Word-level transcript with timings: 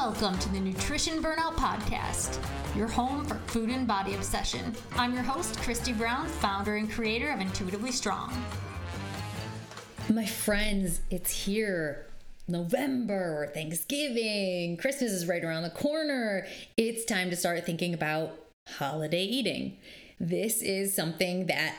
welcome 0.00 0.38
to 0.38 0.48
the 0.48 0.58
Nutrition 0.58 1.22
Burnout 1.22 1.56
Podcast, 1.56 2.38
your 2.74 2.88
home 2.88 3.22
for 3.26 3.34
food 3.48 3.68
and 3.68 3.86
body 3.86 4.14
obsession. 4.14 4.74
I'm 4.96 5.12
your 5.12 5.22
host, 5.22 5.60
Christy 5.60 5.92
Brown, 5.92 6.26
founder 6.26 6.76
and 6.76 6.90
creator 6.90 7.30
of 7.30 7.38
Intuitively 7.38 7.92
Strong. 7.92 8.32
My 10.08 10.24
friends, 10.24 11.02
it's 11.10 11.30
here. 11.30 12.06
November, 12.48 13.50
Thanksgiving, 13.52 14.78
Christmas 14.78 15.12
is 15.12 15.26
right 15.26 15.44
around 15.44 15.64
the 15.64 15.70
corner. 15.70 16.46
It's 16.78 17.04
time 17.04 17.28
to 17.28 17.36
start 17.36 17.66
thinking 17.66 17.92
about 17.92 18.38
holiday 18.78 19.24
eating. 19.24 19.76
This 20.18 20.62
is 20.62 20.94
something 20.94 21.44
that 21.48 21.74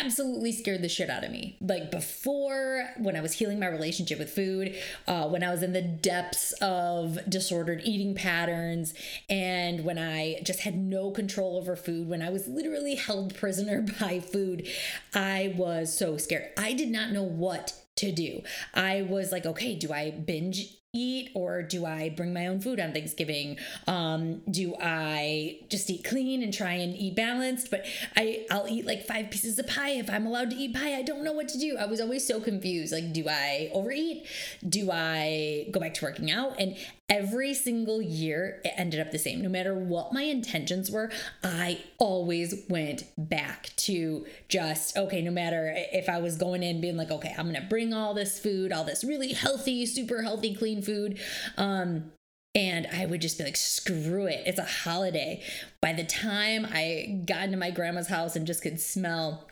absolutely 0.00 0.52
scared 0.52 0.82
the 0.82 0.88
shit 0.88 1.10
out 1.10 1.24
of 1.24 1.30
me. 1.30 1.56
Like 1.60 1.90
before, 1.90 2.88
when 2.98 3.16
I 3.16 3.20
was 3.20 3.34
healing 3.34 3.58
my 3.58 3.66
relationship 3.66 4.18
with 4.18 4.30
food, 4.30 4.74
uh, 5.06 5.28
when 5.28 5.42
I 5.42 5.50
was 5.50 5.62
in 5.62 5.72
the 5.72 5.82
depths 5.82 6.52
of 6.60 7.18
disordered 7.28 7.82
eating 7.84 8.14
patterns, 8.14 8.94
and 9.28 9.84
when 9.84 9.98
I 9.98 10.40
just 10.42 10.60
had 10.60 10.76
no 10.76 11.10
control 11.10 11.56
over 11.56 11.76
food, 11.76 12.08
when 12.08 12.22
I 12.22 12.30
was 12.30 12.48
literally 12.48 12.94
held 12.94 13.34
prisoner 13.34 13.82
by 14.00 14.20
food, 14.20 14.66
I 15.14 15.54
was 15.56 15.96
so 15.96 16.16
scared. 16.16 16.50
I 16.56 16.72
did 16.72 16.90
not 16.90 17.10
know 17.10 17.22
what 17.22 17.74
to 17.96 18.12
do. 18.12 18.42
I 18.74 19.02
was 19.02 19.30
like, 19.30 19.44
okay, 19.44 19.76
do 19.76 19.92
I 19.92 20.10
binge 20.10 20.79
eat 20.92 21.30
or 21.34 21.62
do 21.62 21.86
I 21.86 22.08
bring 22.10 22.32
my 22.32 22.46
own 22.48 22.60
food 22.60 22.80
on 22.80 22.92
Thanksgiving? 22.92 23.58
Um, 23.86 24.42
do 24.50 24.74
I 24.80 25.60
just 25.68 25.88
eat 25.88 26.04
clean 26.04 26.42
and 26.42 26.52
try 26.52 26.72
and 26.74 26.96
eat 26.96 27.14
balanced? 27.14 27.70
But 27.70 27.86
I 28.16 28.46
I'll 28.50 28.68
eat 28.68 28.86
like 28.86 29.06
five 29.06 29.30
pieces 29.30 29.58
of 29.58 29.66
pie 29.66 29.90
if 29.90 30.10
I'm 30.10 30.26
allowed 30.26 30.50
to 30.50 30.56
eat 30.56 30.74
pie. 30.74 30.94
I 30.96 31.02
don't 31.02 31.22
know 31.22 31.32
what 31.32 31.48
to 31.48 31.58
do. 31.58 31.76
I 31.78 31.86
was 31.86 32.00
always 32.00 32.26
so 32.26 32.40
confused. 32.40 32.92
Like, 32.92 33.12
do 33.12 33.28
I 33.28 33.70
overeat? 33.72 34.26
Do 34.68 34.90
I 34.90 35.68
go 35.70 35.78
back 35.80 35.94
to 35.94 36.04
working 36.04 36.30
out? 36.30 36.58
And 36.58 36.76
every 37.10 37.52
single 37.52 38.00
year 38.00 38.60
it 38.64 38.72
ended 38.76 39.00
up 39.00 39.10
the 39.10 39.18
same. 39.18 39.42
No 39.42 39.48
matter 39.48 39.74
what 39.74 40.12
my 40.12 40.22
intentions 40.22 40.90
were, 40.90 41.10
I 41.42 41.80
always 41.98 42.54
went 42.68 43.04
back 43.18 43.70
to 43.78 44.24
just, 44.48 44.96
okay, 44.96 45.20
no 45.20 45.32
matter 45.32 45.74
if 45.76 46.08
I 46.08 46.18
was 46.18 46.36
going 46.36 46.62
in 46.62 46.80
being 46.80 46.96
like, 46.96 47.10
okay, 47.10 47.34
I'm 47.36 47.46
gonna 47.46 47.66
bring 47.68 47.92
all 47.92 48.14
this 48.14 48.38
food, 48.38 48.72
all 48.72 48.84
this 48.84 49.02
really 49.02 49.32
healthy, 49.32 49.84
super 49.84 50.22
healthy, 50.22 50.54
clean 50.54 50.80
food. 50.80 51.18
Um, 51.56 52.12
and 52.54 52.88
I 52.92 53.06
would 53.06 53.20
just 53.20 53.38
be 53.38 53.44
like, 53.44 53.56
screw 53.56 54.26
it. 54.26 54.42
It's 54.46 54.58
a 54.58 54.64
holiday. 54.64 55.42
By 55.80 55.92
the 55.92 56.04
time 56.04 56.66
I 56.70 57.22
got 57.24 57.44
into 57.44 57.56
my 57.56 57.70
grandma's 57.70 58.08
house 58.08 58.34
and 58.34 58.46
just 58.46 58.62
could 58.62 58.80
smell 58.80 59.48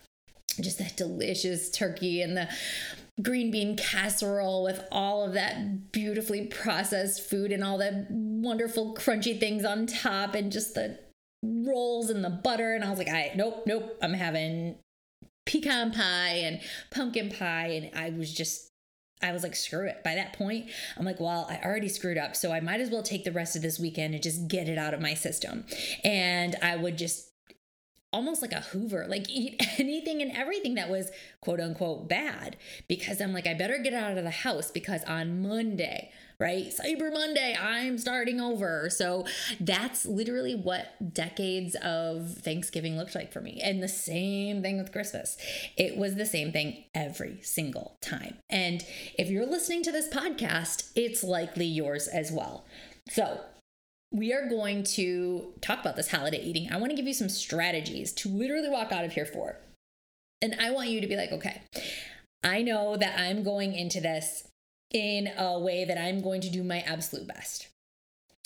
just 0.59 0.79
that 0.79 0.97
delicious 0.97 1.69
turkey 1.69 2.21
and 2.21 2.35
the 2.35 2.49
green 3.21 3.51
bean 3.51 3.75
casserole 3.75 4.63
with 4.63 4.81
all 4.91 5.25
of 5.25 5.33
that 5.33 5.91
beautifully 5.91 6.45
processed 6.45 7.29
food 7.29 7.51
and 7.51 7.63
all 7.63 7.77
the 7.77 8.05
wonderful 8.09 8.95
crunchy 8.95 9.39
things 9.39 9.65
on 9.65 9.85
top 9.85 10.35
and 10.35 10.51
just 10.51 10.73
the 10.73 10.97
rolls 11.43 12.09
and 12.09 12.23
the 12.23 12.29
butter 12.29 12.73
and 12.73 12.83
I 12.83 12.89
was 12.89 12.99
like, 12.99 13.09
I 13.09 13.31
nope, 13.35 13.63
nope, 13.65 13.97
I'm 14.01 14.13
having 14.13 14.77
pecan 15.45 15.91
pie 15.91 16.41
and 16.43 16.61
pumpkin 16.91 17.29
pie 17.29 17.67
and 17.67 17.91
I 17.95 18.09
was 18.11 18.33
just 18.33 18.69
I 19.21 19.33
was 19.33 19.43
like, 19.43 19.55
screw 19.55 19.85
it. 19.85 20.01
By 20.01 20.15
that 20.15 20.31
point, 20.31 20.69
I'm 20.97 21.03
like, 21.03 21.19
well, 21.19 21.45
I 21.49 21.59
already 21.65 21.89
screwed 21.89 22.17
up. 22.17 22.37
So 22.37 22.53
I 22.53 22.61
might 22.61 22.79
as 22.79 22.89
well 22.89 23.03
take 23.03 23.25
the 23.25 23.33
rest 23.33 23.57
of 23.57 23.61
this 23.61 23.77
weekend 23.77 24.13
and 24.13 24.23
just 24.23 24.47
get 24.47 24.69
it 24.69 24.77
out 24.77 24.93
of 24.93 25.01
my 25.01 25.13
system. 25.13 25.65
And 26.05 26.55
I 26.61 26.77
would 26.77 26.97
just 26.97 27.28
almost 28.11 28.41
like 28.41 28.53
a 28.53 28.61
hoover 28.61 29.05
like 29.07 29.25
eat 29.29 29.61
anything 29.77 30.21
and 30.21 30.31
everything 30.31 30.75
that 30.75 30.89
was 30.89 31.11
quote 31.41 31.59
unquote 31.59 32.07
bad. 32.07 32.57
Because 32.87 33.21
i'm 33.21 33.33
like 33.33 33.47
i 33.47 33.53
better 33.53 33.77
get 33.77 33.93
out 33.93 34.17
of 34.17 34.23
the 34.23 34.29
house 34.29 34.71
because 34.71 35.03
on 35.03 35.41
monday 35.41 36.11
right? 36.39 36.67
Cyber 36.67 37.11
monday 37.11 37.57
i'm 37.59 37.97
starting 37.97 38.39
over. 38.39 38.89
So 38.89 39.25
that's 39.59 40.05
literally 40.05 40.55
what 40.55 41.13
decades 41.13 41.75
of 41.83 42.33
thanksgiving 42.37 42.97
looked 42.97 43.13
like 43.13 43.33
for 43.33 43.41
me. 43.41 43.59
And 43.61 43.83
the 43.83 43.89
same 43.89 44.61
thing 44.61 44.77
with 44.77 44.91
christmas. 44.91 45.37
It 45.77 45.97
was 45.97 46.15
the 46.15 46.25
same 46.25 46.51
thing 46.51 46.85
every 46.95 47.41
single 47.41 47.97
time. 48.01 48.37
And 48.49 48.85
if 49.17 49.29
you're 49.29 49.45
listening 49.45 49.83
to 49.83 49.91
this 49.91 50.07
podcast 50.07 50.91
it's 50.95 51.23
likely 51.23 51.65
yours 51.65 52.07
as 52.07 52.31
well. 52.31 52.65
So 53.09 53.41
we 54.11 54.33
are 54.33 54.47
going 54.47 54.83
to 54.83 55.53
talk 55.61 55.79
about 55.79 55.95
this 55.95 56.11
holiday 56.11 56.41
eating. 56.41 56.71
I 56.71 56.77
want 56.77 56.89
to 56.91 56.95
give 56.95 57.07
you 57.07 57.13
some 57.13 57.29
strategies 57.29 58.11
to 58.13 58.29
literally 58.29 58.69
walk 58.69 58.91
out 58.91 59.05
of 59.05 59.13
here 59.13 59.25
for. 59.25 59.57
And 60.41 60.55
I 60.59 60.71
want 60.71 60.89
you 60.89 61.01
to 61.01 61.07
be 61.07 61.15
like, 61.15 61.31
okay, 61.31 61.61
I 62.43 62.61
know 62.61 62.97
that 62.97 63.19
I'm 63.19 63.43
going 63.43 63.73
into 63.73 64.01
this 64.01 64.47
in 64.91 65.29
a 65.37 65.59
way 65.59 65.85
that 65.85 65.97
I'm 65.97 66.21
going 66.21 66.41
to 66.41 66.49
do 66.49 66.63
my 66.63 66.79
absolute 66.79 67.27
best. 67.27 67.67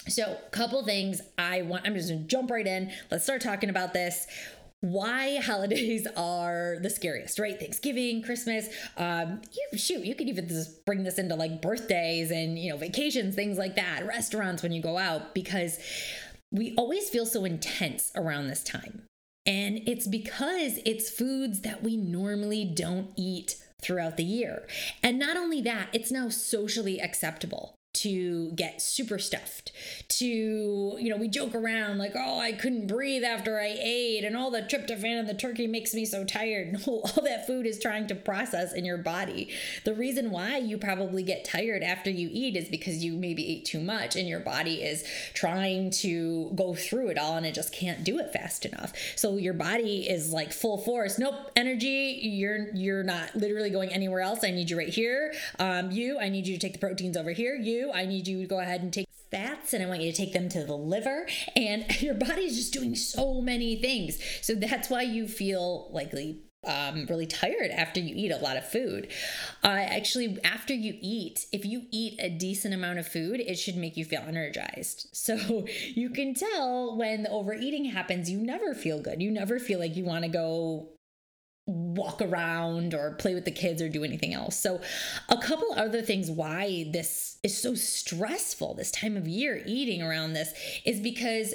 So, 0.10 0.38
couple 0.52 0.84
things 0.84 1.22
I 1.38 1.62
want, 1.62 1.88
I'm 1.88 1.96
just 1.96 2.10
gonna 2.10 2.22
jump 2.22 2.52
right 2.52 2.68
in. 2.68 2.92
Let's 3.10 3.24
start 3.24 3.42
talking 3.42 3.70
about 3.70 3.94
this 3.94 4.28
why 4.84 5.38
holidays 5.44 6.06
are 6.18 6.78
the 6.82 6.90
scariest, 6.90 7.40
right? 7.40 7.58
Thanksgiving, 7.58 8.22
Christmas. 8.22 8.68
Um, 8.98 9.42
you 9.72 9.78
shoot, 9.78 10.06
you 10.06 10.14
could 10.14 10.28
even 10.28 10.48
just 10.48 10.86
bring 10.86 11.04
this 11.04 11.18
into 11.18 11.36
like 11.36 11.62
birthdays 11.62 12.32
and 12.32 12.60
you 12.60 12.72
know 12.72 12.78
vacations, 12.78 13.34
things 13.34 13.58
like 13.58 13.76
that, 13.78 14.06
restaurants 14.06 14.62
when 14.62 14.74
you 14.74 14.82
go 14.82 14.98
out, 14.98 15.34
because 15.34 15.80
we 16.52 16.76
always 16.76 17.10
feel 17.10 17.26
so 17.26 17.46
intense 17.46 18.12
around 18.16 18.48
this 18.48 18.64
time. 18.64 19.04
And 19.46 19.82
it's 19.88 20.08
because 20.08 20.80
it's 20.86 21.10
foods 21.10 21.62
that 21.62 21.82
we 21.84 21.98
normally 21.98 22.64
don't 22.66 23.10
eat 23.18 23.58
throughout 23.82 24.18
the 24.18 24.24
year. 24.24 24.68
And 25.02 25.18
not 25.20 25.36
only 25.36 25.62
that, 25.62 25.90
it's 25.94 26.12
now 26.12 26.30
socially 26.30 27.00
acceptable 27.00 27.76
to 27.94 28.52
get 28.52 28.82
super 28.82 29.20
stuffed 29.20 29.72
to 30.08 30.26
you 30.26 31.10
know 31.10 31.18
we 31.18 31.28
joke 31.28 31.54
around 31.54 31.98
like 31.98 32.14
oh 32.16 32.40
i 32.40 32.52
couldn't 32.52 32.88
breathe 32.88 33.24
after 33.24 33.60
i 33.60 33.76
ate 33.80 34.24
and 34.24 34.36
all 34.36 34.50
the 34.50 34.62
tryptophan 34.62 35.20
in 35.20 35.26
the 35.26 35.34
turkey 35.34 35.68
makes 35.68 35.94
me 35.94 36.06
so 36.06 36.24
tired. 36.24 36.78
No 36.88 37.02
all 37.04 37.24
that 37.24 37.46
food 37.48 37.66
is 37.66 37.80
trying 37.80 38.08
to 38.08 38.16
process 38.16 38.74
in 38.74 38.84
your 38.84 38.98
body. 38.98 39.50
The 39.84 39.94
reason 39.94 40.32
why 40.32 40.58
you 40.58 40.78
probably 40.78 41.24
get 41.24 41.46
tired 41.46 41.84
after 41.84 42.10
you 42.10 42.30
eat 42.32 42.56
is 42.56 42.68
because 42.68 43.04
you 43.04 43.14
maybe 43.14 43.48
ate 43.48 43.66
too 43.66 43.80
much 43.80 44.16
and 44.16 44.28
your 44.28 44.40
body 44.40 44.82
is 44.84 45.06
trying 45.34 45.92
to 45.92 46.52
go 46.56 46.74
through 46.74 47.10
it 47.10 47.18
all 47.18 47.38
and 47.38 47.46
it 47.46 47.54
just 47.54 47.74
can't 47.74 48.04
do 48.04 48.20
it 48.20 48.32
fast 48.34 48.66
enough. 48.66 48.94
So 49.16 49.38
your 49.38 49.54
body 49.54 50.10
is 50.10 50.32
like 50.32 50.52
full 50.52 50.78
force. 50.78 51.20
Nope 51.20 51.36
energy 51.56 52.20
you're 52.22 52.70
you're 52.74 53.04
not 53.04 53.36
literally 53.36 53.70
going 53.70 53.92
anywhere 53.92 54.22
else. 54.22 54.44
I 54.44 54.52
need 54.52 54.70
you 54.70 54.78
right 54.78 54.90
here. 54.90 55.34
Um 55.60 55.92
you 55.92 56.20
i 56.20 56.30
need 56.30 56.48
you 56.48 56.56
to 56.56 56.60
take 56.60 56.74
the 56.74 56.80
proteins 56.80 57.18
over 57.18 57.32
here. 57.32 57.56
You 57.56 57.83
I 57.92 58.06
need 58.06 58.28
you 58.28 58.42
to 58.42 58.48
go 58.48 58.60
ahead 58.60 58.82
and 58.82 58.94
take 58.94 59.08
fats 59.32 59.74
and 59.74 59.84
I 59.84 59.88
want 59.88 60.02
you 60.02 60.12
to 60.12 60.18
take 60.18 60.34
them 60.34 60.48
to 60.50 60.64
the 60.64 60.78
liver. 60.78 61.28
And 61.56 61.86
your 62.02 62.14
body 62.14 62.44
is 62.44 62.56
just 62.56 62.74
doing 62.74 62.96
so 62.96 63.42
many 63.42 63.76
things. 63.76 64.20
So 64.42 64.54
that's 64.54 64.90
why 64.90 65.02
you 65.02 65.28
feel 65.28 65.90
likely 65.92 66.44
um, 66.66 67.06
really 67.10 67.26
tired 67.26 67.72
after 67.72 68.00
you 68.00 68.16
eat 68.16 68.32
a 68.32 68.38
lot 68.38 68.58
of 68.58 68.70
food. 68.70 69.12
Uh, 69.64 69.68
actually, 69.68 70.38
after 70.44 70.74
you 70.74 70.98
eat, 71.02 71.46
if 71.52 71.66
you 71.66 71.84
eat 71.92 72.20
a 72.20 72.30
decent 72.30 72.74
amount 72.74 73.00
of 73.00 73.08
food, 73.08 73.40
it 73.40 73.56
should 73.56 73.76
make 73.76 73.98
you 73.98 74.06
feel 74.06 74.22
energized. 74.22 75.10
So 75.24 75.66
you 75.96 76.10
can 76.10 76.34
tell 76.34 76.98
when 76.98 77.24
the 77.24 77.30
overeating 77.30 77.86
happens, 77.86 78.30
you 78.30 78.40
never 78.40 78.74
feel 78.74 79.00
good. 79.00 79.22
You 79.22 79.32
never 79.32 79.58
feel 79.58 79.80
like 79.80 79.96
you 79.96 80.04
want 80.04 80.26
to 80.26 80.30
go 80.30 80.90
walk 81.66 82.22
around 82.22 82.94
or 82.94 83.12
play 83.12 83.34
with 83.34 83.46
the 83.46 83.52
kids 83.52 83.82
or 83.82 83.88
do 83.88 84.04
anything 84.04 84.34
else. 84.34 84.56
So, 84.56 84.82
a 85.30 85.38
couple 85.38 85.68
other 85.76 86.02
things 86.02 86.30
why 86.30 86.90
this 86.92 87.38
is 87.44 87.56
so 87.56 87.74
stressful 87.74 88.74
this 88.74 88.92
time 88.92 89.16
of 89.16 89.28
year 89.28 89.64
eating 89.66 90.02
around 90.02 90.34
this 90.34 90.54
is 90.86 91.00
because 91.00 91.54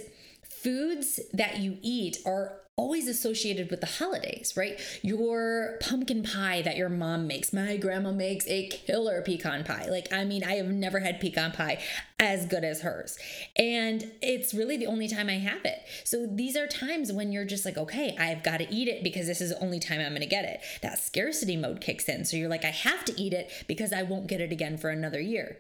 foods 0.69 1.19
that 1.33 1.61
you 1.61 1.79
eat 1.81 2.19
are 2.27 2.53
always 2.77 3.09
associated 3.09 3.71
with 3.71 3.81
the 3.81 3.87
holidays, 3.87 4.53
right? 4.55 4.79
Your 5.01 5.79
pumpkin 5.81 6.23
pie 6.23 6.61
that 6.61 6.77
your 6.77 6.91
mom 6.91 7.27
makes. 7.27 7.55
My 7.55 7.79
grandma 7.79 8.13
makes 8.13 8.47
a 8.47 8.69
killer 8.69 9.23
pecan 9.23 9.65
pie. 9.65 9.87
Like, 9.89 10.13
I 10.13 10.25
mean, 10.25 10.45
I 10.45 10.57
have 10.57 10.67
never 10.67 11.01
had 11.01 11.21
pecan 11.21 11.53
pie 11.53 11.83
as 12.21 12.45
good 12.45 12.65
as 12.65 12.83
hers. 12.83 13.19
And 13.57 14.13
it's 14.21 14.53
really 14.53 14.77
the 14.77 14.87
only 14.87 15.09
time 15.09 15.31
I 15.31 15.39
have 15.39 15.65
it. 15.65 15.81
So 16.05 16.27
these 16.31 16.55
are 16.55 16.67
times 16.67 17.13
when 17.13 17.33
you're 17.33 17.47
just 17.47 17.65
like, 17.65 17.79
okay, 17.79 18.15
I've 18.19 18.43
got 18.43 18.59
to 18.59 18.71
eat 18.73 18.89
it 18.89 19.03
because 19.03 19.27
this 19.27 19.41
is 19.41 19.49
the 19.49 19.61
only 19.61 19.81
time 19.81 20.01
I'm 20.01 20.11
going 20.11 20.21
to 20.21 20.27
get 20.27 20.45
it. 20.45 20.61
That 20.83 20.99
scarcity 20.99 21.57
mode 21.57 21.81
kicks 21.81 22.11
in. 22.11 22.27
So 22.27 22.37
you're 22.37 22.51
like, 22.51 22.67
I 22.67 22.71
have 22.71 23.07
to 23.07 23.19
eat 23.19 23.33
it 23.33 23.51
because 23.67 23.91
I 23.91 24.03
won't 24.03 24.27
get 24.27 24.43
it 24.43 24.53
again 24.53 24.77
for 24.77 24.91
another 24.91 25.21
year 25.21 25.57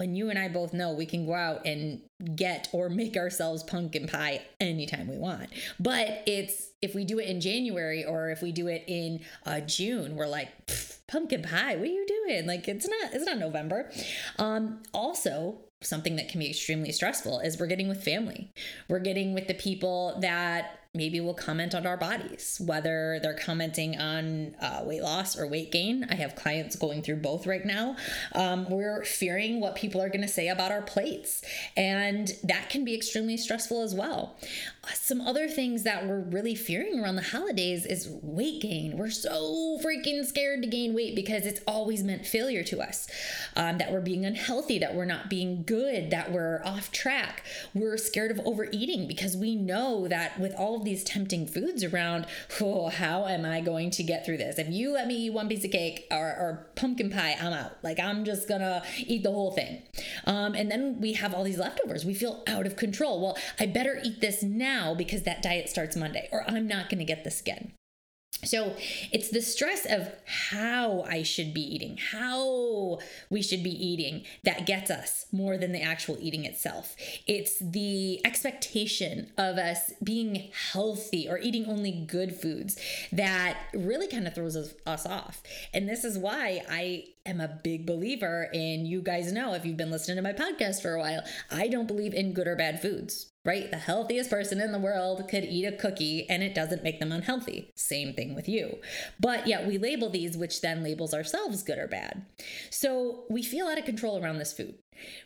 when 0.00 0.16
you 0.16 0.30
and 0.30 0.38
I 0.38 0.48
both 0.48 0.72
know 0.72 0.92
we 0.94 1.04
can 1.04 1.26
go 1.26 1.34
out 1.34 1.66
and 1.66 2.00
get 2.34 2.68
or 2.72 2.88
make 2.88 3.18
ourselves 3.18 3.62
pumpkin 3.62 4.08
pie 4.08 4.40
anytime 4.58 5.06
we 5.06 5.18
want. 5.18 5.50
But 5.78 6.22
it's 6.26 6.70
if 6.80 6.94
we 6.94 7.04
do 7.04 7.18
it 7.18 7.28
in 7.28 7.42
January 7.42 8.06
or 8.06 8.30
if 8.30 8.40
we 8.40 8.50
do 8.50 8.66
it 8.66 8.82
in 8.86 9.20
uh, 9.44 9.60
June, 9.60 10.16
we're 10.16 10.26
like 10.26 10.48
pumpkin 11.06 11.42
pie. 11.42 11.76
What 11.76 11.84
are 11.84 11.92
you 11.92 12.06
doing? 12.06 12.46
Like 12.46 12.66
it's 12.66 12.88
not 12.88 13.12
it's 13.12 13.26
not 13.26 13.38
November. 13.38 13.92
Um, 14.38 14.82
also, 14.94 15.58
something 15.82 16.16
that 16.16 16.30
can 16.30 16.40
be 16.40 16.48
extremely 16.48 16.92
stressful 16.92 17.40
is 17.40 17.60
we're 17.60 17.66
getting 17.66 17.88
with 17.88 18.02
family. 18.02 18.50
We're 18.88 19.00
getting 19.00 19.34
with 19.34 19.48
the 19.48 19.54
people 19.54 20.18
that 20.22 20.79
maybe 20.92 21.20
will 21.20 21.34
comment 21.34 21.72
on 21.72 21.86
our 21.86 21.96
bodies, 21.96 22.60
whether 22.64 23.20
they're 23.22 23.38
commenting 23.38 23.96
on 23.96 24.56
uh, 24.60 24.82
weight 24.84 25.02
loss 25.02 25.38
or 25.38 25.46
weight 25.46 25.70
gain. 25.70 26.04
I 26.10 26.16
have 26.16 26.34
clients 26.34 26.74
going 26.74 27.02
through 27.02 27.16
both 27.16 27.46
right 27.46 27.64
now. 27.64 27.94
Um, 28.34 28.68
we're 28.68 29.04
fearing 29.04 29.60
what 29.60 29.76
people 29.76 30.02
are 30.02 30.08
going 30.08 30.22
to 30.22 30.28
say 30.28 30.48
about 30.48 30.72
our 30.72 30.82
plates, 30.82 31.42
and 31.76 32.32
that 32.42 32.70
can 32.70 32.84
be 32.84 32.96
extremely 32.96 33.36
stressful 33.36 33.82
as 33.82 33.94
well. 33.94 34.36
Some 34.94 35.20
other 35.20 35.46
things 35.46 35.84
that 35.84 36.08
we're 36.08 36.22
really 36.22 36.56
fearing 36.56 36.98
around 36.98 37.14
the 37.14 37.22
holidays 37.22 37.86
is 37.86 38.08
weight 38.22 38.62
gain. 38.62 38.96
We're 38.96 39.10
so 39.10 39.78
freaking 39.84 40.24
scared 40.24 40.62
to 40.62 40.68
gain 40.68 40.92
weight 40.92 41.14
because 41.14 41.46
it's 41.46 41.60
always 41.68 42.02
meant 42.02 42.26
failure 42.26 42.64
to 42.64 42.80
us. 42.80 43.08
Um, 43.54 43.78
that 43.78 43.92
we're 43.92 44.00
being 44.00 44.26
unhealthy, 44.26 44.80
that 44.80 44.96
we're 44.96 45.04
not 45.04 45.30
being 45.30 45.62
good, 45.62 46.10
that 46.10 46.32
we're 46.32 46.62
off 46.64 46.90
track. 46.90 47.44
We're 47.74 47.96
scared 47.96 48.32
of 48.32 48.40
overeating 48.44 49.06
because 49.06 49.36
we 49.36 49.54
know 49.54 50.08
that 50.08 50.40
with 50.40 50.52
all 50.56 50.79
these 50.84 51.04
tempting 51.04 51.46
foods 51.46 51.84
around, 51.84 52.26
oh, 52.60 52.88
how 52.88 53.26
am 53.26 53.44
I 53.44 53.60
going 53.60 53.90
to 53.92 54.02
get 54.02 54.24
through 54.24 54.38
this? 54.38 54.58
If 54.58 54.68
you 54.68 54.92
let 54.92 55.06
me 55.06 55.14
eat 55.14 55.32
one 55.32 55.48
piece 55.48 55.64
of 55.64 55.70
cake 55.70 56.06
or, 56.10 56.26
or 56.26 56.70
pumpkin 56.74 57.10
pie, 57.10 57.36
I'm 57.40 57.52
out. 57.52 57.72
Like 57.82 57.98
I'm 58.00 58.24
just 58.24 58.48
gonna 58.48 58.82
eat 58.98 59.22
the 59.22 59.30
whole 59.30 59.52
thing. 59.52 59.82
Um, 60.26 60.54
and 60.54 60.70
then 60.70 61.00
we 61.00 61.14
have 61.14 61.34
all 61.34 61.44
these 61.44 61.58
leftovers. 61.58 62.04
We 62.04 62.14
feel 62.14 62.42
out 62.46 62.66
of 62.66 62.76
control. 62.76 63.20
Well, 63.20 63.36
I 63.58 63.66
better 63.66 64.00
eat 64.04 64.20
this 64.20 64.42
now 64.42 64.94
because 64.94 65.22
that 65.22 65.42
diet 65.42 65.68
starts 65.68 65.96
Monday, 65.96 66.28
or 66.32 66.44
I'm 66.48 66.66
not 66.66 66.88
gonna 66.88 67.04
get 67.04 67.24
this 67.24 67.40
again. 67.40 67.72
So 68.42 68.74
it's 69.12 69.28
the 69.28 69.42
stress 69.42 69.84
of 69.84 70.08
how 70.24 71.02
I 71.02 71.22
should 71.22 71.52
be 71.52 71.60
eating, 71.60 71.98
how 71.98 72.98
we 73.28 73.42
should 73.42 73.62
be 73.62 73.70
eating 73.70 74.24
that 74.44 74.66
gets 74.66 74.90
us 74.90 75.26
more 75.30 75.58
than 75.58 75.72
the 75.72 75.82
actual 75.82 76.16
eating 76.20 76.44
itself. 76.44 76.96
It's 77.26 77.58
the 77.58 78.24
expectation 78.24 79.30
of 79.36 79.58
us 79.58 79.92
being 80.02 80.50
healthy 80.72 81.28
or 81.28 81.38
eating 81.38 81.66
only 81.66 81.92
good 81.92 82.34
foods 82.34 82.78
that 83.12 83.58
really 83.74 84.06
kind 84.06 84.26
of 84.26 84.34
throws 84.34 84.56
us, 84.56 84.74
off. 84.86 85.42
And 85.72 85.88
this 85.88 86.04
is 86.04 86.18
why 86.18 86.62
I 86.68 87.04
am 87.24 87.40
a 87.40 87.48
big 87.48 87.86
believer 87.86 88.50
in 88.52 88.84
you 88.84 89.00
guys 89.00 89.32
know 89.32 89.54
if 89.54 89.64
you've 89.64 89.76
been 89.76 89.90
listening 89.90 90.16
to 90.16 90.22
my 90.22 90.32
podcast 90.32 90.82
for 90.82 90.94
a 90.94 90.98
while, 90.98 91.22
I 91.50 91.68
don't 91.68 91.86
believe 91.86 92.12
in 92.12 92.32
good 92.32 92.46
or 92.46 92.56
bad 92.56 92.82
foods 92.82 93.29
right? 93.44 93.70
The 93.70 93.78
healthiest 93.78 94.30
person 94.30 94.60
in 94.60 94.72
the 94.72 94.78
world 94.78 95.26
could 95.28 95.44
eat 95.44 95.64
a 95.64 95.72
cookie 95.72 96.28
and 96.28 96.42
it 96.42 96.54
doesn't 96.54 96.82
make 96.82 97.00
them 97.00 97.12
unhealthy. 97.12 97.70
Same 97.74 98.12
thing 98.12 98.34
with 98.34 98.48
you. 98.48 98.78
But 99.18 99.46
yet 99.46 99.66
we 99.66 99.78
label 99.78 100.10
these, 100.10 100.36
which 100.36 100.60
then 100.60 100.82
labels 100.82 101.14
ourselves 101.14 101.62
good 101.62 101.78
or 101.78 101.86
bad. 101.86 102.26
So 102.68 103.24
we 103.30 103.42
feel 103.42 103.66
out 103.66 103.78
of 103.78 103.84
control 103.84 104.22
around 104.22 104.38
this 104.38 104.52
food. 104.52 104.74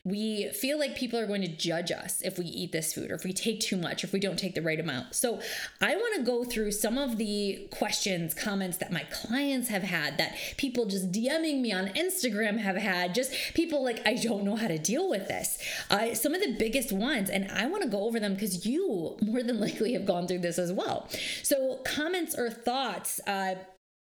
We 0.04 0.48
feel 0.50 0.78
like 0.78 0.96
people 0.96 1.18
are 1.18 1.26
going 1.26 1.42
to 1.42 1.48
judge 1.48 1.90
us 1.90 2.20
if 2.22 2.38
we 2.38 2.46
eat 2.46 2.72
this 2.72 2.92
food 2.92 3.10
or 3.10 3.14
if 3.14 3.24
we 3.24 3.32
take 3.32 3.60
too 3.60 3.76
much, 3.76 4.04
if 4.04 4.12
we 4.12 4.20
don't 4.20 4.38
take 4.38 4.54
the 4.54 4.62
right 4.62 4.78
amount. 4.78 5.14
So, 5.14 5.40
I 5.80 5.96
want 5.96 6.16
to 6.16 6.22
go 6.22 6.44
through 6.44 6.72
some 6.72 6.98
of 6.98 7.16
the 7.16 7.68
questions, 7.70 8.34
comments 8.34 8.78
that 8.78 8.92
my 8.92 9.04
clients 9.10 9.68
have 9.68 9.82
had, 9.82 10.18
that 10.18 10.36
people 10.56 10.86
just 10.86 11.12
DMing 11.12 11.60
me 11.60 11.72
on 11.72 11.88
Instagram 11.88 12.58
have 12.58 12.76
had, 12.76 13.14
just 13.14 13.32
people 13.54 13.82
like, 13.82 14.06
I 14.06 14.14
don't 14.14 14.44
know 14.44 14.56
how 14.56 14.68
to 14.68 14.78
deal 14.78 15.08
with 15.08 15.28
this. 15.28 15.58
Uh, 15.90 16.14
some 16.14 16.34
of 16.34 16.40
the 16.40 16.52
biggest 16.58 16.92
ones, 16.92 17.30
and 17.30 17.50
I 17.50 17.66
want 17.66 17.82
to 17.82 17.88
go 17.88 18.04
over 18.04 18.20
them 18.20 18.34
because 18.34 18.66
you 18.66 19.16
more 19.22 19.42
than 19.42 19.60
likely 19.60 19.92
have 19.94 20.06
gone 20.06 20.26
through 20.26 20.40
this 20.40 20.58
as 20.58 20.72
well. 20.72 21.08
So, 21.42 21.80
comments 21.84 22.34
or 22.36 22.50
thoughts, 22.50 23.20
uh, 23.26 23.56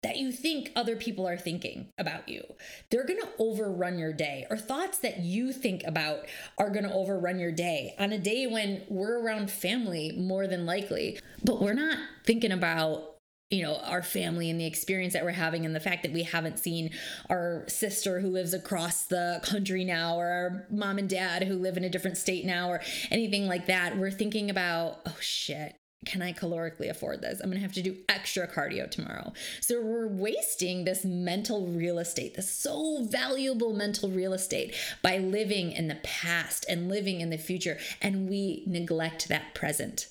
that 0.02 0.16
you 0.16 0.32
think 0.32 0.72
other 0.75 0.96
people 0.96 1.26
are 1.26 1.37
thinking 1.37 1.88
about 1.99 2.28
you. 2.28 2.43
They're 2.90 3.06
going 3.06 3.20
to 3.20 3.28
overrun 3.38 3.99
your 3.99 4.12
day, 4.12 4.46
or 4.50 4.56
thoughts 4.56 4.99
that 4.99 5.20
you 5.20 5.52
think 5.52 5.82
about 5.84 6.26
are 6.58 6.70
going 6.70 6.84
to 6.84 6.93
overrun 6.93 7.38
your 7.38 7.52
day 7.52 7.94
on 7.99 8.12
a 8.12 8.19
day 8.19 8.46
when 8.46 8.82
we're 8.88 9.20
around 9.20 9.50
family 9.50 10.12
more 10.16 10.46
than 10.46 10.66
likely, 10.66 11.19
but 11.44 11.60
we're 11.60 11.75
not 11.75 11.99
thinking 12.25 12.52
about 12.52 13.08
you 13.50 13.62
know 13.62 13.76
our 13.84 14.02
family 14.02 14.49
and 14.49 14.58
the 14.58 14.64
experience 14.64 15.12
that 15.12 15.25
we're 15.25 15.31
having 15.31 15.66
and 15.66 15.76
the 15.76 15.81
fact 15.81 16.02
that 16.02 16.12
we 16.12 16.22
haven't 16.22 16.58
seen 16.58 16.90
our 17.28 17.64
sister 17.69 18.19
who 18.19 18.28
lives 18.28 18.54
across 18.54 19.04
the 19.04 19.40
country 19.44 19.84
now 19.84 20.16
or 20.16 20.26
our 20.26 20.66
mom 20.70 20.99
and 20.99 21.10
dad 21.10 21.44
who 21.44 21.54
live 21.56 21.76
in 21.76 21.84
a 21.84 21.90
different 21.90 22.16
state 22.16 22.46
now 22.46 22.70
or 22.70 22.81
anything 23.10 23.46
like 23.46 23.66
that. 23.66 23.99
We're 23.99 24.10
thinking 24.10 24.49
about 24.49 25.00
oh 25.06 25.16
shit 25.20 25.76
can 26.04 26.22
I 26.22 26.32
calorically 26.32 26.90
afford 26.90 27.22
this? 27.22 27.40
I'm 27.40 27.50
gonna 27.50 27.60
have 27.60 27.72
to 27.75 27.82
do 27.82 27.96
extra 28.08 28.46
cardio 28.46 28.90
tomorrow. 28.90 29.32
So 29.60 29.81
we're 29.81 30.08
wasting 30.08 30.84
this 30.84 31.04
mental 31.04 31.66
real 31.66 31.99
estate, 31.99 32.34
this 32.34 32.50
so 32.50 33.04
valuable 33.04 33.72
mental 33.72 34.08
real 34.10 34.32
estate 34.32 34.75
by 35.02 35.19
living 35.19 35.72
in 35.72 35.88
the 35.88 35.99
past 36.02 36.66
and 36.69 36.88
living 36.88 37.20
in 37.20 37.31
the 37.31 37.38
future, 37.38 37.78
and 38.00 38.28
we 38.28 38.64
neglect 38.66 39.28
that 39.28 39.54
present. 39.54 40.08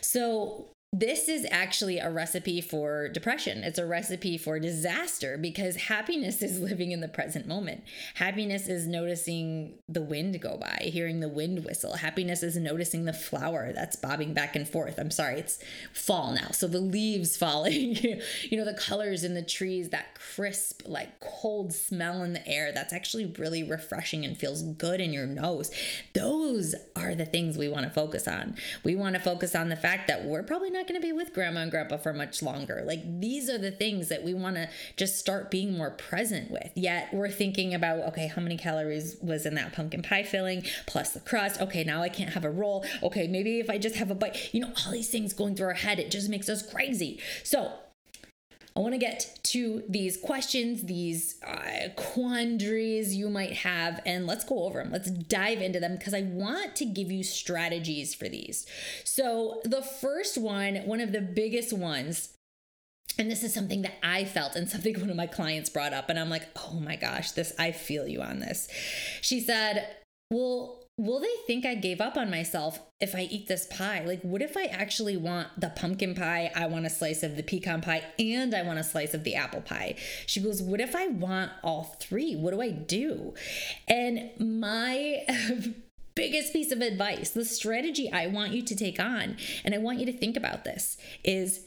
So 0.00 0.71
this 0.94 1.26
is 1.26 1.46
actually 1.50 1.98
a 1.98 2.10
recipe 2.10 2.60
for 2.60 3.08
depression. 3.08 3.64
It's 3.64 3.78
a 3.78 3.86
recipe 3.86 4.36
for 4.36 4.58
disaster 4.58 5.38
because 5.38 5.74
happiness 5.76 6.42
is 6.42 6.60
living 6.60 6.92
in 6.92 7.00
the 7.00 7.08
present 7.08 7.46
moment. 7.46 7.84
Happiness 8.16 8.68
is 8.68 8.86
noticing 8.86 9.72
the 9.88 10.02
wind 10.02 10.38
go 10.42 10.58
by, 10.58 10.90
hearing 10.92 11.20
the 11.20 11.30
wind 11.30 11.64
whistle. 11.64 11.96
Happiness 11.96 12.42
is 12.42 12.58
noticing 12.58 13.06
the 13.06 13.14
flower 13.14 13.72
that's 13.72 13.96
bobbing 13.96 14.34
back 14.34 14.54
and 14.54 14.68
forth. 14.68 14.98
I'm 14.98 15.10
sorry, 15.10 15.38
it's 15.38 15.60
fall 15.94 16.32
now. 16.32 16.48
So 16.50 16.68
the 16.68 16.78
leaves 16.78 17.36
falling, 17.42 17.96
you 17.96 18.58
know, 18.58 18.66
the 18.66 18.74
colors 18.74 19.24
in 19.24 19.32
the 19.32 19.40
trees, 19.40 19.88
that 19.90 20.14
crisp, 20.14 20.82
like 20.84 21.20
cold 21.20 21.72
smell 21.72 22.22
in 22.22 22.34
the 22.34 22.46
air 22.46 22.70
that's 22.70 22.92
actually 22.92 23.34
really 23.38 23.62
refreshing 23.62 24.26
and 24.26 24.36
feels 24.36 24.62
good 24.62 25.00
in 25.00 25.14
your 25.14 25.26
nose. 25.26 25.70
Those 26.12 26.74
are 26.94 27.14
the 27.14 27.24
things 27.24 27.56
we 27.56 27.70
want 27.70 27.84
to 27.84 27.90
focus 27.90 28.28
on. 28.28 28.56
We 28.84 28.94
want 28.94 29.14
to 29.14 29.22
focus 29.22 29.54
on 29.54 29.70
the 29.70 29.76
fact 29.76 30.08
that 30.08 30.26
we're 30.26 30.42
probably 30.42 30.68
not 30.68 30.81
not 30.82 30.88
going 30.88 31.00
to 31.00 31.06
be 31.06 31.12
with 31.12 31.32
grandma 31.32 31.60
and 31.60 31.70
grandpa 31.70 31.96
for 31.96 32.12
much 32.12 32.42
longer. 32.42 32.82
Like 32.84 33.20
these 33.20 33.48
are 33.48 33.58
the 33.58 33.70
things 33.70 34.08
that 34.08 34.24
we 34.24 34.34
want 34.34 34.56
to 34.56 34.68
just 34.96 35.16
start 35.16 35.50
being 35.50 35.76
more 35.76 35.90
present 35.90 36.50
with. 36.50 36.70
Yet 36.74 37.12
we're 37.12 37.30
thinking 37.30 37.72
about, 37.72 38.00
okay, 38.08 38.26
how 38.26 38.42
many 38.42 38.56
calories 38.56 39.16
was 39.22 39.46
in 39.46 39.54
that 39.54 39.72
pumpkin 39.72 40.02
pie 40.02 40.24
filling 40.24 40.64
plus 40.86 41.10
the 41.10 41.20
crust? 41.20 41.60
Okay, 41.60 41.84
now 41.84 42.02
I 42.02 42.08
can't 42.08 42.30
have 42.30 42.44
a 42.44 42.50
roll. 42.50 42.84
Okay, 43.02 43.28
maybe 43.28 43.60
if 43.60 43.70
I 43.70 43.78
just 43.78 43.96
have 43.96 44.10
a 44.10 44.14
bite, 44.14 44.52
you 44.52 44.60
know, 44.60 44.72
all 44.84 44.92
these 44.92 45.10
things 45.10 45.32
going 45.32 45.54
through 45.54 45.68
our 45.68 45.74
head, 45.74 46.00
it 46.00 46.10
just 46.10 46.28
makes 46.28 46.48
us 46.48 46.68
crazy. 46.68 47.20
So 47.44 47.72
I 48.74 48.80
want 48.80 48.94
to 48.94 48.98
get 48.98 49.38
to 49.44 49.82
these 49.88 50.16
questions, 50.16 50.82
these 50.84 51.36
uh, 51.46 51.90
quandaries 51.94 53.14
you 53.14 53.28
might 53.28 53.52
have, 53.52 54.00
and 54.06 54.26
let's 54.26 54.44
go 54.44 54.64
over 54.64 54.82
them. 54.82 54.92
Let's 54.92 55.10
dive 55.10 55.60
into 55.60 55.78
them 55.78 55.96
because 55.96 56.14
I 56.14 56.22
want 56.22 56.74
to 56.76 56.86
give 56.86 57.12
you 57.12 57.22
strategies 57.22 58.14
for 58.14 58.28
these. 58.28 58.66
So, 59.04 59.60
the 59.64 59.82
first 59.82 60.38
one, 60.38 60.76
one 60.86 61.00
of 61.00 61.12
the 61.12 61.20
biggest 61.20 61.72
ones, 61.72 62.34
and 63.18 63.30
this 63.30 63.44
is 63.44 63.52
something 63.52 63.82
that 63.82 63.94
I 64.02 64.24
felt 64.24 64.56
and 64.56 64.68
something 64.68 64.94
one 65.00 65.10
of 65.10 65.16
my 65.16 65.26
clients 65.26 65.68
brought 65.68 65.92
up, 65.92 66.08
and 66.08 66.18
I'm 66.18 66.30
like, 66.30 66.48
oh 66.56 66.80
my 66.80 66.96
gosh, 66.96 67.32
this, 67.32 67.52
I 67.58 67.72
feel 67.72 68.08
you 68.08 68.22
on 68.22 68.38
this. 68.38 68.68
She 69.20 69.40
said, 69.40 69.86
well, 70.30 70.81
will 71.02 71.18
they 71.18 71.34
think 71.46 71.66
I 71.66 71.74
gave 71.74 72.00
up 72.00 72.16
on 72.16 72.30
myself 72.30 72.78
if 73.00 73.14
I 73.14 73.22
eat 73.22 73.48
this 73.48 73.66
pie? 73.66 74.04
Like, 74.06 74.22
what 74.22 74.40
if 74.40 74.56
I 74.56 74.66
actually 74.66 75.16
want 75.16 75.48
the 75.58 75.70
pumpkin 75.70 76.14
pie? 76.14 76.52
I 76.54 76.66
want 76.66 76.86
a 76.86 76.90
slice 76.90 77.24
of 77.24 77.36
the 77.36 77.42
pecan 77.42 77.80
pie 77.80 78.04
and 78.20 78.54
I 78.54 78.62
want 78.62 78.78
a 78.78 78.84
slice 78.84 79.12
of 79.12 79.24
the 79.24 79.34
apple 79.34 79.62
pie. 79.62 79.96
She 80.26 80.40
goes, 80.40 80.62
What 80.62 80.80
if 80.80 80.94
I 80.94 81.08
want 81.08 81.50
all 81.64 81.96
three? 81.98 82.36
What 82.36 82.52
do 82.52 82.62
I 82.62 82.70
do? 82.70 83.34
And 83.88 84.30
my. 84.38 85.26
biggest 86.14 86.52
piece 86.52 86.70
of 86.70 86.82
advice, 86.82 87.30
the 87.30 87.42
strategy 87.42 88.12
I 88.12 88.26
want 88.26 88.52
you 88.52 88.60
to 88.60 88.76
take 88.76 89.00
on, 89.00 89.38
and 89.64 89.74
I 89.74 89.78
want 89.78 89.98
you 89.98 90.04
to 90.04 90.12
think 90.12 90.36
about 90.36 90.62
this 90.62 90.98
is 91.24 91.64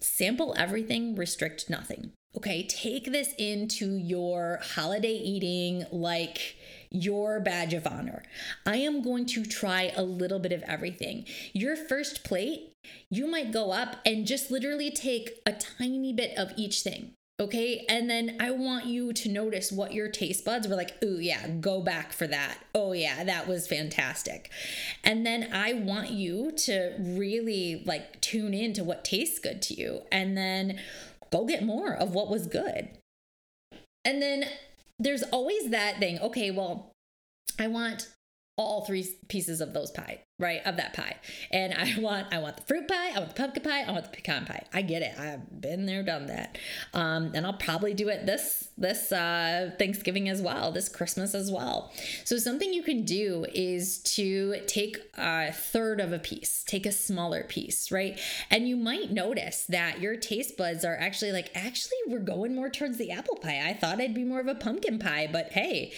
sample 0.00 0.52
everything, 0.58 1.14
restrict 1.14 1.70
nothing. 1.70 2.10
Okay, 2.36 2.66
take 2.66 3.10
this 3.10 3.34
into 3.38 3.96
your 3.96 4.60
holiday 4.74 5.14
eating 5.14 5.86
like 5.90 6.56
your 6.90 7.40
badge 7.40 7.74
of 7.74 7.86
honor. 7.86 8.22
I 8.66 8.76
am 8.76 9.02
going 9.02 9.26
to 9.26 9.44
try 9.44 9.92
a 9.96 10.02
little 10.02 10.38
bit 10.38 10.52
of 10.52 10.62
everything. 10.62 11.26
Your 11.52 11.76
first 11.76 12.24
plate, 12.24 12.72
you 13.10 13.26
might 13.26 13.52
go 13.52 13.72
up 13.72 13.96
and 14.04 14.26
just 14.26 14.50
literally 14.50 14.90
take 14.90 15.40
a 15.46 15.52
tiny 15.52 16.12
bit 16.12 16.36
of 16.36 16.52
each 16.56 16.82
thing. 16.82 17.12
Okay. 17.40 17.84
And 17.88 18.10
then 18.10 18.36
I 18.40 18.50
want 18.50 18.86
you 18.86 19.12
to 19.12 19.28
notice 19.28 19.70
what 19.70 19.92
your 19.92 20.08
taste 20.08 20.44
buds 20.44 20.66
were 20.66 20.74
like. 20.74 20.96
Oh, 21.02 21.18
yeah, 21.18 21.46
go 21.46 21.80
back 21.80 22.12
for 22.12 22.26
that. 22.26 22.58
Oh, 22.74 22.92
yeah, 22.92 23.22
that 23.22 23.46
was 23.46 23.68
fantastic. 23.68 24.50
And 25.04 25.24
then 25.24 25.50
I 25.52 25.72
want 25.74 26.10
you 26.10 26.50
to 26.50 26.94
really 26.98 27.84
like 27.86 28.20
tune 28.20 28.54
in 28.54 28.72
to 28.72 28.82
what 28.82 29.04
tastes 29.04 29.38
good 29.38 29.62
to 29.62 29.74
you 29.74 30.02
and 30.10 30.36
then 30.36 30.80
go 31.30 31.44
get 31.44 31.62
more 31.62 31.92
of 31.92 32.12
what 32.12 32.28
was 32.28 32.48
good. 32.48 32.88
And 34.04 34.20
then 34.20 34.46
there's 34.98 35.22
always 35.24 35.70
that 35.70 35.98
thing. 35.98 36.18
Okay, 36.20 36.50
well, 36.50 36.92
I 37.58 37.68
want 37.68 38.08
all 38.58 38.84
three 38.84 39.06
pieces 39.28 39.60
of 39.60 39.72
those 39.72 39.90
pie, 39.92 40.20
right? 40.38 40.60
Of 40.66 40.76
that 40.76 40.92
pie. 40.92 41.16
And 41.52 41.72
I 41.72 41.94
want 42.00 42.26
I 42.34 42.38
want 42.40 42.56
the 42.56 42.62
fruit 42.64 42.88
pie, 42.88 43.12
I 43.14 43.20
want 43.20 43.28
the 43.30 43.34
pumpkin 43.34 43.62
pie, 43.62 43.84
I 43.84 43.92
want 43.92 44.04
the 44.04 44.10
pecan 44.10 44.44
pie. 44.44 44.66
I 44.74 44.82
get 44.82 45.00
it. 45.02 45.18
I've 45.18 45.60
been 45.60 45.86
there, 45.86 46.02
done 46.02 46.26
that. 46.26 46.58
Um, 46.92 47.30
and 47.34 47.46
I'll 47.46 47.54
probably 47.54 47.94
do 47.94 48.08
it 48.08 48.26
this 48.26 48.68
this 48.76 49.12
uh, 49.12 49.70
Thanksgiving 49.78 50.28
as 50.28 50.42
well, 50.42 50.72
this 50.72 50.88
Christmas 50.88 51.34
as 51.34 51.50
well. 51.50 51.92
So 52.24 52.36
something 52.36 52.72
you 52.72 52.82
can 52.82 53.04
do 53.04 53.46
is 53.54 53.98
to 54.14 54.56
take 54.66 54.98
a 55.16 55.52
third 55.52 56.00
of 56.00 56.12
a 56.12 56.18
piece, 56.18 56.64
take 56.64 56.84
a 56.84 56.92
smaller 56.92 57.44
piece, 57.44 57.92
right? 57.92 58.18
And 58.50 58.68
you 58.68 58.76
might 58.76 59.12
notice 59.12 59.64
that 59.68 60.00
your 60.00 60.16
taste 60.16 60.56
buds 60.56 60.84
are 60.84 60.96
actually 60.96 61.32
like, 61.32 61.50
actually, 61.54 61.98
we're 62.08 62.18
going 62.18 62.54
more 62.54 62.70
towards 62.70 62.98
the 62.98 63.12
apple 63.12 63.36
pie. 63.36 63.62
I 63.64 63.72
thought 63.74 64.00
I'd 64.00 64.14
be 64.14 64.24
more 64.24 64.40
of 64.40 64.48
a 64.48 64.54
pumpkin 64.54 64.98
pie, 64.98 65.28
but 65.30 65.52
hey, 65.52 65.92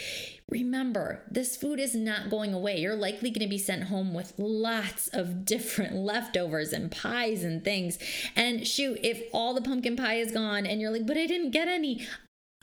Remember, 0.50 1.22
this 1.30 1.56
food 1.56 1.78
is 1.78 1.94
not 1.94 2.28
going 2.28 2.52
away. 2.52 2.78
You're 2.80 2.96
likely 2.96 3.30
going 3.30 3.46
to 3.46 3.48
be 3.48 3.58
sent 3.58 3.84
home 3.84 4.12
with 4.12 4.34
lots 4.36 5.08
of 5.08 5.44
different 5.44 5.94
leftovers 6.10 6.72
and 6.72 6.90
pies 6.90 7.44
and 7.44 7.64
things. 7.64 7.98
And 8.34 8.66
shoot, 8.66 8.98
if 9.02 9.22
all 9.32 9.54
the 9.54 9.62
pumpkin 9.62 9.96
pie 9.96 10.16
is 10.16 10.32
gone 10.32 10.66
and 10.66 10.80
you're 10.80 10.90
like, 10.90 11.06
but 11.06 11.16
I 11.16 11.26
didn't 11.26 11.52
get 11.52 11.68
any, 11.68 12.06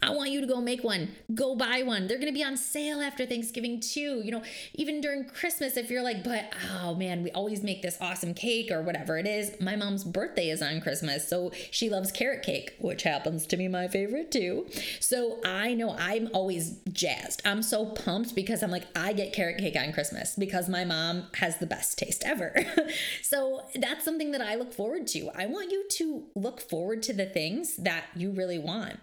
I 0.04 0.12
want 0.12 0.30
you 0.30 0.42
to 0.42 0.48
go 0.48 0.62
make 0.62 0.84
one. 0.84 1.10
Go 1.34 1.56
buy 1.56 1.82
one. 1.82 2.06
They're 2.06 2.20
going 2.20 2.32
to 2.32 2.34
be 2.34 2.44
on 2.44 2.56
sale 2.56 3.02
after 3.02 3.26
Thanksgiving 3.26 3.80
too. 3.80 4.22
You 4.24 4.30
know, 4.30 4.44
even 4.76 5.02
during 5.02 5.26
Christmas, 5.26 5.76
if 5.76 5.90
you're 5.90 6.04
like, 6.04 6.24
but 6.24 6.54
oh 6.72 6.94
man, 6.94 7.24
we 7.24 7.32
always 7.32 7.64
make 7.64 7.82
this 7.82 7.98
awesome 8.00 8.36
cake 8.36 8.70
or 8.72 8.84
whatever 8.84 9.18
it 9.18 9.26
is. 9.26 9.60
My 9.60 9.76
mom's 9.76 10.04
birthday 10.04 10.50
is 10.50 10.62
on 10.62 10.82
Christmas, 10.82 11.28
so 11.28 11.52
she 11.72 11.90
loves 11.90 12.12
carrot 12.12 12.44
cake, 12.44 12.76
which 12.80 13.02
happens 13.02 13.48
to 13.48 13.58
be 13.58 13.68
my 13.68 13.88
favorite 13.88 14.32
too. 14.32 14.68
So 15.00 15.40
I 15.44 15.74
know 15.74 15.96
I'm 15.98 16.30
always 16.32 16.78
jazzed. 16.92 17.42
I'm 17.44 17.64
so 17.64 17.88
pumped 17.88 18.36
because 18.36 18.62
I'm 18.62 18.72
like, 18.72 18.86
I 18.96 19.14
get 19.14 19.34
carrot 19.34 19.58
cake 19.58 19.76
on 19.76 19.94
Christmas 19.94 20.36
because 20.36 20.70
my 20.70 20.86
mom 20.86 21.24
has 21.38 21.58
the 21.58 21.66
best 21.66 21.98
taste 21.98 22.22
ever. 22.24 22.54
so 23.24 23.64
that's 23.74 24.06
something 24.06 24.30
that 24.30 24.42
I 24.42 24.54
look 24.54 24.74
forward 24.74 25.08
to. 25.08 25.32
I 25.36 25.48
want 25.48 25.72
you 25.72 25.86
to 25.90 26.26
look 26.36 26.62
forward 26.62 27.02
to 27.04 27.14
the 27.14 27.26
things 27.26 27.78
that 27.78 28.06
you 28.16 28.30
really 28.30 28.60
want. 28.60 29.00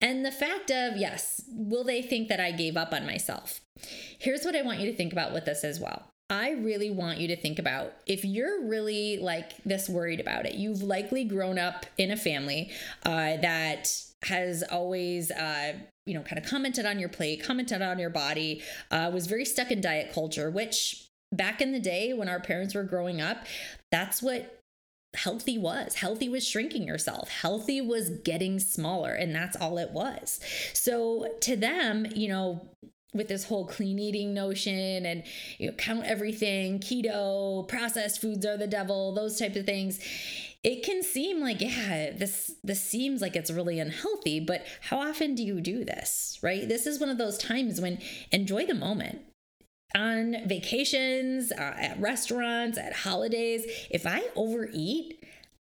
And 0.00 0.27
the 0.28 0.36
fact 0.36 0.70
of, 0.70 0.98
yes, 0.98 1.42
will 1.50 1.84
they 1.84 2.02
think 2.02 2.28
that 2.28 2.38
I 2.38 2.50
gave 2.50 2.76
up 2.76 2.92
on 2.92 3.06
myself? 3.06 3.62
Here's 4.18 4.44
what 4.44 4.54
I 4.54 4.60
want 4.60 4.78
you 4.78 4.90
to 4.90 4.96
think 4.96 5.10
about 5.10 5.32
with 5.32 5.46
this 5.46 5.64
as 5.64 5.80
well. 5.80 6.10
I 6.28 6.50
really 6.50 6.90
want 6.90 7.18
you 7.18 7.28
to 7.28 7.36
think 7.36 7.58
about 7.58 7.94
if 8.06 8.26
you're 8.26 8.66
really 8.66 9.16
like 9.16 9.56
this 9.64 9.88
worried 9.88 10.20
about 10.20 10.44
it, 10.44 10.54
you've 10.54 10.82
likely 10.82 11.24
grown 11.24 11.58
up 11.58 11.86
in 11.96 12.10
a 12.10 12.16
family 12.16 12.70
uh, 13.06 13.38
that 13.38 13.90
has 14.24 14.62
always, 14.70 15.30
uh, 15.30 15.72
you 16.04 16.12
know, 16.12 16.20
kind 16.20 16.36
of 16.36 16.44
commented 16.44 16.84
on 16.84 16.98
your 16.98 17.08
plate, 17.08 17.42
commented 17.42 17.80
on 17.80 17.98
your 17.98 18.10
body, 18.10 18.62
uh, 18.90 19.10
was 19.10 19.26
very 19.26 19.46
stuck 19.46 19.70
in 19.70 19.80
diet 19.80 20.12
culture, 20.12 20.50
which 20.50 21.08
back 21.32 21.62
in 21.62 21.72
the 21.72 21.80
day 21.80 22.12
when 22.12 22.28
our 22.28 22.40
parents 22.40 22.74
were 22.74 22.84
growing 22.84 23.22
up, 23.22 23.46
that's 23.90 24.22
what 24.22 24.57
healthy 25.14 25.58
was. 25.58 25.94
Healthy 25.94 26.28
was 26.28 26.46
shrinking 26.46 26.84
yourself. 26.86 27.28
Healthy 27.28 27.80
was 27.80 28.10
getting 28.10 28.58
smaller, 28.58 29.12
and 29.12 29.34
that's 29.34 29.56
all 29.56 29.78
it 29.78 29.90
was. 29.90 30.40
So 30.74 31.28
to 31.40 31.56
them, 31.56 32.06
you 32.14 32.28
know, 32.28 32.68
with 33.14 33.28
this 33.28 33.44
whole 33.44 33.66
clean 33.66 33.98
eating 33.98 34.34
notion 34.34 35.06
and 35.06 35.24
you 35.58 35.68
know, 35.68 35.76
count 35.76 36.04
everything, 36.04 36.78
keto, 36.78 37.66
processed 37.66 38.20
foods 38.20 38.44
are 38.44 38.56
the 38.56 38.66
devil, 38.66 39.14
those 39.14 39.38
types 39.38 39.56
of 39.56 39.64
things. 39.64 39.98
It 40.62 40.84
can 40.84 41.02
seem 41.02 41.40
like, 41.40 41.60
yeah, 41.60 42.10
this 42.10 42.52
this 42.62 42.82
seems 42.82 43.22
like 43.22 43.36
it's 43.36 43.50
really 43.50 43.78
unhealthy, 43.78 44.40
but 44.40 44.66
how 44.82 45.00
often 45.00 45.34
do 45.34 45.42
you 45.42 45.60
do 45.60 45.84
this? 45.84 46.38
Right? 46.42 46.68
This 46.68 46.86
is 46.86 47.00
one 47.00 47.08
of 47.08 47.18
those 47.18 47.38
times 47.38 47.80
when 47.80 47.98
enjoy 48.30 48.66
the 48.66 48.74
moment 48.74 49.22
on 49.94 50.36
vacations, 50.46 51.52
uh, 51.52 51.74
at 51.78 51.98
restaurants, 52.00 52.78
at 52.78 52.92
holidays, 52.92 53.64
if 53.90 54.06
I 54.06 54.22
overeat, 54.36 55.24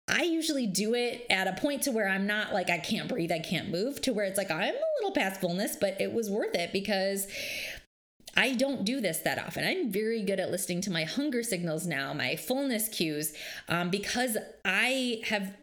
I 0.08 0.22
usually 0.22 0.66
do 0.66 0.94
it 0.94 1.26
at 1.28 1.46
a 1.46 1.52
point 1.60 1.82
to 1.82 1.90
where 1.90 2.08
I'm 2.08 2.26
not 2.26 2.52
like 2.54 2.70
I 2.70 2.78
can't 2.78 3.08
breathe, 3.08 3.30
I 3.30 3.40
can't 3.40 3.70
move, 3.70 4.00
to 4.02 4.12
where 4.12 4.24
it's 4.24 4.38
like 4.38 4.50
I'm 4.50 4.74
a 4.74 4.98
little 5.00 5.12
past 5.12 5.40
fullness, 5.40 5.76
but 5.76 6.00
it 6.00 6.12
was 6.12 6.30
worth 6.30 6.54
it 6.54 6.72
because 6.72 7.26
I 8.34 8.54
don't 8.54 8.84
do 8.84 9.00
this 9.00 9.18
that 9.18 9.38
often. 9.38 9.66
I'm 9.66 9.90
very 9.90 10.22
good 10.22 10.40
at 10.40 10.50
listening 10.50 10.80
to 10.82 10.90
my 10.90 11.04
hunger 11.04 11.42
signals 11.42 11.86
now, 11.86 12.14
my 12.14 12.36
fullness 12.36 12.88
cues, 12.88 13.34
um, 13.68 13.90
because 13.90 14.38
I 14.64 15.20
have 15.26 15.54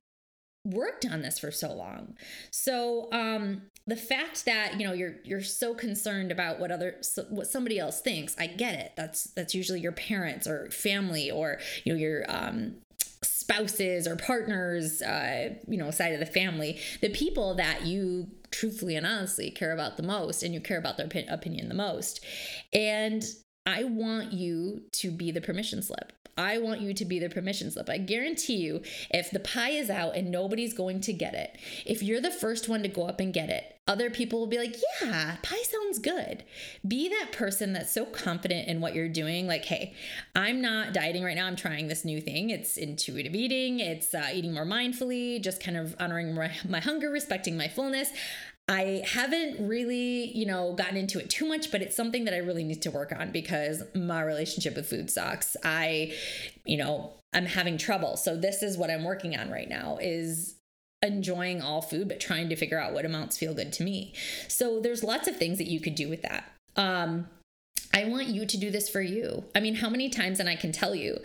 worked 0.66 1.06
on 1.06 1.22
this 1.22 1.40
for 1.40 1.52
so 1.52 1.74
long. 1.74 2.16
So 2.52 3.10
um 3.12 3.64
the 3.88 3.96
fact 3.96 4.46
that 4.46 4.80
you 4.80 4.86
know 4.86 4.94
you're 4.94 5.16
you're 5.24 5.42
so 5.42 5.74
concerned 5.74 6.32
about 6.32 6.60
what 6.60 6.72
other 6.72 6.96
what 7.30 7.48
somebody 7.48 7.80
else 7.80 8.02
thinks, 8.02 8.36
I 8.38 8.48
get 8.48 8.76
it. 8.76 8.94
That's 8.98 9.26
that's 9.36 9.54
usually 9.54 9.80
your 9.80 9.92
parents 9.92 10.48
or 10.48 10.70
family 10.72 11.32
or 11.32 11.60
you 11.84 11.94
know 11.94 12.00
your 12.00 12.26
um 12.30 12.76
spouses 13.22 14.08
or 14.08 14.16
partners 14.16 15.02
uh 15.02 15.50
you 15.68 15.78
know 15.78 15.90
side 15.90 16.14
of 16.14 16.20
the 16.20 16.26
family 16.28 16.80
the 17.02 17.10
people 17.10 17.56
that 17.56 17.84
you 17.84 18.28
truthfully 18.52 18.96
and 18.96 19.06
honestly 19.06 19.50
care 19.50 19.74
about 19.74 19.98
the 19.98 20.04
most 20.04 20.44
and 20.44 20.54
you 20.54 20.60
care 20.60 20.78
about 20.78 20.98
their 20.98 21.08
opinion 21.30 21.68
the 21.68 21.76
most 21.76 22.24
and 22.72 23.24
I 23.66 23.84
want 23.84 24.32
you 24.32 24.84
to 24.94 25.12
be 25.12 25.32
the 25.32 25.42
permission 25.42 25.82
slip. 25.82 26.12
I 26.38 26.58
want 26.58 26.82
you 26.82 26.94
to 26.94 27.06
be 27.06 27.20
the 27.20 27.30
permission 27.30 27.72
slip. 27.72 27.90
I 27.90 27.98
guarantee 27.98 28.58
you, 28.58 28.82
if 29.10 29.32
the 29.32 29.40
pie 29.40 29.70
is 29.70 29.90
out 29.90 30.16
and 30.16 30.32
nobody's 30.32 30.74
going 30.74 31.00
to 31.02 31.14
get 31.14 31.34
it, 31.34 31.58
if 31.86 32.04
you're 32.04 32.20
the 32.20 32.32
first 32.32 32.68
one 32.68 32.84
to 32.84 32.90
go 32.90 33.08
up 33.08 33.22
and 33.22 33.34
get 33.34 33.50
it, 33.50 33.76
other 33.88 34.10
people 34.10 34.40
will 34.40 34.48
be 34.48 34.58
like, 34.58 34.76
yeah, 35.02 35.38
pie 35.44 35.64
sounds 35.64 36.00
good. 36.00 36.44
Be 36.86 37.08
that 37.08 37.32
person 37.32 37.72
that's 37.72 37.92
so 37.92 38.06
confident 38.06 38.68
in 38.68 38.82
what 38.82 38.96
you're 38.96 39.08
doing. 39.08 39.48
Like, 39.48 39.64
hey, 39.64 39.94
I'm 40.36 40.60
not 40.60 40.94
dieting 40.94 41.24
right 41.24 41.36
now. 41.36 41.46
I'm 41.46 41.56
trying 41.56 41.88
this 41.88 42.04
new 42.04 42.20
thing. 42.20 42.50
It's 42.50 42.78
intuitive 42.78 43.36
eating, 43.36 43.80
it's 43.80 44.14
uh, 44.14 44.30
eating 44.34 44.54
more 44.54 44.66
mindfully, 44.66 45.42
just 45.42 45.62
kind 45.64 45.78
of 45.78 45.96
honoring 46.00 46.34
my, 46.34 46.52
my 46.68 46.80
hunger, 46.80 47.10
respecting 47.12 47.58
my 47.58 47.68
fullness. 47.68 48.10
I 48.68 49.04
haven't 49.06 49.68
really, 49.68 50.32
you 50.36 50.46
know, 50.46 50.74
gotten 50.74 50.98
into 50.98 51.20
it 51.20 51.30
too 51.30 51.48
much, 51.48 51.72
but 51.72 51.82
it's 51.82 51.96
something 51.96 52.26
that 52.26 52.34
I 52.34 52.38
really 52.38 52.64
need 52.64 52.82
to 52.82 52.92
work 52.92 53.12
on 53.12 53.32
because 53.32 53.84
my 53.94 54.22
relationship 54.24 54.76
with 54.76 54.88
food 54.88 55.12
sucks. 55.12 55.56
I, 55.64 56.14
you 56.66 56.78
know, 56.78 57.14
I'm 57.32 57.46
having 57.46 57.78
trouble. 57.78 58.18
So 58.18 58.36
this 58.36 58.64
is 58.64 58.78
what 58.78 58.90
I'm 58.90 59.04
working 59.04 59.38
on 59.38 59.52
right 59.52 59.70
now 59.70 60.00
is 60.02 60.56
enjoying 61.04 61.62
all 61.62 61.82
food 61.82 62.08
but 62.08 62.20
trying 62.20 62.50
to 62.50 62.56
figure 62.56 62.80
out 62.80 62.94
what 62.94 63.06
amounts 63.06 63.38
feel 63.38 63.54
good 63.54 63.72
to 63.74 63.84
me. 63.84 64.14
So 64.48 64.80
there's 64.80 65.04
lots 65.04 65.28
of 65.28 65.36
things 65.36 65.60
that 65.60 65.68
you 65.68 65.80
could 65.80 65.94
do 65.94 66.10
with 66.10 66.24
that. 66.24 66.46
Um 66.76 67.28
I 67.94 68.06
want 68.06 68.28
you 68.28 68.46
to 68.46 68.58
do 68.58 68.72
this 68.72 68.90
for 68.90 69.02
you. 69.02 69.46
I 69.54 69.62
mean, 69.62 69.76
how 69.76 69.90
many 69.90 70.10
times 70.10 70.40
and 70.40 70.50
I 70.50 70.56
can 70.58 70.74
tell 70.74 70.94
you, 70.94 71.20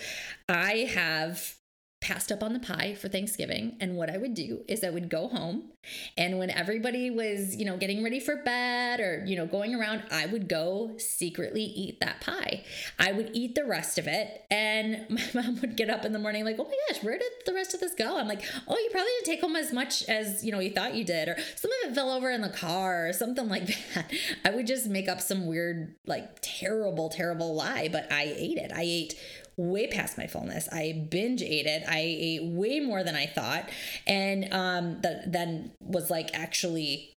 I 0.48 0.88
have 0.94 1.56
passed 2.00 2.32
up 2.32 2.42
on 2.42 2.52
the 2.52 2.60
pie 2.60 2.94
for 2.94 3.08
Thanksgiving. 3.08 3.76
And 3.80 3.96
what 3.96 4.10
I 4.10 4.16
would 4.16 4.34
do 4.34 4.64
is 4.68 4.82
I 4.82 4.90
would 4.90 5.08
go 5.08 5.28
home 5.28 5.70
and 6.16 6.38
when 6.38 6.50
everybody 6.50 7.10
was, 7.10 7.56
you 7.56 7.64
know, 7.64 7.76
getting 7.76 8.02
ready 8.02 8.20
for 8.20 8.36
bed 8.36 9.00
or, 9.00 9.24
you 9.26 9.36
know, 9.36 9.46
going 9.46 9.74
around, 9.74 10.02
I 10.10 10.26
would 10.26 10.48
go 10.48 10.92
secretly 10.98 11.62
eat 11.62 12.00
that 12.00 12.20
pie. 12.20 12.64
I 12.98 13.12
would 13.12 13.30
eat 13.32 13.54
the 13.54 13.64
rest 13.64 13.98
of 13.98 14.06
it. 14.06 14.44
And 14.50 15.06
my 15.08 15.42
mom 15.42 15.60
would 15.60 15.76
get 15.76 15.88
up 15.88 16.04
in 16.04 16.12
the 16.12 16.18
morning 16.18 16.44
like, 16.44 16.56
oh 16.58 16.64
my 16.64 16.76
gosh, 16.88 17.02
where 17.02 17.18
did 17.18 17.32
the 17.46 17.54
rest 17.54 17.72
of 17.74 17.80
this 17.80 17.94
go? 17.94 18.18
I'm 18.18 18.28
like, 18.28 18.42
oh, 18.68 18.76
you 18.76 18.88
probably 18.90 19.10
didn't 19.18 19.26
take 19.26 19.40
home 19.40 19.56
as 19.56 19.72
much 19.72 20.02
as, 20.08 20.44
you 20.44 20.52
know, 20.52 20.60
you 20.60 20.70
thought 20.70 20.94
you 20.94 21.04
did. 21.04 21.28
Or 21.28 21.36
some 21.56 21.70
of 21.70 21.90
it 21.90 21.94
fell 21.94 22.10
over 22.10 22.30
in 22.30 22.42
the 22.42 22.50
car 22.50 23.08
or 23.08 23.12
something 23.12 23.48
like 23.48 23.66
that. 23.94 24.12
I 24.44 24.50
would 24.50 24.66
just 24.66 24.86
make 24.86 25.08
up 25.08 25.20
some 25.20 25.46
weird, 25.46 25.94
like 26.06 26.28
terrible, 26.42 27.08
terrible 27.08 27.54
lie, 27.54 27.88
but 27.90 28.10
I 28.12 28.24
ate 28.36 28.58
it. 28.58 28.70
I 28.74 28.82
ate 28.82 29.14
way 29.60 29.86
past 29.86 30.16
my 30.16 30.26
fullness. 30.26 30.68
I 30.72 31.06
binge 31.10 31.42
ate 31.42 31.66
it. 31.66 31.82
I 31.88 32.00
ate 32.00 32.44
way 32.44 32.80
more 32.80 33.02
than 33.02 33.14
I 33.14 33.26
thought. 33.26 33.68
And 34.06 34.52
um, 34.52 35.00
that 35.02 35.32
then 35.32 35.72
was 35.80 36.10
like 36.10 36.30
actually 36.34 37.12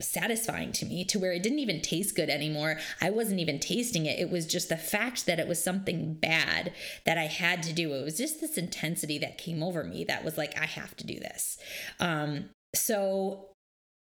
satisfying 0.00 0.70
to 0.70 0.86
me 0.86 1.04
to 1.04 1.18
where 1.18 1.32
it 1.32 1.42
didn't 1.42 1.58
even 1.58 1.80
taste 1.80 2.14
good 2.14 2.30
anymore. 2.30 2.78
I 3.00 3.10
wasn't 3.10 3.40
even 3.40 3.58
tasting 3.58 4.06
it. 4.06 4.18
It 4.18 4.30
was 4.30 4.46
just 4.46 4.68
the 4.68 4.76
fact 4.76 5.26
that 5.26 5.40
it 5.40 5.48
was 5.48 5.62
something 5.62 6.14
bad 6.14 6.72
that 7.04 7.18
I 7.18 7.24
had 7.24 7.62
to 7.64 7.72
do. 7.72 7.92
It 7.94 8.04
was 8.04 8.16
just 8.16 8.40
this 8.40 8.56
intensity 8.56 9.18
that 9.18 9.38
came 9.38 9.62
over 9.62 9.82
me 9.82 10.04
that 10.04 10.24
was 10.24 10.38
like, 10.38 10.56
I 10.56 10.66
have 10.66 10.96
to 10.98 11.06
do 11.06 11.18
this. 11.18 11.58
Um, 11.98 12.50
so 12.74 13.46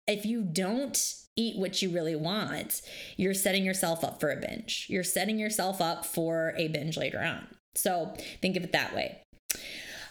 if 0.09 0.27
you 0.27 0.43
don't 0.43 1.15
eat 1.37 1.59
what 1.59 1.83
you 1.83 1.91
really 1.91 2.17
want, 2.17 2.81
you're 3.17 3.35
setting 3.35 3.65
yourself 3.65 4.03
up 4.03 4.19
for 4.21 4.31
a 4.31 4.37
binge. 4.37 4.87
You're 4.89 5.05
setting 5.05 5.39
yourself 5.39 5.81
up 5.81 6.05
for 6.05 6.55
a 6.57 6.69
binge 6.69 6.97
later 6.97 7.23
on. 7.23 7.47
So 7.77 8.15
think 8.41 8.57
of 8.57 8.65
it 8.65 8.73
that 8.73 8.95
way. 8.95 9.21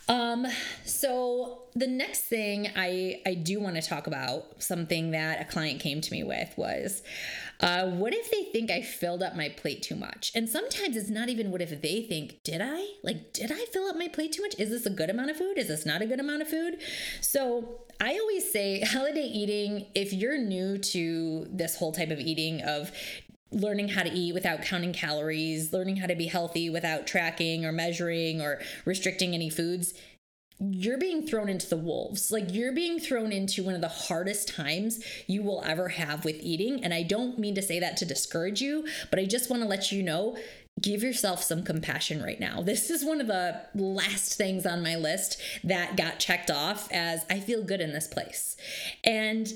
Um, 0.07 0.45
so 0.83 1.63
the 1.73 1.87
next 1.87 2.21
thing 2.21 2.69
I 2.75 3.21
I 3.25 3.33
do 3.33 3.59
want 3.59 3.75
to 3.75 3.81
talk 3.81 4.05
about 4.05 4.61
something 4.61 5.11
that 5.11 5.41
a 5.41 5.45
client 5.45 5.79
came 5.79 5.99
to 5.99 6.11
me 6.11 6.23
with 6.23 6.55
was 6.57 7.01
uh, 7.61 7.87
what 7.87 8.13
if 8.13 8.29
they 8.31 8.43
think 8.43 8.69
I 8.69 8.81
filled 8.81 9.23
up 9.23 9.35
my 9.35 9.49
plate 9.49 9.81
too 9.81 9.95
much? 9.95 10.31
And 10.35 10.49
sometimes 10.49 10.97
it's 10.97 11.09
not 11.09 11.29
even 11.29 11.51
what 11.51 11.61
if 11.61 11.81
they 11.81 12.01
think, 12.01 12.43
did 12.43 12.61
I? 12.61 12.85
Like, 13.01 13.31
did 13.31 13.51
I 13.51 13.65
fill 13.71 13.87
up 13.87 13.95
my 13.95 14.09
plate 14.09 14.33
too 14.33 14.41
much? 14.41 14.59
Is 14.59 14.69
this 14.69 14.85
a 14.85 14.89
good 14.89 15.09
amount 15.09 15.29
of 15.29 15.37
food? 15.37 15.57
Is 15.57 15.69
this 15.69 15.85
not 15.85 16.01
a 16.01 16.05
good 16.05 16.19
amount 16.19 16.41
of 16.41 16.49
food? 16.49 16.79
So 17.21 17.79
I 18.01 18.17
always 18.19 18.51
say 18.51 18.81
holiday 18.85 19.25
eating, 19.25 19.85
if 19.95 20.11
you're 20.11 20.37
new 20.37 20.77
to 20.77 21.47
this 21.49 21.77
whole 21.77 21.93
type 21.93 22.11
of 22.11 22.19
eating 22.19 22.61
of 22.61 22.91
learning 23.55 23.87
how 23.87 24.03
to 24.03 24.11
eat 24.11 24.33
without 24.33 24.61
counting 24.61 24.93
calories, 24.93 25.71
learning 25.71 25.95
how 25.95 26.05
to 26.05 26.15
be 26.15 26.27
healthy 26.27 26.69
without 26.69 27.07
tracking 27.07 27.65
or 27.65 27.71
measuring 27.71 28.41
or 28.41 28.59
restricting 28.83 29.33
any 29.33 29.49
foods, 29.49 29.93
you're 30.59 30.97
being 30.97 31.25
thrown 31.25 31.49
into 31.49 31.67
the 31.67 31.77
wolves. 31.77 32.31
Like 32.31 32.53
you're 32.53 32.73
being 32.73 32.99
thrown 32.99 33.31
into 33.31 33.63
one 33.63 33.73
of 33.73 33.81
the 33.81 33.87
hardest 33.87 34.49
times 34.49 35.03
you 35.27 35.41
will 35.41 35.63
ever 35.65 35.89
have 35.89 36.25
with 36.25 36.35
eating. 36.41 36.83
And 36.83 36.93
I 36.93 37.03
don't 37.03 37.39
mean 37.39 37.55
to 37.55 37.61
say 37.61 37.79
that 37.79 37.97
to 37.97 38.05
discourage 38.05 38.61
you, 38.61 38.85
but 39.09 39.19
I 39.19 39.25
just 39.25 39.49
want 39.49 39.63
to 39.63 39.67
let 39.67 39.91
you 39.91 40.03
know 40.03 40.37
give 40.81 41.01
yourself 41.01 41.41
some 41.41 41.63
compassion 41.63 42.21
right 42.21 42.39
now. 42.39 42.61
This 42.61 42.89
is 42.89 43.05
one 43.05 43.21
of 43.21 43.27
the 43.27 43.61
last 43.73 44.33
things 44.35 44.65
on 44.65 44.83
my 44.83 44.97
list 44.97 45.39
that 45.63 45.95
got 45.95 46.19
checked 46.19 46.51
off 46.51 46.91
as 46.91 47.25
I 47.29 47.39
feel 47.39 47.63
good 47.63 47.79
in 47.79 47.93
this 47.93 48.07
place. 48.07 48.57
And 49.05 49.47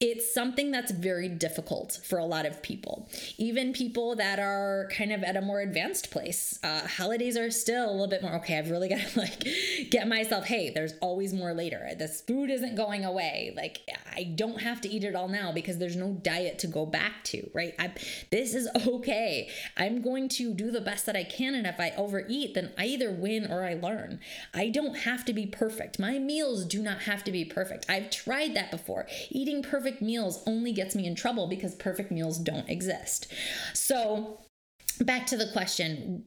it's 0.00 0.32
something 0.32 0.70
that's 0.70 0.92
very 0.92 1.28
difficult 1.28 1.98
for 2.04 2.20
a 2.20 2.24
lot 2.24 2.46
of 2.46 2.62
people, 2.62 3.08
even 3.36 3.72
people 3.72 4.14
that 4.14 4.38
are 4.38 4.88
kind 4.92 5.12
of 5.12 5.24
at 5.24 5.36
a 5.36 5.40
more 5.40 5.60
advanced 5.60 6.12
place. 6.12 6.56
Uh, 6.62 6.86
holidays 6.86 7.36
are 7.36 7.50
still 7.50 7.90
a 7.90 7.90
little 7.90 8.06
bit 8.06 8.22
more 8.22 8.36
okay. 8.36 8.58
I've 8.58 8.70
really 8.70 8.88
got 8.94 9.00
to 9.00 9.18
like 9.18 9.44
get 9.90 10.06
myself, 10.06 10.44
hey, 10.44 10.70
there's 10.70 10.94
always 11.00 11.34
more 11.34 11.52
later. 11.52 11.90
This 11.98 12.20
food 12.20 12.48
isn't 12.48 12.76
going 12.76 13.04
away. 13.04 13.52
Like, 13.56 13.80
I 14.14 14.22
don't 14.22 14.62
have 14.62 14.80
to 14.82 14.88
eat 14.88 15.02
it 15.02 15.16
all 15.16 15.26
now 15.26 15.50
because 15.50 15.78
there's 15.78 15.96
no 15.96 16.12
diet 16.12 16.60
to 16.60 16.68
go 16.68 16.86
back 16.86 17.24
to, 17.24 17.50
right? 17.52 17.74
I, 17.76 17.90
this 18.30 18.54
is 18.54 18.68
okay. 18.86 19.48
I'm 19.76 20.00
going 20.00 20.28
to 20.30 20.54
do 20.54 20.70
the 20.70 20.80
best 20.80 21.06
that 21.06 21.16
I 21.16 21.24
can. 21.24 21.56
And 21.56 21.66
if 21.66 21.80
I 21.80 21.90
overeat, 21.96 22.54
then 22.54 22.70
I 22.78 22.86
either 22.86 23.10
win 23.10 23.50
or 23.50 23.64
I 23.64 23.74
learn. 23.74 24.20
I 24.54 24.68
don't 24.68 24.98
have 24.98 25.24
to 25.24 25.32
be 25.32 25.46
perfect. 25.46 25.98
My 25.98 26.20
meals 26.20 26.64
do 26.64 26.82
not 26.82 27.00
have 27.00 27.24
to 27.24 27.32
be 27.32 27.44
perfect. 27.44 27.86
I've 27.88 28.10
tried 28.10 28.54
that 28.54 28.70
before. 28.70 29.08
Eating 29.30 29.60
perfect 29.60 29.87
perfect 29.88 30.02
meals 30.02 30.42
only 30.46 30.72
gets 30.72 30.94
me 30.94 31.06
in 31.06 31.14
trouble 31.14 31.46
because 31.46 31.74
perfect 31.74 32.10
meals 32.10 32.38
don't 32.38 32.68
exist. 32.68 33.32
So, 33.72 34.38
back 35.00 35.26
to 35.26 35.36
the 35.36 35.50
question 35.52 36.24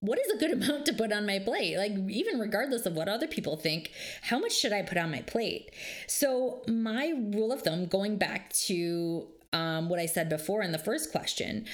what 0.00 0.18
is 0.18 0.32
a 0.32 0.38
good 0.38 0.50
amount 0.62 0.86
to 0.86 0.92
put 0.92 1.12
on 1.12 1.26
my 1.26 1.38
plate? 1.38 1.76
Like, 1.76 1.92
even 2.08 2.38
regardless 2.38 2.86
of 2.86 2.94
what 2.94 3.08
other 3.08 3.26
people 3.26 3.56
think, 3.56 3.92
how 4.22 4.38
much 4.38 4.52
should 4.52 4.72
I 4.72 4.82
put 4.82 4.98
on 4.98 5.10
my 5.10 5.22
plate? 5.22 5.70
So, 6.06 6.62
my 6.68 7.12
rule 7.32 7.52
of 7.52 7.62
thumb, 7.62 7.86
going 7.86 8.18
back 8.18 8.52
to 8.66 9.28
um, 9.52 9.88
what 9.88 9.98
I 9.98 10.06
said 10.06 10.28
before 10.28 10.62
in 10.62 10.72
the 10.72 10.78
first 10.78 11.12
question, 11.12 11.66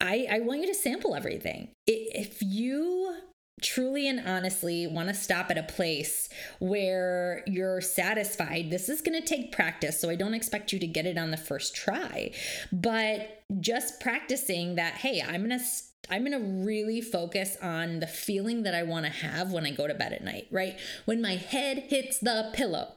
I, 0.00 0.26
I 0.30 0.40
want 0.40 0.60
you 0.60 0.66
to 0.66 0.74
sample 0.74 1.14
everything. 1.14 1.70
If 1.86 2.42
you 2.42 3.16
truly 3.60 4.08
and 4.08 4.26
honestly 4.26 4.86
want 4.86 5.08
to 5.08 5.14
stop 5.14 5.50
at 5.50 5.58
a 5.58 5.62
place 5.62 6.28
where 6.58 7.42
you're 7.46 7.80
satisfied, 7.80 8.70
this 8.70 8.88
is 8.88 9.00
going 9.00 9.20
to 9.20 9.26
take 9.26 9.52
practice. 9.52 10.00
So 10.00 10.10
I 10.10 10.16
don't 10.16 10.34
expect 10.34 10.72
you 10.72 10.78
to 10.78 10.86
get 10.86 11.06
it 11.06 11.18
on 11.18 11.30
the 11.30 11.36
first 11.36 11.74
try, 11.74 12.32
but 12.72 13.42
just 13.60 14.00
practicing 14.00 14.76
that, 14.76 14.94
hey, 14.94 15.22
I'm 15.22 15.46
going 15.46 15.58
to. 15.58 15.64
I'm 16.10 16.24
going 16.24 16.32
to 16.32 16.64
really 16.66 17.00
focus 17.00 17.56
on 17.62 18.00
the 18.00 18.08
feeling 18.08 18.64
that 18.64 18.74
I 18.74 18.82
want 18.82 19.06
to 19.06 19.12
have 19.12 19.52
when 19.52 19.64
I 19.64 19.70
go 19.70 19.86
to 19.86 19.94
bed 19.94 20.12
at 20.12 20.24
night, 20.24 20.48
right? 20.50 20.76
When 21.04 21.22
my 21.22 21.36
head 21.36 21.78
hits 21.78 22.18
the 22.18 22.50
pillow, 22.52 22.94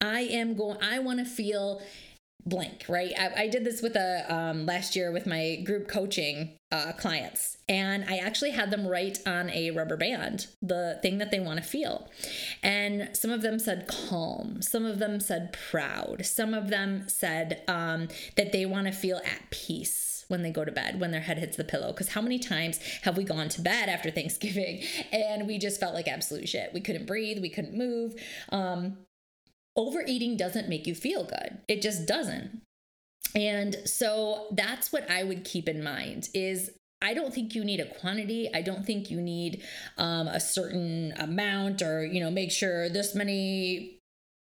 I 0.00 0.20
am 0.20 0.54
going, 0.56 0.78
I 0.80 0.98
want 0.98 1.18
to 1.18 1.26
feel 1.26 1.82
blank, 2.46 2.86
right? 2.88 3.12
I, 3.18 3.42
I 3.42 3.48
did 3.48 3.64
this 3.64 3.82
with 3.82 3.96
a 3.96 4.24
um, 4.34 4.64
last 4.64 4.96
year 4.96 5.12
with 5.12 5.26
my 5.26 5.56
group 5.56 5.88
coaching 5.88 6.57
uh, 6.70 6.92
clients, 6.92 7.58
and 7.68 8.04
I 8.08 8.18
actually 8.18 8.50
had 8.50 8.70
them 8.70 8.86
write 8.86 9.26
on 9.26 9.48
a 9.50 9.70
rubber 9.70 9.96
band 9.96 10.48
the 10.60 10.98
thing 11.00 11.18
that 11.18 11.30
they 11.30 11.40
want 11.40 11.62
to 11.62 11.68
feel. 11.68 12.10
And 12.62 13.10
some 13.14 13.30
of 13.30 13.42
them 13.42 13.58
said 13.58 13.88
calm, 13.88 14.60
some 14.60 14.84
of 14.84 14.98
them 14.98 15.20
said 15.20 15.52
proud, 15.70 16.26
some 16.26 16.52
of 16.52 16.68
them 16.68 17.08
said 17.08 17.62
um, 17.68 18.08
that 18.36 18.52
they 18.52 18.66
want 18.66 18.86
to 18.86 18.92
feel 18.92 19.16
at 19.18 19.50
peace 19.50 20.24
when 20.28 20.42
they 20.42 20.50
go 20.50 20.64
to 20.64 20.72
bed, 20.72 21.00
when 21.00 21.10
their 21.10 21.22
head 21.22 21.38
hits 21.38 21.56
the 21.56 21.64
pillow. 21.64 21.88
Because 21.88 22.10
how 22.10 22.20
many 22.20 22.38
times 22.38 22.78
have 23.02 23.16
we 23.16 23.24
gone 23.24 23.48
to 23.48 23.60
bed 23.62 23.88
after 23.88 24.10
Thanksgiving 24.18 24.82
and 25.10 25.46
we 25.46 25.58
just 25.58 25.80
felt 25.80 25.94
like 25.94 26.06
absolute 26.06 26.48
shit? 26.48 26.70
We 26.74 26.80
couldn't 26.80 27.06
breathe, 27.06 27.40
we 27.40 27.50
couldn't 27.50 27.76
move. 27.76 28.14
Um, 28.50 28.98
overeating 29.74 30.36
doesn't 30.36 30.68
make 30.68 30.86
you 30.86 30.94
feel 30.94 31.24
good. 31.24 31.58
It 31.66 31.80
just 31.80 32.06
doesn't. 32.06 32.62
And 33.34 33.76
so 33.84 34.48
that's 34.52 34.92
what 34.92 35.10
I 35.10 35.22
would 35.22 35.44
keep 35.44 35.68
in 35.68 35.82
mind 35.82 36.28
is 36.34 36.70
I 37.00 37.14
don't 37.14 37.32
think 37.32 37.54
you 37.54 37.64
need 37.64 37.80
a 37.80 37.86
quantity. 37.86 38.50
I 38.52 38.62
don't 38.62 38.84
think 38.84 39.10
you 39.10 39.20
need 39.20 39.62
um, 39.96 40.26
a 40.28 40.40
certain 40.40 41.12
amount 41.18 41.82
or, 41.82 42.04
you 42.04 42.20
know, 42.20 42.30
make 42.30 42.50
sure 42.50 42.88
this 42.88 43.14
many, 43.14 44.00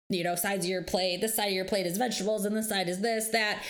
you 0.08 0.24
know, 0.24 0.34
sides 0.34 0.64
of 0.64 0.70
your 0.70 0.82
plate, 0.82 1.20
this 1.20 1.34
side 1.34 1.48
of 1.48 1.52
your 1.52 1.66
plate 1.66 1.86
is 1.86 1.98
vegetables 1.98 2.44
and 2.44 2.56
this 2.56 2.68
side 2.68 2.88
is 2.88 3.00
this, 3.00 3.28
that. 3.28 3.62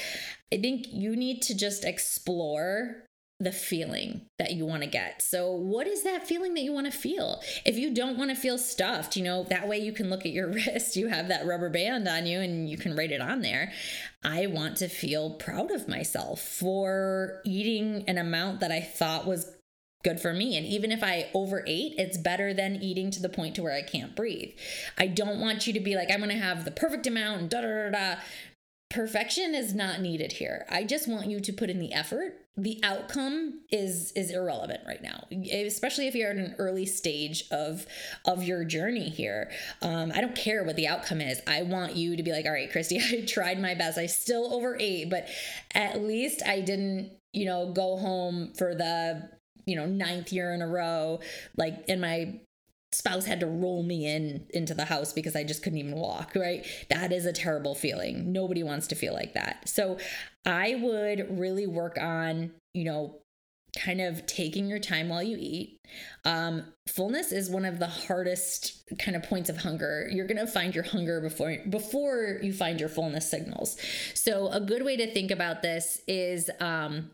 I 0.52 0.57
think 0.57 0.87
you 0.90 1.14
need 1.14 1.43
to 1.43 1.55
just 1.55 1.85
explore 1.85 3.08
the 3.40 3.52
feeling 3.52 4.23
that 4.38 4.52
you 4.52 4.66
want 4.66 4.83
to 4.83 4.88
get. 4.88 5.23
So, 5.23 5.52
what 5.52 5.87
is 5.87 6.03
that 6.03 6.27
feeling 6.27 6.55
that 6.55 6.62
you 6.62 6.72
want 6.72 6.90
to 6.90 6.98
feel? 6.98 7.40
If 7.64 7.77
you 7.77 7.94
don't 7.94 8.18
want 8.18 8.31
to 8.31 8.37
feel 8.37 8.59
stuffed, 8.59 9.16
you 9.16 9.22
know, 9.22 9.44
that 9.44 9.68
way 9.68 9.79
you 9.79 9.92
can 9.92 10.11
look 10.11 10.27
at 10.27 10.33
your 10.33 10.48
wrist, 10.53 10.96
you 10.96 11.09
have 11.09 11.29
that 11.29 11.46
rubber 11.46 11.70
band 11.70 12.09
on 12.09 12.27
you 12.27 12.40
and 12.40 12.68
you 12.68 12.77
can 12.77 12.96
write 12.96 13.12
it 13.12 13.20
on 13.20 13.42
there. 13.42 13.72
I 14.24 14.46
want 14.46 14.77
to 14.79 14.88
feel 14.88 15.31
proud 15.31 15.70
of 15.70 15.87
myself 15.87 16.40
for 16.40 17.40
eating 17.44 18.05
an 18.09 18.18
amount 18.18 18.61
that 18.61 18.72
I 18.72 18.81
thought 18.81 19.27
was 19.27 19.55
good 20.05 20.20
for 20.20 20.33
me 20.33 20.57
and 20.57 20.64
even 20.64 20.92
if 20.92 21.03
i 21.03 21.29
overate 21.35 21.92
it's 21.98 22.16
better 22.16 22.55
than 22.55 22.77
eating 22.77 23.11
to 23.11 23.20
the 23.20 23.29
point 23.29 23.57
to 23.57 23.62
where 23.62 23.74
i 23.74 23.83
can't 23.83 24.14
breathe 24.14 24.53
i 24.96 25.09
don't 25.09 25.40
want 25.40 25.66
you 25.66 25.72
to 25.72 25.81
be 25.81 25.96
like 25.96 26.09
i'm 26.09 26.22
to 26.22 26.35
have 26.35 26.64
the 26.64 26.70
perfect 26.70 27.05
amount 27.07 27.40
and 27.40 27.51
da 27.51 27.61
da 27.61 27.66
da 27.66 27.90
da 27.90 28.20
perfection 28.90 29.55
is 29.55 29.74
not 29.74 30.01
needed 30.01 30.33
here. 30.33 30.64
I 30.70 30.85
just 30.85 31.09
want 31.09 31.27
you 31.27 31.40
to 31.40 31.53
put 31.53 31.70
in 31.70 31.79
the 31.79 31.92
effort. 31.92 32.35
The 32.57 32.81
outcome 32.83 33.61
is 33.70 34.12
is 34.16 34.33
irrelevant 34.33 34.81
right 34.85 35.01
now 35.01 35.29
especially 35.31 36.09
if 36.09 36.14
you're 36.14 36.31
at 36.31 36.37
an 36.37 36.57
early 36.59 36.87
stage 36.87 37.44
of 37.51 37.87
of 38.24 38.42
your 38.42 38.64
journey 38.64 39.09
here. 39.09 39.51
Um, 39.81 40.11
i 40.14 40.20
don't 40.20 40.35
care 40.35 40.64
what 40.64 40.77
the 40.77 40.88
outcome 40.88 41.20
is. 41.20 41.40
I 41.46 41.62
want 41.62 41.94
you 41.94 42.16
to 42.16 42.22
be 42.22 42.33
like 42.33 42.46
all 42.46 42.53
right 42.53 42.70
christy 42.70 42.98
i 43.12 43.24
tried 43.24 43.61
my 43.61 43.74
best. 43.74 43.98
I 43.98 44.07
still 44.07 44.53
overate 44.53 45.11
but 45.11 45.29
at 45.74 46.03
least 46.03 46.42
i 46.44 46.61
didn't 46.61 47.12
you 47.33 47.44
know 47.44 47.72
go 47.72 47.96
home 47.96 48.53
for 48.55 48.74
the 48.74 49.29
you 49.66 49.77
know 49.77 49.87
ninth 49.87 50.33
year 50.33 50.53
in 50.55 50.62
a 50.62 50.66
row 50.66 51.20
like 51.57 51.88
in 51.88 52.01
my 52.01 52.40
spouse 52.92 53.27
had 53.27 53.40
to 53.40 53.46
roll 53.46 53.83
me 53.83 54.07
in 54.07 54.46
into 54.51 54.74
the 54.74 54.87
house 54.87 55.12
because 55.12 55.37
I 55.37 55.44
just 55.44 55.62
couldn't 55.62 55.79
even 55.79 55.96
walk, 55.96 56.33
right? 56.35 56.66
That 56.90 57.12
is 57.12 57.27
a 57.27 57.33
terrible 57.33 57.74
feeling. 57.74 58.33
Nobody 58.33 58.62
wants 58.62 58.87
to 58.88 58.94
feel 58.94 59.12
like 59.12 59.35
that. 59.35 59.68
So 59.68 59.98
I 60.46 60.77
would 60.81 61.38
really 61.38 61.66
work 61.66 61.98
on, 62.01 62.53
you 62.72 62.85
know, 62.85 63.20
kind 63.77 64.01
of 64.01 64.24
taking 64.27 64.66
your 64.66 64.79
time 64.79 65.09
while 65.09 65.22
you 65.22 65.37
eat. 65.38 65.79
Um, 66.24 66.64
fullness 66.88 67.33
is 67.33 67.51
one 67.51 67.64
of 67.64 67.79
the 67.79 67.87
hardest 67.87 68.83
kind 68.98 69.16
of 69.16 69.22
points 69.22 69.51
of 69.51 69.59
hunger. 69.59 70.09
You're 70.11 70.27
gonna 70.27 70.46
find 70.46 70.74
your 70.74 70.85
hunger 70.85 71.20
before 71.20 71.59
before 71.68 72.38
you 72.42 72.53
find 72.53 72.81
your 72.81 72.88
fullness 72.88 73.31
signals. 73.31 73.77
So 74.14 74.48
a 74.48 74.61
good 74.61 74.85
way 74.85 74.96
to 74.96 75.12
think 75.12 75.31
about 75.31 75.62
this 75.62 76.01
is 76.09 76.51
um, 76.61 77.11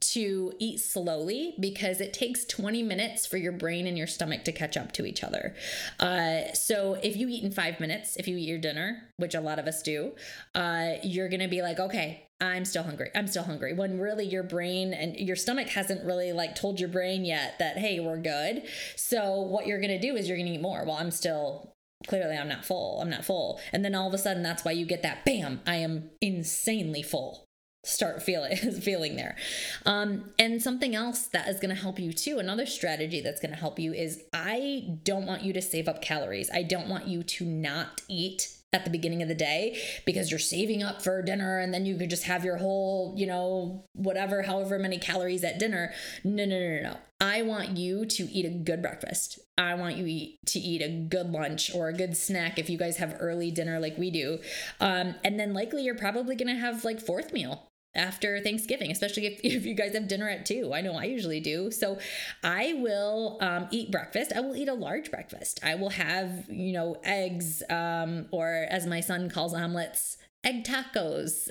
to 0.00 0.52
eat 0.58 0.80
slowly 0.80 1.54
because 1.60 2.00
it 2.00 2.12
takes 2.12 2.44
20 2.44 2.82
minutes 2.82 3.26
for 3.26 3.36
your 3.36 3.52
brain 3.52 3.86
and 3.86 3.96
your 3.96 4.06
stomach 4.06 4.44
to 4.44 4.52
catch 4.52 4.76
up 4.76 4.92
to 4.92 5.04
each 5.04 5.22
other. 5.22 5.54
Uh, 6.00 6.52
so 6.54 6.94
if 7.02 7.16
you 7.16 7.28
eat 7.28 7.44
in 7.44 7.50
five 7.50 7.80
minutes, 7.80 8.16
if 8.16 8.28
you 8.28 8.36
eat 8.36 8.48
your 8.48 8.58
dinner, 8.58 9.02
which 9.16 9.34
a 9.34 9.40
lot 9.40 9.58
of 9.58 9.66
us 9.66 9.82
do, 9.82 10.12
uh, 10.54 10.92
you're 11.02 11.28
to 11.40 11.48
be 11.48 11.62
like, 11.62 11.78
okay, 11.78 12.26
I'm 12.40 12.64
still 12.64 12.82
hungry. 12.82 13.10
I'm 13.14 13.26
still 13.26 13.44
hungry. 13.44 13.72
When 13.72 13.98
really 13.98 14.26
your 14.26 14.42
brain 14.42 14.92
and 14.92 15.16
your 15.16 15.36
stomach 15.36 15.68
hasn't 15.68 16.04
really 16.04 16.32
like 16.32 16.54
told 16.54 16.78
your 16.78 16.90
brain 16.90 17.24
yet 17.24 17.58
that, 17.58 17.78
hey, 17.78 17.98
we're 18.00 18.20
good. 18.20 18.64
So 18.94 19.40
what 19.40 19.66
you're 19.66 19.80
to 19.90 20.00
do 20.00 20.16
is 20.16 20.28
you're 20.28 20.36
to 20.36 20.44
eat 20.44 20.60
more. 20.60 20.84
Well, 20.84 20.96
I'm 20.96 21.10
still 21.10 21.72
clearly 22.06 22.36
I'm 22.36 22.48
not 22.48 22.64
full. 22.64 23.00
I'm 23.00 23.08
not 23.08 23.24
full. 23.24 23.58
And 23.72 23.84
then 23.84 23.94
all 23.94 24.06
of 24.06 24.14
a 24.14 24.18
sudden 24.18 24.42
that's 24.42 24.64
why 24.64 24.72
you 24.72 24.84
get 24.84 25.02
that 25.02 25.24
bam, 25.24 25.60
I 25.66 25.76
am 25.76 26.10
insanely 26.20 27.02
full 27.02 27.45
start 27.86 28.22
feeling 28.22 28.56
feeling 28.80 29.16
there. 29.16 29.36
Um, 29.84 30.30
and 30.38 30.62
something 30.62 30.94
else 30.94 31.26
that 31.28 31.48
is 31.48 31.60
going 31.60 31.74
to 31.74 31.80
help 31.80 31.98
you 31.98 32.12
too, 32.12 32.38
another 32.38 32.66
strategy 32.66 33.20
that's 33.20 33.40
going 33.40 33.52
to 33.52 33.58
help 33.58 33.78
you 33.78 33.92
is 33.92 34.22
I 34.32 34.98
don't 35.04 35.26
want 35.26 35.42
you 35.42 35.52
to 35.52 35.62
save 35.62 35.88
up 35.88 36.02
calories. 36.02 36.50
I 36.52 36.62
don't 36.62 36.88
want 36.88 37.06
you 37.06 37.22
to 37.22 37.44
not 37.44 38.02
eat 38.08 38.56
at 38.72 38.84
the 38.84 38.90
beginning 38.90 39.22
of 39.22 39.28
the 39.28 39.34
day 39.34 39.78
because 40.04 40.30
you're 40.30 40.38
saving 40.38 40.82
up 40.82 41.00
for 41.00 41.22
dinner 41.22 41.58
and 41.58 41.72
then 41.72 41.86
you 41.86 41.96
could 41.96 42.10
just 42.10 42.24
have 42.24 42.44
your 42.44 42.56
whole, 42.56 43.14
you 43.16 43.26
know, 43.26 43.84
whatever, 43.94 44.42
however 44.42 44.78
many 44.78 44.98
calories 44.98 45.44
at 45.44 45.58
dinner. 45.58 45.92
No, 46.24 46.44
no, 46.44 46.58
no, 46.58 46.76
no, 46.76 46.82
no. 46.90 46.96
I 47.20 47.42
want 47.42 47.78
you 47.78 48.04
to 48.04 48.24
eat 48.24 48.44
a 48.44 48.50
good 48.50 48.82
breakfast. 48.82 49.38
I 49.56 49.74
want 49.74 49.96
you 49.96 50.06
eat, 50.06 50.38
to 50.46 50.58
eat 50.58 50.82
a 50.82 50.88
good 50.88 51.30
lunch 51.30 51.74
or 51.74 51.88
a 51.88 51.94
good 51.94 52.16
snack 52.16 52.58
if 52.58 52.68
you 52.68 52.76
guys 52.76 52.98
have 52.98 53.16
early 53.18 53.50
dinner 53.50 53.80
like 53.80 53.96
we 53.96 54.10
do. 54.10 54.40
Um, 54.80 55.14
and 55.24 55.40
then 55.40 55.54
likely 55.54 55.82
you're 55.82 55.94
probably 55.94 56.36
going 56.36 56.54
to 56.54 56.60
have 56.60 56.84
like 56.84 57.00
fourth 57.00 57.32
meal 57.32 57.68
after 57.96 58.40
Thanksgiving, 58.40 58.90
especially 58.90 59.26
if, 59.26 59.40
if 59.44 59.66
you 59.66 59.74
guys 59.74 59.94
have 59.94 60.08
dinner 60.08 60.28
at 60.28 60.46
two. 60.46 60.72
I 60.72 60.80
know 60.80 60.94
I 60.94 61.04
usually 61.04 61.40
do. 61.40 61.70
So 61.70 61.98
I 62.42 62.74
will 62.74 63.38
um, 63.40 63.68
eat 63.70 63.90
breakfast. 63.90 64.32
I 64.34 64.40
will 64.40 64.56
eat 64.56 64.68
a 64.68 64.74
large 64.74 65.10
breakfast. 65.10 65.60
I 65.62 65.74
will 65.74 65.90
have, 65.90 66.48
you 66.48 66.72
know, 66.72 66.96
eggs, 67.02 67.62
um, 67.70 68.26
or 68.30 68.66
as 68.70 68.86
my 68.86 69.00
son 69.00 69.30
calls 69.30 69.54
omelets, 69.54 70.18
egg 70.44 70.64
tacos. 70.64 71.48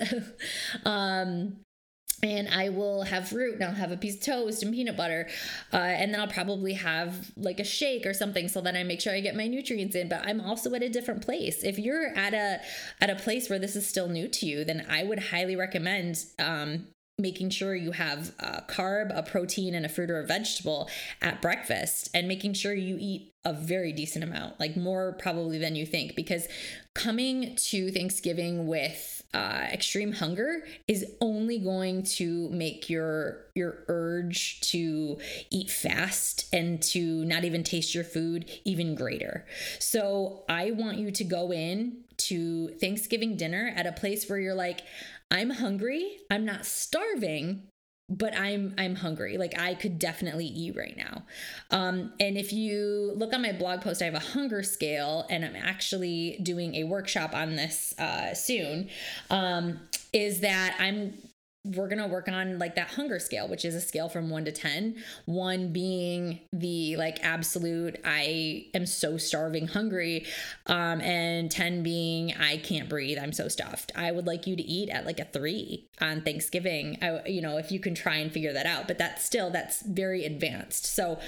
um, 0.86 1.58
and 2.26 2.50
I 2.50 2.70
will 2.70 3.04
have 3.04 3.30
fruit 3.30 3.56
and 3.56 3.64
I'll 3.64 3.74
have 3.74 3.92
a 3.92 3.98
piece 3.98 4.16
of 4.16 4.22
toast 4.22 4.64
and 4.64 4.74
peanut 4.74 4.98
butter. 4.98 5.28
Uh, 5.72 5.78
and 5.78 6.14
then 6.14 6.20
I'll 6.20 6.28
probably 6.28 6.74
have 6.74 7.32
like 7.38 7.60
a 7.60 7.64
shake 7.64 8.06
or 8.06 8.14
something 8.14 8.48
so 8.48 8.62
that 8.62 8.76
I 8.76 8.84
make 8.84 9.00
sure 9.00 9.14
I 9.14 9.20
get 9.20 9.36
my 9.36 9.48
nutrients 9.48 9.96
in. 9.96 10.10
But 10.10 10.26
I'm 10.26 10.42
also 10.42 10.74
at 10.74 10.84
a 10.84 10.90
different 10.90 11.24
place. 11.24 11.64
If 11.64 11.78
you're 11.78 12.08
at 12.16 12.34
a 12.34 12.62
at 13.00 13.10
a 13.10 13.16
place 13.16 13.50
where 13.50 13.60
this 13.60 13.76
is 13.76 13.88
still 13.88 14.08
new 14.08 14.28
to 14.28 14.46
you, 14.46 14.66
then 14.66 14.86
I 14.90 15.04
would 15.04 15.20
highly 15.20 15.56
recommend 15.56 16.26
um, 16.40 16.88
making 17.18 17.50
sure 17.50 17.76
you 17.76 17.92
have 17.92 18.34
a 18.40 18.64
carb, 18.68 19.16
a 19.18 19.24
protein, 19.24 19.74
and 19.74 19.86
a 19.86 19.90
fruit 19.90 20.10
or 20.10 20.20
a 20.20 20.26
vegetable 20.26 20.90
at 21.22 21.42
breakfast, 21.42 22.10
and 22.14 22.28
making 22.28 22.54
sure 22.54 22.74
you 22.74 22.98
eat 23.00 23.32
a 23.46 23.54
very 23.54 23.94
decent 23.94 24.24
amount, 24.24 24.60
like 24.60 24.76
more 24.76 25.14
probably 25.14 25.58
than 25.58 25.76
you 25.76 25.86
think, 25.86 26.16
because 26.16 26.48
coming 26.94 27.56
to 27.56 27.92
Thanksgiving 27.92 28.68
with 28.68 29.24
uh, 29.36 29.68
extreme 29.74 30.14
hunger 30.14 30.64
is 30.88 31.06
only 31.20 31.60
going 31.60 32.04
to 32.04 32.50
make 32.52 32.90
your 32.90 33.48
your 33.54 33.84
urge 33.90 34.62
to 34.62 35.18
eat 35.50 35.70
fast 35.70 36.48
and 36.54 36.82
to 36.82 37.26
not 37.26 37.44
even 37.44 37.62
taste 37.62 37.94
your 37.94 38.06
food 38.06 38.50
even 38.64 38.96
greater. 38.96 39.46
So 39.78 40.46
I 40.48 40.72
want 40.72 41.00
you 41.00 41.12
to 41.12 41.24
go 41.26 41.52
in 41.52 41.98
to 42.18 42.70
Thanksgiving 42.80 43.36
dinner 43.36 43.74
at 43.76 43.86
a 43.86 43.92
place 43.92 44.30
where 44.30 44.40
you're 44.40 44.56
like, 44.56 44.84
I'm 45.30 45.50
hungry. 45.50 46.18
I'm 46.32 46.46
not 46.46 46.66
starving, 46.66 47.64
but 48.08 48.38
I'm 48.38 48.74
I'm 48.78 48.96
hungry. 48.96 49.38
Like 49.38 49.60
I 49.60 49.74
could 49.74 49.98
definitely 49.98 50.46
eat 50.46 50.76
right 50.76 50.96
now. 50.96 51.24
Um, 51.72 52.14
and 52.20 52.38
if 52.38 52.54
you 52.54 53.14
look 53.16 53.34
on 53.34 53.42
my 53.42 53.52
blog 53.52 53.82
post, 53.82 54.02
I 54.02 54.06
have 54.06 54.14
a 54.14 54.20
hunger 54.20 54.62
scale, 54.64 55.26
and 55.30 55.44
I'm 55.44 55.56
actually 55.56 56.40
doing 56.44 56.76
a 56.76 56.84
workshop 56.84 57.34
on 57.34 57.56
this 57.56 57.98
uh, 57.98 58.34
soon. 58.34 58.90
Um, 59.30 59.80
is 60.14 60.42
that 60.42 60.76
I'm 60.80 61.14
we're 61.74 61.88
going 61.88 62.02
to 62.02 62.08
work 62.08 62.28
on 62.28 62.60
like 62.60 62.76
that 62.76 62.90
hunger 62.90 63.20
scale 63.20 63.48
which 63.48 63.66
is 63.66 63.76
a 63.76 63.82
scale 63.82 64.10
from 64.10 64.30
1 64.30 64.46
to 64.46 64.52
10 64.52 64.96
1 65.26 65.74
being 65.74 66.40
the 66.54 66.96
like 66.98 67.24
absolute 67.24 68.00
i 68.06 68.66
am 68.74 68.86
so 68.86 69.18
starving 69.18 69.68
hungry 69.68 70.26
um 70.68 71.02
and 71.02 71.52
10 71.52 71.84
being 71.84 72.34
i 72.40 72.58
can't 72.58 72.90
breathe 72.90 73.18
i'm 73.22 73.34
so 73.34 73.48
stuffed. 73.48 73.92
I 73.96 74.12
would 74.12 74.26
like 74.26 74.48
you 74.48 74.56
to 74.56 74.64
eat 74.64 74.90
at 74.90 75.06
like 75.06 75.20
a 75.20 75.26
3 75.26 75.88
on 76.02 76.22
thanksgiving. 76.22 76.98
I, 77.02 77.28
you 77.28 77.42
know 77.42 77.58
if 77.58 77.72
you 77.72 77.80
can 77.80 77.96
try 77.96 78.18
and 78.18 78.32
figure 78.32 78.54
that 78.54 78.66
out 78.66 78.88
but 78.88 78.98
that's 78.98 79.24
still 79.24 79.50
that's 79.50 79.82
very 79.82 80.26
advanced. 80.26 80.86
So 80.86 81.20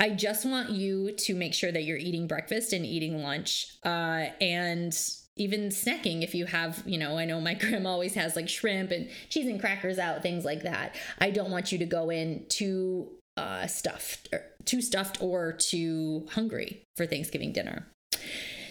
I 0.00 0.10
just 0.10 0.46
want 0.46 0.70
you 0.70 1.12
to 1.12 1.34
make 1.34 1.54
sure 1.54 1.72
that 1.72 1.82
you're 1.82 1.98
eating 1.98 2.28
breakfast 2.28 2.72
and 2.72 2.86
eating 2.86 3.20
lunch 3.22 3.76
uh, 3.84 4.26
and 4.40 4.96
even 5.38 5.68
snacking 5.68 6.22
if 6.22 6.34
you 6.34 6.46
have 6.46 6.82
you 6.84 6.98
know 6.98 7.16
i 7.16 7.24
know 7.24 7.40
my 7.40 7.54
grandma 7.60 7.90
always 7.90 8.14
has 8.14 8.36
like 8.36 8.48
shrimp 8.48 8.90
and 8.90 9.08
cheese 9.28 9.46
and 9.46 9.60
crackers 9.60 9.98
out 9.98 10.22
things 10.22 10.44
like 10.44 10.62
that. 10.62 10.94
I 11.18 11.30
don't 11.30 11.50
want 11.50 11.72
you 11.72 11.78
to 11.78 11.86
go 11.86 12.10
in 12.10 12.46
too 12.48 13.08
uh, 13.36 13.66
stuffed 13.66 14.28
or 14.32 14.42
too 14.64 14.82
stuffed 14.82 15.22
or 15.22 15.52
too 15.52 16.26
hungry 16.32 16.82
for 16.96 17.06
thanksgiving 17.06 17.52
dinner. 17.52 17.86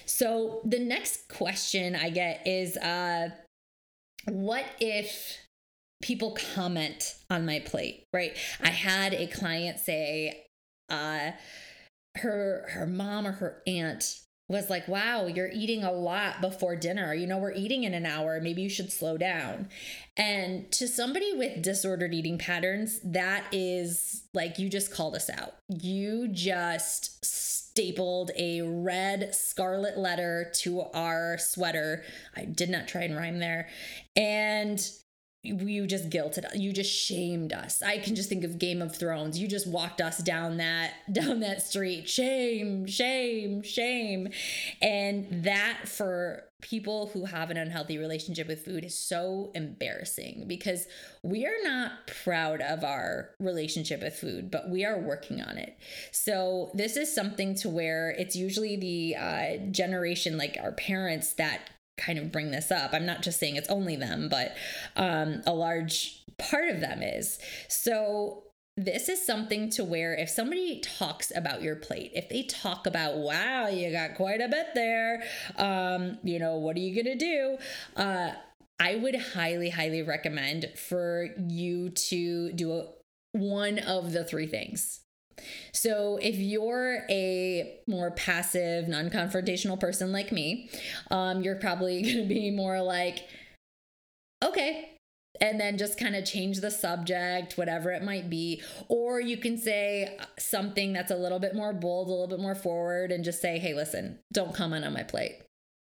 So 0.05 0.61
the 0.65 0.79
next 0.79 1.27
question 1.29 1.95
i 1.95 2.09
get 2.09 2.45
is 2.45 2.77
uh, 2.77 3.29
what 4.25 4.65
if 4.79 5.37
people 6.01 6.37
comment 6.53 7.15
on 7.29 7.45
my 7.45 7.59
plate 7.59 8.03
right? 8.13 8.35
I 8.61 8.69
had 8.69 9.13
a 9.13 9.27
client 9.27 9.79
say 9.79 10.45
uh, 10.89 11.31
her 12.15 12.67
her 12.69 12.87
mom 12.87 13.27
or 13.27 13.31
her 13.33 13.61
aunt 13.67 14.19
was 14.49 14.69
like, 14.69 14.87
wow, 14.87 15.27
you're 15.27 15.51
eating 15.51 15.83
a 15.83 15.91
lot 15.91 16.39
before 16.39 16.75
dinner. 16.75 17.13
You 17.13 17.27
know, 17.27 17.37
we're 17.37 17.51
eating 17.51 17.83
in 17.83 17.93
an 17.93 18.05
hour. 18.05 18.39
Maybe 18.41 18.61
you 18.61 18.69
should 18.69 18.91
slow 18.91 19.17
down. 19.17 19.67
And 20.15 20.71
to 20.71 20.87
somebody 20.87 21.33
with 21.33 21.61
disordered 21.61 22.13
eating 22.13 22.37
patterns, 22.37 22.99
that 23.03 23.43
is 23.51 24.23
like 24.33 24.57
you 24.57 24.69
just 24.69 24.91
called 24.91 25.15
us 25.15 25.29
out. 25.29 25.55
You 25.67 26.29
just 26.29 27.25
stapled 27.25 28.31
a 28.37 28.61
red 28.61 29.35
scarlet 29.35 29.97
letter 29.97 30.49
to 30.55 30.81
our 30.93 31.37
sweater. 31.37 32.03
I 32.35 32.45
did 32.45 32.69
not 32.69 32.87
try 32.87 33.03
and 33.03 33.17
rhyme 33.17 33.39
there. 33.39 33.67
And 34.15 34.79
you 35.43 35.87
just 35.87 36.09
guilted 36.09 36.45
you 36.55 36.73
just 36.73 36.91
shamed 36.91 37.53
us. 37.53 37.81
I 37.81 37.99
can 37.99 38.15
just 38.15 38.29
think 38.29 38.43
of 38.43 38.59
game 38.59 38.81
of 38.81 38.95
thrones. 38.95 39.39
You 39.39 39.47
just 39.47 39.67
walked 39.67 40.01
us 40.01 40.17
down 40.17 40.57
that 40.57 40.93
down 41.11 41.39
that 41.41 41.61
street. 41.61 42.09
Shame 42.09 42.85
shame 42.87 43.61
shame. 43.61 44.29
And 44.81 45.43
that 45.43 45.87
for 45.87 46.43
people 46.61 47.11
who 47.13 47.25
have 47.25 47.51
an 47.51 47.57
unhealthy 47.57 47.99
relationship 47.99 48.47
with 48.47 48.65
food 48.65 48.83
is 48.83 48.97
so 48.97 49.51
embarrassing 49.53 50.45
because 50.47 50.87
we 51.21 51.45
are 51.45 51.63
not 51.63 51.91
proud 52.23 52.61
of 52.61 52.83
our 52.83 53.29
relationship 53.39 54.01
with 54.01 54.15
food 54.15 54.49
but 54.49 54.67
we 54.69 54.83
are 54.83 54.99
working 54.99 55.41
on 55.41 55.57
it. 55.57 55.77
So 56.11 56.71
this 56.73 56.97
is 56.97 57.13
something 57.13 57.55
to 57.55 57.69
where 57.69 58.09
it's 58.09 58.35
usually 58.35 58.75
the 58.75 59.15
uh, 59.15 59.71
generation 59.71 60.37
like 60.37 60.57
our 60.61 60.71
parents 60.71 61.33
that 61.33 61.69
kind 61.97 62.19
of 62.19 62.31
bring 62.31 62.51
this 62.51 62.71
up. 62.71 62.93
I'm 62.93 63.05
not 63.05 63.21
just 63.21 63.39
saying 63.39 63.55
it's 63.55 63.69
only 63.69 63.95
them, 63.95 64.29
but 64.29 64.55
um, 64.95 65.41
a 65.45 65.53
large 65.53 66.23
part 66.37 66.69
of 66.69 66.79
them 66.79 67.01
is. 67.01 67.39
So 67.67 68.43
this 68.75 69.09
is 69.09 69.25
something 69.25 69.71
to 69.71 69.83
where 69.83 70.13
if 70.13 70.29
somebody 70.29 70.79
talks 70.81 71.31
about 71.35 71.63
your 71.63 71.75
plate, 71.75 72.11
if 72.13 72.29
they 72.29 72.43
talk 72.43 72.85
about, 72.85 73.17
wow, 73.17 73.67
you 73.67 73.91
got 73.91 74.15
quite 74.15 74.39
a 74.39 74.47
bit 74.47 74.67
there, 74.75 75.23
um, 75.57 76.19
you 76.23 76.37
know, 76.37 76.57
what 76.57 76.75
are 76.77 76.79
you 76.79 77.03
gonna 77.03 77.15
do? 77.15 77.57
Uh, 77.95 78.31
I 78.79 78.95
would 78.95 79.15
highly, 79.15 79.71
highly 79.71 80.03
recommend 80.03 80.71
for 80.75 81.29
you 81.47 81.89
to 81.89 82.51
do 82.53 82.73
a, 82.73 82.85
one 83.31 83.79
of 83.79 84.11
the 84.11 84.23
three 84.23 84.45
things. 84.45 85.01
So, 85.73 86.17
if 86.21 86.35
you're 86.37 87.05
a 87.09 87.79
more 87.87 88.11
passive, 88.11 88.87
non 88.87 89.09
confrontational 89.09 89.79
person 89.79 90.11
like 90.11 90.31
me, 90.31 90.69
um, 91.11 91.41
you're 91.41 91.55
probably 91.55 92.01
going 92.03 92.17
to 92.17 92.25
be 92.27 92.51
more 92.51 92.81
like, 92.81 93.27
okay, 94.43 94.97
and 95.41 95.59
then 95.59 95.77
just 95.77 95.99
kind 95.99 96.15
of 96.15 96.25
change 96.25 96.59
the 96.59 96.71
subject, 96.71 97.57
whatever 97.57 97.91
it 97.91 98.03
might 98.03 98.29
be. 98.29 98.61
Or 98.87 99.19
you 99.19 99.37
can 99.37 99.57
say 99.57 100.17
something 100.37 100.93
that's 100.93 101.11
a 101.11 101.15
little 101.15 101.39
bit 101.39 101.55
more 101.55 101.73
bold, 101.73 102.07
a 102.07 102.11
little 102.11 102.27
bit 102.27 102.39
more 102.39 102.55
forward, 102.55 103.11
and 103.11 103.23
just 103.23 103.41
say, 103.41 103.59
hey, 103.59 103.73
listen, 103.73 104.19
don't 104.31 104.53
comment 104.53 104.85
on 104.85 104.93
my 104.93 105.03
plate. 105.03 105.41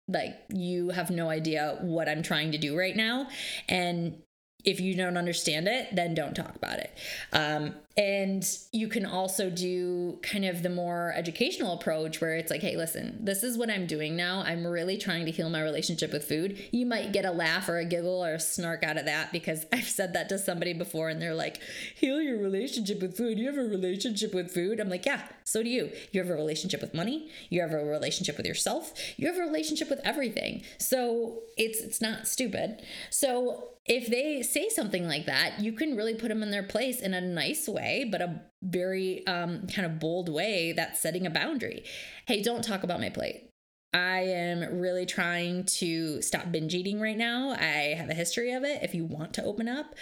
Like, 0.08 0.36
you 0.52 0.90
have 0.90 1.10
no 1.10 1.28
idea 1.28 1.78
what 1.80 2.08
I'm 2.08 2.22
trying 2.22 2.52
to 2.52 2.58
do 2.58 2.78
right 2.78 2.96
now. 2.96 3.28
And 3.68 4.22
if 4.64 4.80
you 4.80 4.94
don't 4.94 5.16
understand 5.16 5.68
it, 5.68 5.94
then 5.94 6.14
don't 6.14 6.34
talk 6.34 6.54
about 6.54 6.78
it. 6.78 6.96
Um, 7.32 7.74
and 7.98 8.46
you 8.72 8.88
can 8.88 9.06
also 9.06 9.48
do 9.48 10.18
kind 10.22 10.44
of 10.44 10.62
the 10.62 10.68
more 10.68 11.14
educational 11.16 11.72
approach 11.72 12.20
where 12.20 12.36
it's 12.36 12.50
like, 12.50 12.60
hey, 12.60 12.76
listen, 12.76 13.16
this 13.24 13.42
is 13.42 13.56
what 13.56 13.70
I'm 13.70 13.86
doing 13.86 14.14
now. 14.16 14.42
I'm 14.42 14.66
really 14.66 14.98
trying 14.98 15.24
to 15.24 15.30
heal 15.30 15.48
my 15.48 15.62
relationship 15.62 16.12
with 16.12 16.24
food. 16.28 16.58
You 16.72 16.84
might 16.84 17.12
get 17.12 17.24
a 17.24 17.30
laugh 17.30 17.70
or 17.70 17.78
a 17.78 17.86
giggle 17.86 18.22
or 18.22 18.34
a 18.34 18.40
snark 18.40 18.82
out 18.82 18.98
of 18.98 19.06
that 19.06 19.32
because 19.32 19.64
I've 19.72 19.88
said 19.88 20.12
that 20.12 20.28
to 20.28 20.38
somebody 20.38 20.74
before 20.74 21.08
and 21.08 21.22
they're 21.22 21.34
like, 21.34 21.62
heal 21.94 22.20
your 22.20 22.38
relationship 22.38 23.00
with 23.00 23.16
food. 23.16 23.38
You 23.38 23.46
have 23.46 23.56
a 23.56 23.62
relationship 23.62 24.34
with 24.34 24.52
food. 24.52 24.78
I'm 24.78 24.90
like, 24.90 25.06
yeah, 25.06 25.22
so 25.44 25.62
do 25.62 25.70
you. 25.70 25.90
You 26.12 26.20
have 26.20 26.28
a 26.28 26.34
relationship 26.34 26.82
with 26.82 26.92
money. 26.92 27.30
You 27.48 27.62
have 27.62 27.72
a 27.72 27.82
relationship 27.82 28.36
with 28.36 28.44
yourself. 28.44 28.92
You 29.16 29.26
have 29.28 29.38
a 29.38 29.40
relationship 29.40 29.88
with 29.88 30.00
everything. 30.04 30.64
So 30.78 31.38
it's 31.56 31.80
it's 31.80 32.02
not 32.02 32.28
stupid. 32.28 32.82
So 33.08 33.70
if 33.86 34.08
they 34.08 34.42
say 34.42 34.68
something 34.68 35.06
like 35.06 35.26
that, 35.26 35.60
you 35.60 35.72
can 35.72 35.96
really 35.96 36.14
put 36.14 36.28
them 36.28 36.42
in 36.42 36.50
their 36.50 36.64
place 36.64 37.00
in 37.00 37.14
a 37.14 37.20
nice 37.20 37.68
way 37.68 37.85
way, 37.86 38.04
but 38.10 38.20
a 38.20 38.40
very 38.62 39.26
um, 39.26 39.66
kind 39.66 39.86
of 39.86 39.98
bold 39.98 40.28
way 40.28 40.72
that's 40.72 41.00
setting 41.00 41.26
a 41.26 41.30
boundary. 41.30 41.84
Hey, 42.26 42.42
don't 42.42 42.64
talk 42.64 42.82
about 42.82 43.00
my 43.00 43.10
plate. 43.10 43.50
I 43.94 44.20
am 44.20 44.78
really 44.80 45.06
trying 45.06 45.64
to 45.64 46.20
stop 46.20 46.52
binge 46.52 46.74
eating 46.74 47.00
right 47.00 47.16
now. 47.16 47.50
I 47.52 47.94
have 47.96 48.10
a 48.10 48.14
history 48.14 48.52
of 48.52 48.62
it. 48.62 48.82
If 48.82 48.94
you 48.94 49.04
want 49.04 49.32
to 49.34 49.44
open 49.44 49.68
up, 49.68 49.94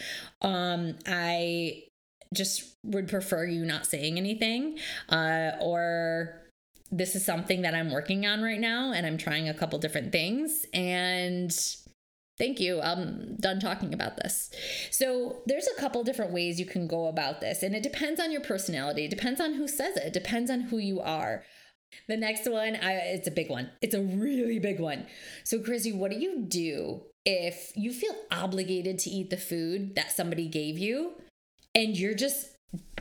um, 0.42 0.96
I 1.06 1.84
just 2.32 2.76
would 2.82 3.08
prefer 3.08 3.44
you 3.44 3.64
not 3.64 3.86
saying 3.86 4.16
anything 4.16 4.78
uh, 5.08 5.52
or 5.60 6.40
this 6.90 7.14
is 7.14 7.24
something 7.24 7.62
that 7.62 7.74
I'm 7.74 7.92
working 7.92 8.26
on 8.26 8.42
right 8.42 8.58
now 8.58 8.92
and 8.92 9.06
I'm 9.06 9.18
trying 9.18 9.48
a 9.48 9.54
couple 9.54 9.78
different 9.78 10.10
things 10.10 10.66
and 10.74 11.56
Thank 12.36 12.58
you. 12.58 12.80
I'm 12.80 13.36
done 13.36 13.60
talking 13.60 13.94
about 13.94 14.16
this. 14.16 14.50
So, 14.90 15.42
there's 15.46 15.68
a 15.68 15.80
couple 15.80 16.02
different 16.02 16.32
ways 16.32 16.58
you 16.58 16.66
can 16.66 16.88
go 16.88 17.06
about 17.06 17.40
this, 17.40 17.62
and 17.62 17.74
it 17.74 17.82
depends 17.82 18.20
on 18.20 18.32
your 18.32 18.40
personality, 18.40 19.04
it 19.04 19.10
depends 19.10 19.40
on 19.40 19.54
who 19.54 19.68
says 19.68 19.96
it, 19.96 20.06
it 20.06 20.12
depends 20.12 20.50
on 20.50 20.62
who 20.62 20.78
you 20.78 21.00
are. 21.00 21.44
The 22.08 22.16
next 22.16 22.50
one, 22.50 22.74
I, 22.74 22.94
it's 22.94 23.28
a 23.28 23.30
big 23.30 23.48
one. 23.48 23.70
It's 23.80 23.94
a 23.94 24.02
really 24.02 24.58
big 24.58 24.80
one. 24.80 25.06
So, 25.44 25.60
Chrissy, 25.60 25.92
what 25.92 26.10
do 26.10 26.18
you 26.18 26.42
do 26.42 27.02
if 27.24 27.72
you 27.76 27.92
feel 27.92 28.14
obligated 28.30 28.98
to 29.00 29.10
eat 29.10 29.30
the 29.30 29.36
food 29.36 29.94
that 29.94 30.10
somebody 30.10 30.48
gave 30.48 30.76
you 30.76 31.12
and 31.74 31.96
you're 31.96 32.14
just 32.14 32.48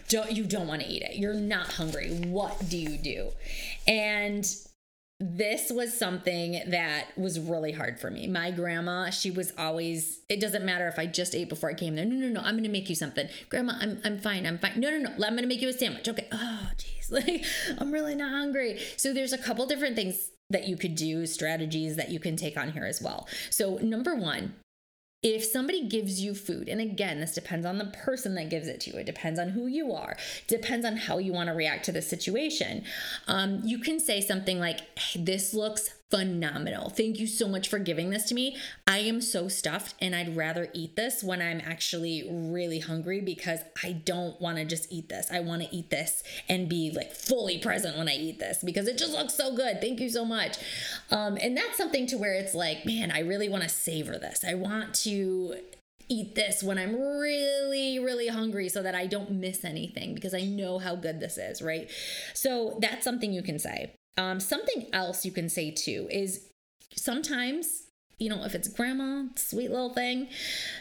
don't 0.08 0.32
you 0.32 0.44
don't 0.44 0.68
want 0.68 0.82
to 0.82 0.88
eat 0.88 1.02
it. 1.02 1.16
You're 1.16 1.34
not 1.34 1.74
hungry. 1.74 2.10
What 2.28 2.70
do 2.70 2.78
you 2.78 2.98
do? 2.98 3.32
And 3.88 4.46
this 5.26 5.72
was 5.72 5.98
something 5.98 6.62
that 6.68 7.18
was 7.18 7.40
really 7.40 7.72
hard 7.72 7.98
for 7.98 8.12
me. 8.12 8.28
My 8.28 8.52
grandma, 8.52 9.10
she 9.10 9.32
was 9.32 9.54
always, 9.58 10.20
it 10.28 10.42
doesn't 10.42 10.66
matter 10.66 10.88
if 10.90 11.00
I 11.00 11.06
just 11.06 11.34
ate 11.34 11.48
before 11.48 11.70
I 11.70 11.76
came 11.76 11.96
there. 11.96 12.04
No, 12.04 12.16
no, 12.16 12.28
no, 12.28 12.42
I'm 12.42 12.56
going 12.56 12.66
to 12.66 12.70
make 12.70 12.90
you 12.90 12.96
something. 12.96 13.30
Grandma, 13.48 13.74
I'm, 13.80 14.02
I'm 14.04 14.20
fine. 14.20 14.46
I'm 14.46 14.58
fine. 14.58 14.74
No, 14.76 14.90
no, 14.90 14.98
no. 14.98 15.10
I'm 15.12 15.34
going 15.34 15.38
to 15.38 15.48
make 15.48 15.62
you 15.62 15.70
a 15.70 15.74
sandwich. 15.74 16.10
Okay. 16.10 16.28
Oh, 16.32 16.70
jeez. 16.78 16.90
Like, 17.14 17.46
I'm 17.78 17.92
really 17.92 18.16
not 18.16 18.32
hungry. 18.32 18.80
So 18.98 19.14
there's 19.14 19.34
a 19.34 19.38
couple 19.38 19.68
different 19.68 19.96
things 19.96 20.32
that 20.50 20.68
you 20.68 20.76
could 20.76 20.96
do, 20.96 21.28
strategies 21.28 21.96
that 21.98 22.10
you 22.10 22.20
can 22.20 22.36
take 22.36 22.58
on 22.58 22.72
here 22.72 22.86
as 22.86 23.04
well. 23.04 23.28
So, 23.52 23.78
number 23.78 24.16
one, 24.16 24.56
if 25.24 25.46
somebody 25.46 25.88
gives 25.88 26.22
you 26.22 26.36
food, 26.36 26.68
and 26.68 26.82
again, 26.82 27.22
this 27.22 27.34
depends 27.34 27.66
on 27.66 27.78
the 27.78 27.86
person 27.86 28.36
that 28.36 28.50
gives 28.50 28.68
it 28.68 28.82
to 28.82 28.92
you, 28.92 28.98
it 28.98 29.06
depends 29.06 29.40
on 29.40 29.50
who 29.50 29.68
you 29.68 29.94
are, 29.94 30.18
depends 30.48 30.86
on 30.86 30.98
how 30.98 31.18
you 31.18 31.32
want 31.32 31.48
to 31.48 31.54
react 31.54 31.86
to 31.86 31.94
the 31.94 32.02
situation. 32.02 32.84
Um, 33.28 33.62
you 33.64 33.80
can 33.80 34.00
say 34.00 34.20
something 34.20 34.60
like, 34.60 34.82
hey, 35.00 35.24
This 35.24 35.54
looks 35.54 35.90
phenomenal. 36.12 36.90
Thank 36.90 37.20
you 37.20 37.26
so 37.26 37.48
much 37.48 37.68
for 37.68 37.80
giving 37.80 38.12
this 38.12 38.26
to 38.26 38.36
me. 38.36 38.56
I 38.86 39.00
am 39.00 39.20
so 39.20 39.48
stuffed 39.48 39.96
and 40.00 40.16
I'd 40.16 40.36
rather 40.36 40.70
eat 40.74 40.96
this 40.96 41.24
when 41.24 41.42
I'm 41.42 41.60
actually 41.66 42.28
really 42.30 42.80
hungry 42.80 43.20
because 43.20 43.62
I 43.84 43.94
don't 43.94 44.40
want 44.40 44.58
to 44.58 44.66
just 44.66 44.92
eat 44.92 45.10
this. 45.10 45.32
I 45.32 45.40
want 45.40 45.64
to 45.64 45.76
eat 45.76 45.90
this 45.90 46.22
and 46.48 46.70
be 46.70 46.92
like 46.96 47.14
fully 47.14 47.58
present 47.58 47.98
when 47.98 48.08
I 48.08 48.14
eat 48.16 48.38
this 48.38 48.64
because 48.64 48.88
it 48.88 48.98
just 48.98 49.14
looks 49.14 49.34
so 49.34 49.56
good. 49.56 49.82
Thank 49.82 50.00
you 50.00 50.10
so 50.10 50.24
much. 50.24 50.58
Um, 51.10 51.38
and 51.42 51.58
that's 51.58 51.78
something 51.78 52.06
to 52.08 52.18
where 52.18 52.36
it's 52.36 52.54
like, 52.54 52.86
man, 52.86 53.10
I 53.10 53.22
really 53.22 53.50
want 53.50 53.64
to 53.64 53.70
savor 53.70 54.20
this. 54.20 54.44
I 54.48 54.54
want 54.54 54.94
to 54.96 55.56
eat 56.10 56.36
this 56.36 56.62
when 56.62 56.78
I'm 56.78 56.96
really, 56.96 57.98
really 57.98 58.28
hungry 58.28 58.70
so 58.70 58.84
that 58.84 58.94
I 58.94 59.08
don't 59.08 59.32
miss 59.32 59.66
anything 59.66 60.14
because 60.14 60.36
I 60.36 60.42
know 60.42 60.78
how 60.78 60.96
good 60.96 61.20
this 61.20 61.40
is, 61.40 61.62
right? 61.62 61.90
So 62.36 62.78
that's 62.82 63.04
something 63.04 63.34
you 63.34 63.42
can 63.42 63.58
say. 63.58 63.94
Um, 64.18 64.40
something 64.40 64.88
else 64.94 65.26
you 65.26 65.32
can 65.32 65.50
say 65.50 65.72
too 65.72 66.08
is 66.12 66.48
sometimes, 66.96 67.84
you 68.20 68.30
know, 68.30 68.44
if 68.44 68.54
it's 68.54 68.68
grandma, 68.68 69.24
sweet 69.36 69.72
little 69.72 69.94
thing, 69.94 70.28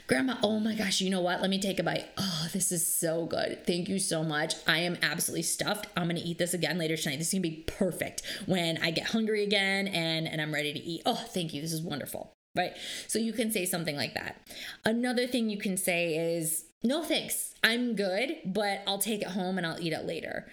grandma, 0.06 0.36
oh 0.42 0.60
my 0.60 0.74
gosh, 0.74 1.00
you 1.00 1.10
know 1.10 1.22
what? 1.22 1.40
Let 1.40 1.50
me 1.50 1.58
take 1.58 1.78
a 1.78 1.82
bite. 1.82 2.06
Oh, 2.18 2.48
this 2.52 2.70
is 2.70 2.86
so 2.86 3.24
good. 3.24 3.66
Thank 3.66 3.88
you 3.88 3.98
so 3.98 4.22
much. 4.22 4.54
I 4.66 4.78
am 4.78 4.98
absolutely 5.02 5.42
stuffed. 5.42 5.86
I'm 5.96 6.08
gonna 6.08 6.20
eat 6.22 6.38
this 6.38 6.54
again 6.54 6.78
later 6.78 6.96
tonight. 6.96 7.18
This 7.18 7.28
is 7.28 7.34
gonna 7.34 7.42
be 7.42 7.64
perfect 7.66 8.22
when 8.46 8.78
I 8.78 8.90
get 8.90 9.08
hungry 9.08 9.42
again 9.42 9.88
and 9.88 10.28
and 10.28 10.40
I'm 10.40 10.52
ready 10.52 10.72
to 10.72 10.78
eat. 10.78 11.02
Oh, 11.06 11.14
thank 11.14 11.54
you. 11.54 11.62
This 11.62 11.72
is 11.72 11.82
wonderful. 11.82 12.32
Right. 12.54 12.72
So 13.08 13.18
you 13.18 13.32
can 13.32 13.50
say 13.50 13.64
something 13.64 13.96
like 13.96 14.12
that. 14.12 14.46
Another 14.84 15.26
thing 15.26 15.48
you 15.48 15.56
can 15.56 15.78
say 15.78 16.36
is, 16.36 16.66
no 16.82 17.02
thanks. 17.02 17.54
I'm 17.64 17.94
good, 17.94 18.36
but 18.44 18.82
I'll 18.86 18.98
take 18.98 19.22
it 19.22 19.28
home 19.28 19.56
and 19.56 19.66
I'll 19.66 19.80
eat 19.80 19.94
it 19.94 20.04
later. 20.04 20.48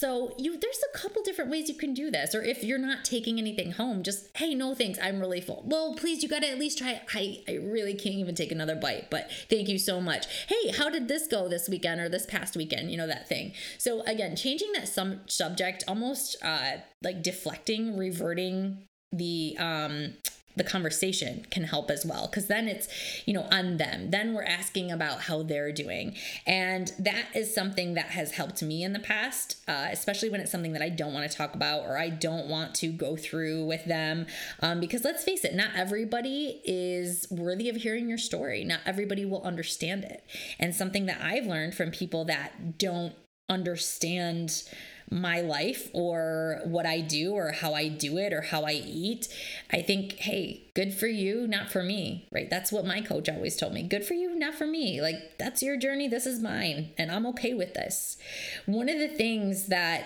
So 0.00 0.32
you 0.38 0.58
there's 0.58 0.80
a 0.94 0.96
couple 0.96 1.22
different 1.22 1.50
ways 1.50 1.68
you 1.68 1.74
can 1.74 1.92
do 1.92 2.10
this. 2.10 2.34
Or 2.34 2.42
if 2.42 2.64
you're 2.64 2.78
not 2.78 3.04
taking 3.04 3.38
anything 3.38 3.72
home, 3.72 4.02
just 4.02 4.34
hey, 4.34 4.54
no 4.54 4.74
thanks, 4.74 4.98
I'm 4.98 5.20
really 5.20 5.42
full. 5.42 5.62
Well, 5.66 5.94
please, 5.94 6.22
you 6.22 6.28
gotta 6.30 6.48
at 6.48 6.58
least 6.58 6.78
try. 6.78 7.02
I, 7.14 7.42
I 7.46 7.56
really 7.56 7.92
can't 7.92 8.14
even 8.14 8.34
take 8.34 8.50
another 8.50 8.74
bite, 8.74 9.10
but 9.10 9.30
thank 9.50 9.68
you 9.68 9.78
so 9.78 10.00
much. 10.00 10.26
Hey, 10.46 10.70
how 10.70 10.88
did 10.88 11.06
this 11.06 11.26
go 11.26 11.48
this 11.48 11.68
weekend 11.68 12.00
or 12.00 12.08
this 12.08 12.24
past 12.24 12.56
weekend? 12.56 12.90
You 12.90 12.96
know, 12.96 13.06
that 13.08 13.28
thing. 13.28 13.52
So 13.76 14.00
again, 14.06 14.36
changing 14.36 14.72
that 14.72 14.88
some 14.88 15.20
subject, 15.26 15.84
almost 15.86 16.34
uh 16.42 16.78
like 17.02 17.22
deflecting, 17.22 17.98
reverting 17.98 18.78
the 19.12 19.54
um 19.58 20.14
the 20.56 20.64
conversation 20.64 21.46
can 21.50 21.64
help 21.64 21.90
as 21.90 22.04
well 22.04 22.26
because 22.26 22.46
then 22.46 22.68
it's 22.68 22.88
you 23.26 23.34
know 23.34 23.46
on 23.50 23.76
them. 23.76 24.10
Then 24.10 24.34
we're 24.34 24.44
asking 24.44 24.90
about 24.90 25.22
how 25.22 25.42
they're 25.42 25.72
doing. 25.72 26.16
And 26.46 26.92
that 26.98 27.26
is 27.34 27.54
something 27.54 27.94
that 27.94 28.06
has 28.06 28.32
helped 28.32 28.62
me 28.62 28.82
in 28.82 28.92
the 28.92 28.98
past 28.98 29.56
uh, 29.68 29.88
especially 29.92 30.30
when 30.30 30.40
it's 30.40 30.50
something 30.50 30.72
that 30.72 30.82
i 30.82 30.88
don't 30.88 31.12
want 31.12 31.30
to 31.30 31.36
talk 31.36 31.54
about 31.54 31.82
or 31.82 31.96
i 31.96 32.08
don't 32.08 32.48
want 32.48 32.74
to 32.74 32.88
go 32.88 33.16
through 33.16 33.64
with 33.64 33.84
them. 33.84 34.26
Um, 34.60 34.80
because 34.80 35.04
let's 35.04 35.24
face 35.24 35.44
it 35.44 35.54
not 35.54 35.70
everybody 35.76 36.60
is 36.64 37.26
worthy 37.30 37.68
of 37.68 37.76
hearing 37.76 38.08
your 38.08 38.18
story. 38.18 38.64
Not 38.64 38.80
everybody 38.86 39.24
will 39.24 39.42
understand 39.42 40.04
it. 40.04 40.24
And 40.58 40.74
something 40.74 41.06
that 41.06 41.20
i've 41.22 41.46
learned 41.46 41.74
from 41.74 41.90
people 41.90 42.24
that 42.26 42.78
don't 42.78 43.14
understand 43.48 44.62
my 45.10 45.40
life 45.40 45.90
or 45.92 46.60
what 46.64 46.86
I 46.86 47.00
do 47.00 47.32
or 47.32 47.52
how 47.52 47.74
I 47.74 47.88
do 47.88 48.16
it 48.16 48.32
or 48.32 48.42
how 48.42 48.64
I 48.64 48.72
eat, 48.72 49.28
I 49.72 49.82
think, 49.82 50.12
hey, 50.18 50.70
good 50.74 50.94
for 50.94 51.08
you, 51.08 51.46
not 51.48 51.70
for 51.70 51.82
me, 51.82 52.28
right? 52.30 52.48
That's 52.48 52.70
what 52.70 52.86
my 52.86 53.00
coach 53.00 53.28
always 53.28 53.56
told 53.56 53.74
me. 53.74 53.82
Good 53.82 54.04
for 54.04 54.14
you, 54.14 54.36
not 54.36 54.54
for 54.54 54.66
me. 54.66 55.00
Like, 55.00 55.38
that's 55.38 55.62
your 55.62 55.76
journey, 55.76 56.06
this 56.08 56.26
is 56.26 56.40
mine, 56.40 56.92
and 56.96 57.10
I'm 57.10 57.26
okay 57.26 57.54
with 57.54 57.74
this. 57.74 58.18
One 58.66 58.88
of 58.88 58.98
the 58.98 59.08
things 59.08 59.66
that 59.66 60.04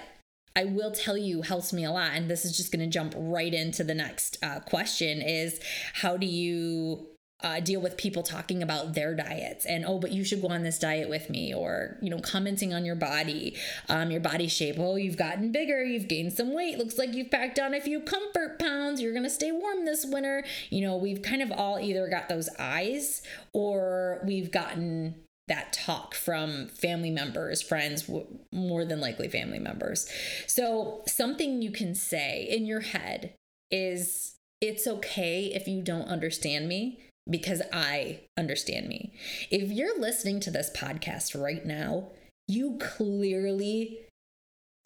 I 0.56 0.64
will 0.64 0.92
tell 0.92 1.18
you 1.18 1.42
helps 1.42 1.72
me 1.72 1.84
a 1.84 1.90
lot, 1.90 2.12
and 2.12 2.30
this 2.30 2.44
is 2.44 2.56
just 2.56 2.72
going 2.72 2.84
to 2.84 2.90
jump 2.90 3.14
right 3.16 3.52
into 3.52 3.84
the 3.84 3.94
next 3.94 4.38
uh, 4.42 4.60
question 4.60 5.20
is 5.20 5.60
how 5.94 6.16
do 6.16 6.26
you 6.26 7.08
uh, 7.42 7.60
deal 7.60 7.80
with 7.80 7.96
people 7.96 8.22
talking 8.22 8.62
about 8.62 8.94
their 8.94 9.14
diets 9.14 9.66
and 9.66 9.84
oh 9.84 9.98
but 9.98 10.12
you 10.12 10.24
should 10.24 10.40
go 10.40 10.48
on 10.48 10.62
this 10.62 10.78
diet 10.78 11.08
with 11.08 11.28
me 11.28 11.52
or 11.52 11.98
you 12.00 12.08
know 12.08 12.18
commenting 12.18 12.72
on 12.72 12.84
your 12.84 12.94
body 12.94 13.56
um, 13.88 14.10
your 14.10 14.20
body 14.20 14.48
shape 14.48 14.76
oh 14.78 14.96
you've 14.96 15.16
gotten 15.16 15.52
bigger 15.52 15.84
you've 15.84 16.08
gained 16.08 16.32
some 16.32 16.54
weight 16.54 16.78
looks 16.78 16.96
like 16.96 17.12
you've 17.12 17.30
packed 17.30 17.58
on 17.58 17.74
a 17.74 17.80
few 17.80 18.00
comfort 18.00 18.58
pounds 18.58 19.00
you're 19.00 19.12
gonna 19.12 19.28
stay 19.28 19.52
warm 19.52 19.84
this 19.84 20.06
winter 20.06 20.44
you 20.70 20.80
know 20.80 20.96
we've 20.96 21.22
kind 21.22 21.42
of 21.42 21.50
all 21.52 21.78
either 21.78 22.08
got 22.08 22.28
those 22.28 22.48
eyes 22.58 23.20
or 23.52 24.22
we've 24.24 24.50
gotten 24.50 25.14
that 25.46 25.74
talk 25.74 26.14
from 26.14 26.68
family 26.68 27.10
members, 27.10 27.60
friends, 27.60 28.10
more 28.50 28.84
than 28.86 28.98
likely 28.98 29.28
family 29.28 29.58
members. 29.58 30.08
So, 30.46 31.02
something 31.06 31.60
you 31.60 31.70
can 31.70 31.94
say 31.94 32.46
in 32.48 32.64
your 32.64 32.80
head 32.80 33.34
is 33.70 34.36
it's 34.62 34.86
okay 34.86 35.52
if 35.54 35.68
you 35.68 35.82
don't 35.82 36.08
understand 36.08 36.66
me 36.66 37.03
because 37.28 37.62
I 37.72 38.20
understand 38.36 38.88
me. 38.88 39.12
If 39.50 39.70
you're 39.70 39.98
listening 39.98 40.40
to 40.40 40.50
this 40.50 40.70
podcast 40.74 41.40
right 41.40 41.64
now, 41.64 42.10
you 42.46 42.78
clearly 42.78 44.00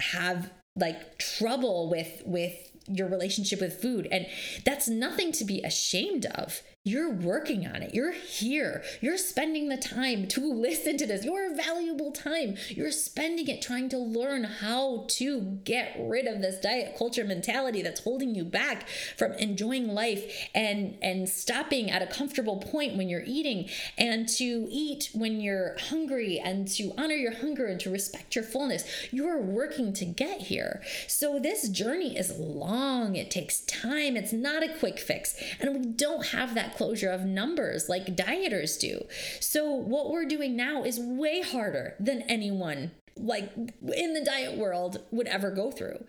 have 0.00 0.50
like 0.76 1.18
trouble 1.18 1.90
with 1.90 2.22
with 2.24 2.70
your 2.86 3.08
relationship 3.08 3.60
with 3.60 3.82
food 3.82 4.08
and 4.10 4.26
that's 4.64 4.88
nothing 4.88 5.32
to 5.32 5.44
be 5.44 5.60
ashamed 5.62 6.24
of 6.26 6.62
you're 6.88 7.12
working 7.12 7.66
on 7.66 7.82
it. 7.82 7.94
You're 7.94 8.12
here. 8.12 8.82
You're 9.00 9.18
spending 9.18 9.68
the 9.68 9.76
time 9.76 10.26
to 10.28 10.40
listen 10.40 10.96
to 10.96 11.06
this. 11.06 11.24
Your 11.24 11.54
valuable 11.54 12.12
time. 12.12 12.56
You're 12.68 12.90
spending 12.90 13.46
it 13.48 13.60
trying 13.60 13.90
to 13.90 13.98
learn 13.98 14.44
how 14.44 15.04
to 15.10 15.40
get 15.64 15.96
rid 16.00 16.26
of 16.26 16.40
this 16.40 16.58
diet 16.60 16.96
culture 16.96 17.24
mentality 17.24 17.82
that's 17.82 18.00
holding 18.00 18.34
you 18.34 18.44
back 18.44 18.88
from 19.16 19.32
enjoying 19.34 19.88
life 19.88 20.48
and 20.54 20.96
and 21.02 21.28
stopping 21.28 21.90
at 21.90 22.02
a 22.02 22.06
comfortable 22.06 22.56
point 22.56 22.96
when 22.96 23.08
you're 23.08 23.24
eating 23.26 23.68
and 23.98 24.28
to 24.28 24.66
eat 24.70 25.10
when 25.12 25.40
you're 25.40 25.76
hungry 25.90 26.40
and 26.42 26.68
to 26.68 26.92
honor 26.96 27.14
your 27.14 27.34
hunger 27.34 27.66
and 27.66 27.80
to 27.80 27.90
respect 27.90 28.34
your 28.34 28.44
fullness. 28.44 28.84
You're 29.10 29.40
working 29.40 29.92
to 29.94 30.06
get 30.06 30.42
here. 30.42 30.82
So 31.06 31.38
this 31.38 31.68
journey 31.68 32.16
is 32.16 32.38
long. 32.38 33.16
It 33.16 33.30
takes 33.30 33.60
time. 33.60 34.16
It's 34.16 34.32
not 34.32 34.62
a 34.62 34.72
quick 34.78 34.98
fix. 34.98 35.34
And 35.60 35.74
we 35.74 35.90
don't 35.90 36.28
have 36.28 36.54
that 36.54 36.77
closure 36.78 37.10
of 37.10 37.24
numbers 37.24 37.88
like 37.88 38.16
dieters 38.16 38.78
do. 38.78 39.04
So, 39.40 39.70
what 39.72 40.10
we're 40.10 40.24
doing 40.24 40.54
now 40.56 40.84
is 40.84 40.98
way 41.00 41.42
harder 41.42 41.94
than 41.98 42.22
anyone 42.22 42.92
like 43.18 43.52
in 43.56 44.14
the 44.14 44.24
diet 44.24 44.56
world 44.56 45.02
would 45.10 45.26
ever 45.26 45.50
go 45.50 45.70
through. 45.70 46.04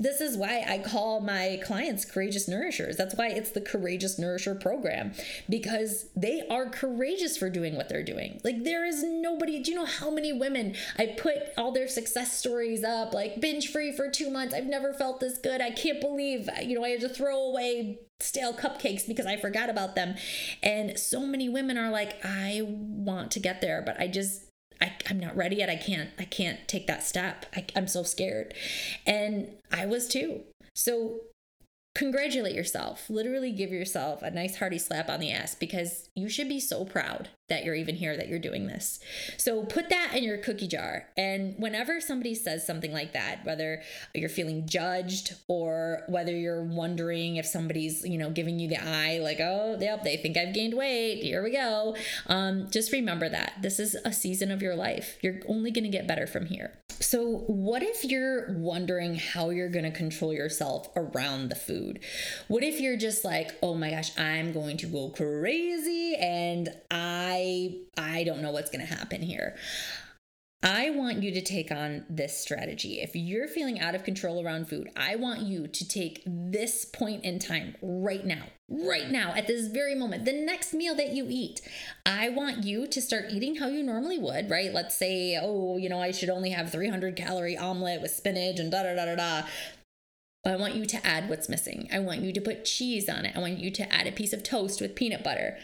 This 0.00 0.20
is 0.20 0.36
why 0.36 0.64
I 0.68 0.78
call 0.78 1.20
my 1.20 1.60
clients 1.64 2.04
courageous 2.04 2.46
nourishers. 2.46 2.96
That's 2.96 3.16
why 3.16 3.30
it's 3.30 3.50
the 3.50 3.60
courageous 3.60 4.16
nourisher 4.16 4.54
program 4.54 5.12
because 5.48 6.08
they 6.14 6.46
are 6.48 6.70
courageous 6.70 7.36
for 7.36 7.50
doing 7.50 7.74
what 7.74 7.88
they're 7.88 8.04
doing. 8.04 8.40
Like 8.44 8.62
there 8.62 8.84
is 8.84 9.02
nobody, 9.02 9.60
do 9.60 9.72
you 9.72 9.76
know 9.76 9.86
how 9.86 10.08
many 10.10 10.32
women 10.32 10.76
I 10.96 11.06
put 11.18 11.38
all 11.56 11.72
their 11.72 11.88
success 11.88 12.38
stories 12.38 12.84
up 12.84 13.12
like 13.12 13.40
binge 13.40 13.72
free 13.72 13.90
for 13.90 14.08
2 14.08 14.30
months. 14.30 14.54
I've 14.54 14.66
never 14.66 14.92
felt 14.92 15.18
this 15.18 15.36
good. 15.36 15.60
I 15.60 15.72
can't 15.72 16.00
believe, 16.00 16.48
you 16.62 16.76
know, 16.76 16.84
I 16.84 16.90
had 16.90 17.00
to 17.00 17.08
throw 17.08 17.36
away 17.36 17.98
stale 18.20 18.52
cupcakes 18.52 19.06
because 19.06 19.26
I 19.26 19.36
forgot 19.36 19.68
about 19.68 19.96
them. 19.96 20.14
And 20.62 20.96
so 20.96 21.20
many 21.20 21.48
women 21.48 21.76
are 21.76 21.90
like 21.90 22.24
I 22.24 22.62
want 22.64 23.32
to 23.32 23.40
get 23.40 23.60
there, 23.60 23.82
but 23.84 24.00
I 24.00 24.06
just 24.06 24.44
I, 24.80 24.92
I'm 25.08 25.18
not 25.18 25.36
ready 25.36 25.56
yet. 25.56 25.68
I 25.68 25.76
can't, 25.76 26.10
I 26.18 26.24
can't 26.24 26.66
take 26.68 26.86
that 26.86 27.02
step. 27.02 27.46
I, 27.54 27.64
I'm 27.74 27.88
so 27.88 28.02
scared. 28.02 28.54
And 29.06 29.56
I 29.72 29.86
was 29.86 30.08
too. 30.08 30.42
So 30.74 31.20
congratulate 31.94 32.54
yourself. 32.54 33.10
Literally 33.10 33.50
give 33.50 33.70
yourself 33.70 34.22
a 34.22 34.30
nice 34.30 34.56
hearty 34.56 34.78
slap 34.78 35.08
on 35.08 35.20
the 35.20 35.32
ass 35.32 35.54
because 35.54 36.08
you 36.14 36.28
should 36.28 36.48
be 36.48 36.60
so 36.60 36.84
proud 36.84 37.30
that 37.48 37.64
you're 37.64 37.74
even 37.74 37.94
here, 37.94 38.16
that 38.16 38.28
you're 38.28 38.38
doing 38.38 38.66
this. 38.66 39.00
So 39.38 39.62
put 39.62 39.88
that 39.88 40.14
in 40.14 40.22
your 40.22 40.36
cookie 40.36 40.68
jar. 40.68 41.08
And 41.16 41.54
whenever 41.58 42.00
somebody 42.00 42.34
says 42.34 42.66
something 42.66 42.92
like 42.92 43.14
that, 43.14 43.44
whether 43.44 43.82
you're 44.14 44.28
feeling 44.28 44.66
judged 44.66 45.34
or 45.48 46.02
whether 46.08 46.36
you're 46.36 46.62
wondering 46.62 47.36
if 47.36 47.46
somebody's, 47.46 48.04
you 48.04 48.18
know, 48.18 48.30
giving 48.30 48.58
you 48.58 48.68
the 48.68 48.76
eye, 48.76 49.18
like, 49.22 49.40
oh, 49.40 49.78
yep, 49.80 50.04
they 50.04 50.18
think 50.18 50.36
I've 50.36 50.52
gained 50.52 50.74
weight. 50.74 51.22
Here 51.22 51.42
we 51.42 51.52
go. 51.52 51.96
Um, 52.26 52.68
just 52.70 52.92
remember 52.92 53.28
that 53.30 53.54
this 53.62 53.80
is 53.80 53.96
a 54.04 54.12
season 54.12 54.50
of 54.50 54.60
your 54.60 54.74
life. 54.74 55.16
You're 55.22 55.40
only 55.48 55.70
going 55.70 55.84
to 55.84 55.90
get 55.90 56.06
better 56.06 56.26
from 56.26 56.46
here. 56.46 56.78
So, 57.00 57.44
what 57.46 57.82
if 57.82 58.04
you're 58.04 58.52
wondering 58.58 59.14
how 59.14 59.50
you're 59.50 59.68
going 59.68 59.84
to 59.84 59.90
control 59.92 60.32
yourself 60.32 60.88
around 60.96 61.48
the 61.48 61.54
food? 61.54 62.00
What 62.48 62.64
if 62.64 62.80
you're 62.80 62.96
just 62.96 63.24
like, 63.24 63.56
"Oh 63.62 63.74
my 63.74 63.90
gosh, 63.90 64.18
I'm 64.18 64.52
going 64.52 64.78
to 64.78 64.86
go 64.86 65.10
crazy 65.10 66.16
and 66.16 66.68
I 66.90 67.37
I 67.38 67.80
I 67.96 68.24
don't 68.24 68.42
know 68.42 68.50
what's 68.50 68.70
going 68.70 68.86
to 68.86 68.94
happen 68.94 69.22
here." 69.22 69.56
I 70.60 70.90
want 70.90 71.22
you 71.22 71.30
to 71.30 71.40
take 71.40 71.70
on 71.70 72.04
this 72.10 72.36
strategy. 72.36 73.00
If 73.00 73.14
you're 73.14 73.46
feeling 73.46 73.78
out 73.78 73.94
of 73.94 74.02
control 74.02 74.44
around 74.44 74.68
food, 74.68 74.90
I 74.96 75.14
want 75.14 75.42
you 75.42 75.68
to 75.68 75.88
take 75.88 76.24
this 76.26 76.84
point 76.84 77.24
in 77.24 77.38
time 77.38 77.76
right 77.80 78.26
now, 78.26 78.42
right 78.68 79.08
now, 79.08 79.34
at 79.36 79.46
this 79.46 79.68
very 79.68 79.94
moment, 79.94 80.24
the 80.24 80.32
next 80.32 80.74
meal 80.74 80.96
that 80.96 81.12
you 81.12 81.26
eat. 81.28 81.60
I 82.04 82.30
want 82.30 82.64
you 82.64 82.88
to 82.88 83.00
start 83.00 83.26
eating 83.30 83.56
how 83.56 83.68
you 83.68 83.84
normally 83.84 84.18
would, 84.18 84.50
right? 84.50 84.74
Let's 84.74 84.96
say, 84.96 85.38
oh, 85.40 85.76
you 85.76 85.88
know, 85.88 86.00
I 86.00 86.10
should 86.10 86.30
only 86.30 86.50
have 86.50 86.72
300 86.72 87.14
calorie 87.14 87.56
omelet 87.56 88.02
with 88.02 88.10
spinach 88.10 88.58
and 88.58 88.72
da 88.72 88.82
da 88.82 88.96
da 88.96 89.04
da 89.04 89.14
da. 89.14 89.46
I 90.44 90.56
want 90.56 90.74
you 90.74 90.86
to 90.86 91.06
add 91.06 91.28
what's 91.28 91.48
missing. 91.48 91.88
I 91.92 92.00
want 92.00 92.22
you 92.22 92.32
to 92.32 92.40
put 92.40 92.64
cheese 92.64 93.08
on 93.08 93.26
it. 93.26 93.36
I 93.36 93.38
want 93.38 93.58
you 93.58 93.70
to 93.70 93.92
add 93.92 94.08
a 94.08 94.12
piece 94.12 94.32
of 94.32 94.42
toast 94.42 94.80
with 94.80 94.96
peanut 94.96 95.22
butter. 95.22 95.56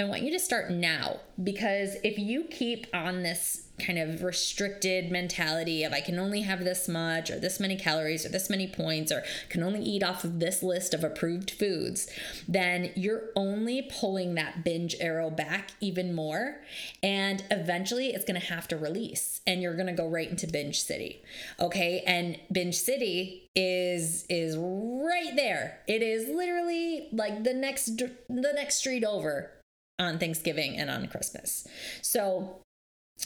I 0.00 0.04
want 0.04 0.22
you 0.22 0.30
to 0.32 0.38
start 0.38 0.70
now 0.70 1.20
because 1.42 1.96
if 2.02 2.18
you 2.18 2.44
keep 2.44 2.86
on 2.94 3.22
this 3.22 3.66
kind 3.78 3.98
of 3.98 4.22
restricted 4.22 5.10
mentality 5.10 5.84
of 5.84 5.92
I 5.92 6.00
can 6.00 6.18
only 6.18 6.40
have 6.40 6.64
this 6.64 6.88
much 6.88 7.30
or 7.30 7.38
this 7.38 7.60
many 7.60 7.76
calories 7.76 8.24
or 8.24 8.30
this 8.30 8.48
many 8.48 8.66
points 8.66 9.12
or 9.12 9.22
can 9.50 9.62
only 9.62 9.82
eat 9.82 10.02
off 10.02 10.24
of 10.24 10.40
this 10.40 10.62
list 10.62 10.94
of 10.94 11.04
approved 11.04 11.50
foods, 11.50 12.08
then 12.48 12.92
you're 12.94 13.24
only 13.36 13.82
pulling 13.82 14.36
that 14.36 14.64
binge 14.64 14.96
arrow 15.00 15.28
back 15.28 15.72
even 15.80 16.14
more. 16.14 16.62
And 17.02 17.44
eventually 17.50 18.08
it's 18.08 18.24
going 18.24 18.40
to 18.40 18.46
have 18.46 18.68
to 18.68 18.78
release 18.78 19.42
and 19.46 19.60
you're 19.60 19.76
going 19.76 19.86
to 19.86 19.92
go 19.92 20.08
right 20.08 20.30
into 20.30 20.46
binge 20.46 20.80
city. 20.80 21.22
Okay? 21.58 22.02
And 22.06 22.40
binge 22.50 22.76
city 22.76 23.50
is 23.54 24.24
is 24.30 24.56
right 24.56 25.36
there. 25.36 25.80
It 25.86 26.00
is 26.00 26.26
literally 26.28 27.08
like 27.12 27.44
the 27.44 27.52
next 27.52 27.98
the 27.98 28.52
next 28.54 28.76
street 28.76 29.04
over 29.04 29.59
on 30.00 30.18
Thanksgiving 30.18 30.76
and 30.76 30.90
on 30.90 31.06
Christmas. 31.06 31.68
So 32.02 32.62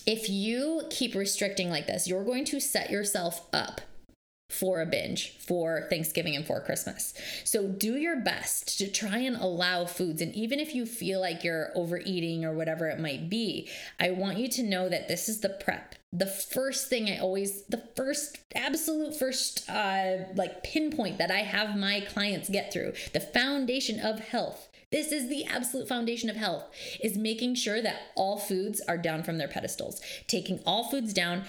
if 0.06 0.28
you 0.28 0.82
keep 0.90 1.14
restricting 1.14 1.70
like 1.70 1.86
this, 1.86 2.06
you're 2.06 2.24
going 2.24 2.44
to 2.46 2.60
set 2.60 2.90
yourself 2.90 3.46
up 3.52 3.80
for 4.50 4.80
a 4.80 4.86
binge 4.86 5.36
for 5.38 5.86
Thanksgiving 5.88 6.36
and 6.36 6.46
for 6.46 6.60
Christmas. 6.60 7.14
So 7.44 7.66
do 7.66 7.96
your 7.96 8.20
best 8.20 8.78
to 8.78 8.90
try 8.90 9.18
and 9.18 9.36
allow 9.36 9.84
foods. 9.84 10.20
And 10.20 10.34
even 10.34 10.60
if 10.60 10.74
you 10.74 10.86
feel 10.86 11.20
like 11.20 11.42
you're 11.42 11.70
overeating 11.74 12.44
or 12.44 12.52
whatever 12.52 12.88
it 12.88 13.00
might 13.00 13.30
be, 13.30 13.68
I 13.98 14.10
want 14.10 14.38
you 14.38 14.48
to 14.48 14.62
know 14.62 14.88
that 14.88 15.08
this 15.08 15.28
is 15.28 15.40
the 15.40 15.48
prep. 15.48 15.94
The 16.12 16.26
first 16.26 16.88
thing 16.88 17.08
I 17.08 17.18
always, 17.18 17.64
the 17.64 17.82
first, 17.96 18.38
absolute 18.54 19.16
first, 19.16 19.68
uh, 19.68 20.18
like 20.36 20.62
pinpoint 20.62 21.18
that 21.18 21.30
I 21.30 21.38
have 21.38 21.76
my 21.76 22.00
clients 22.00 22.48
get 22.48 22.72
through, 22.72 22.92
the 23.12 23.20
foundation 23.20 23.98
of 23.98 24.20
health 24.20 24.68
this 24.94 25.10
is 25.10 25.28
the 25.28 25.44
absolute 25.46 25.88
foundation 25.88 26.30
of 26.30 26.36
health 26.36 26.70
is 27.02 27.18
making 27.18 27.56
sure 27.56 27.82
that 27.82 28.12
all 28.14 28.38
foods 28.38 28.80
are 28.86 28.96
down 28.96 29.24
from 29.24 29.38
their 29.38 29.48
pedestals. 29.48 30.00
Taking 30.28 30.60
all 30.64 30.84
foods 30.84 31.12
down, 31.12 31.46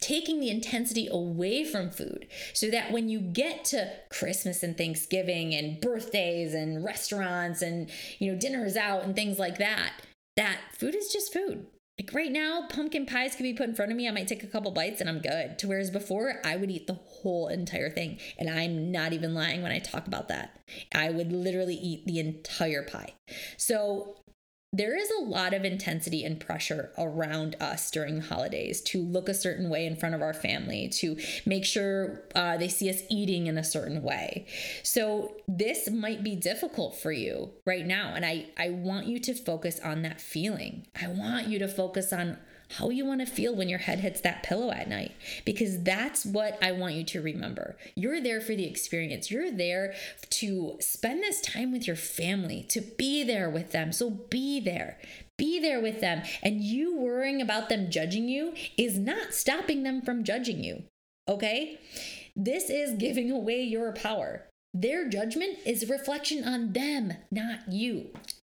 taking 0.00 0.40
the 0.40 0.48
intensity 0.48 1.06
away 1.06 1.64
from 1.64 1.90
food 1.90 2.26
so 2.54 2.70
that 2.70 2.92
when 2.92 3.10
you 3.10 3.20
get 3.20 3.66
to 3.66 3.92
Christmas 4.08 4.62
and 4.62 4.74
Thanksgiving 4.74 5.54
and 5.54 5.82
birthdays 5.82 6.54
and 6.54 6.82
restaurants 6.82 7.60
and 7.60 7.90
you 8.18 8.32
know 8.32 8.38
dinners 8.38 8.74
out 8.74 9.04
and 9.04 9.14
things 9.14 9.38
like 9.38 9.58
that 9.58 9.92
that 10.36 10.58
food 10.72 10.94
is 10.94 11.12
just 11.12 11.34
food 11.34 11.66
like 11.98 12.12
right 12.12 12.30
now, 12.30 12.66
pumpkin 12.68 13.06
pies 13.06 13.34
could 13.34 13.42
be 13.42 13.54
put 13.54 13.68
in 13.68 13.74
front 13.74 13.90
of 13.90 13.96
me. 13.96 14.06
I 14.06 14.10
might 14.10 14.28
take 14.28 14.42
a 14.42 14.46
couple 14.46 14.70
bites 14.70 15.00
and 15.00 15.08
I'm 15.08 15.20
good. 15.20 15.58
To 15.60 15.68
whereas 15.68 15.90
before, 15.90 16.40
I 16.44 16.56
would 16.56 16.70
eat 16.70 16.86
the 16.86 16.94
whole 16.94 17.48
entire 17.48 17.88
thing. 17.88 18.18
And 18.38 18.50
I'm 18.50 18.92
not 18.92 19.14
even 19.14 19.34
lying 19.34 19.62
when 19.62 19.72
I 19.72 19.78
talk 19.78 20.06
about 20.06 20.28
that. 20.28 20.60
I 20.94 21.10
would 21.10 21.32
literally 21.32 21.74
eat 21.74 22.06
the 22.06 22.18
entire 22.18 22.82
pie. 22.82 23.14
So 23.56 24.16
there 24.76 24.96
is 24.96 25.10
a 25.18 25.22
lot 25.22 25.54
of 25.54 25.64
intensity 25.64 26.24
and 26.24 26.38
pressure 26.38 26.92
around 26.98 27.56
us 27.60 27.90
during 27.90 28.16
the 28.16 28.26
holidays 28.26 28.80
to 28.82 29.00
look 29.00 29.28
a 29.28 29.34
certain 29.34 29.70
way 29.70 29.86
in 29.86 29.96
front 29.96 30.14
of 30.14 30.20
our 30.20 30.34
family, 30.34 30.88
to 30.88 31.16
make 31.46 31.64
sure 31.64 32.22
uh, 32.34 32.56
they 32.56 32.68
see 32.68 32.90
us 32.90 33.00
eating 33.08 33.46
in 33.46 33.56
a 33.56 33.64
certain 33.64 34.02
way. 34.02 34.46
So, 34.82 35.32
this 35.48 35.88
might 35.90 36.22
be 36.22 36.34
difficult 36.34 36.96
for 36.96 37.12
you 37.12 37.50
right 37.64 37.86
now. 37.86 38.12
And 38.14 38.26
I, 38.26 38.46
I 38.58 38.70
want 38.70 39.06
you 39.06 39.18
to 39.20 39.34
focus 39.34 39.80
on 39.80 40.02
that 40.02 40.20
feeling. 40.20 40.86
I 41.00 41.08
want 41.08 41.46
you 41.46 41.58
to 41.60 41.68
focus 41.68 42.12
on 42.12 42.36
how 42.70 42.90
you 42.90 43.04
want 43.04 43.20
to 43.20 43.26
feel 43.26 43.54
when 43.54 43.68
your 43.68 43.78
head 43.78 44.00
hits 44.00 44.20
that 44.22 44.42
pillow 44.42 44.70
at 44.70 44.88
night 44.88 45.12
because 45.44 45.82
that's 45.82 46.26
what 46.26 46.58
I 46.62 46.72
want 46.72 46.94
you 46.94 47.04
to 47.04 47.22
remember. 47.22 47.76
You're 47.94 48.20
there 48.20 48.40
for 48.40 48.54
the 48.54 48.66
experience. 48.66 49.30
You're 49.30 49.50
there 49.50 49.94
to 50.30 50.76
spend 50.80 51.22
this 51.22 51.40
time 51.40 51.72
with 51.72 51.86
your 51.86 51.96
family, 51.96 52.64
to 52.70 52.80
be 52.80 53.22
there 53.22 53.48
with 53.48 53.72
them. 53.72 53.92
So 53.92 54.10
be 54.10 54.60
there. 54.60 54.98
Be 55.36 55.60
there 55.60 55.80
with 55.80 56.00
them. 56.00 56.22
And 56.42 56.62
you 56.62 56.96
worrying 56.96 57.40
about 57.40 57.68
them 57.68 57.90
judging 57.90 58.28
you 58.28 58.54
is 58.76 58.98
not 58.98 59.34
stopping 59.34 59.82
them 59.82 60.02
from 60.02 60.24
judging 60.24 60.64
you. 60.64 60.84
Okay? 61.28 61.78
This 62.34 62.68
is 62.68 62.98
giving 62.98 63.30
away 63.30 63.62
your 63.62 63.92
power. 63.92 64.46
Their 64.74 65.08
judgment 65.08 65.58
is 65.64 65.88
reflection 65.88 66.44
on 66.44 66.72
them, 66.72 67.14
not 67.30 67.60
you 67.70 68.10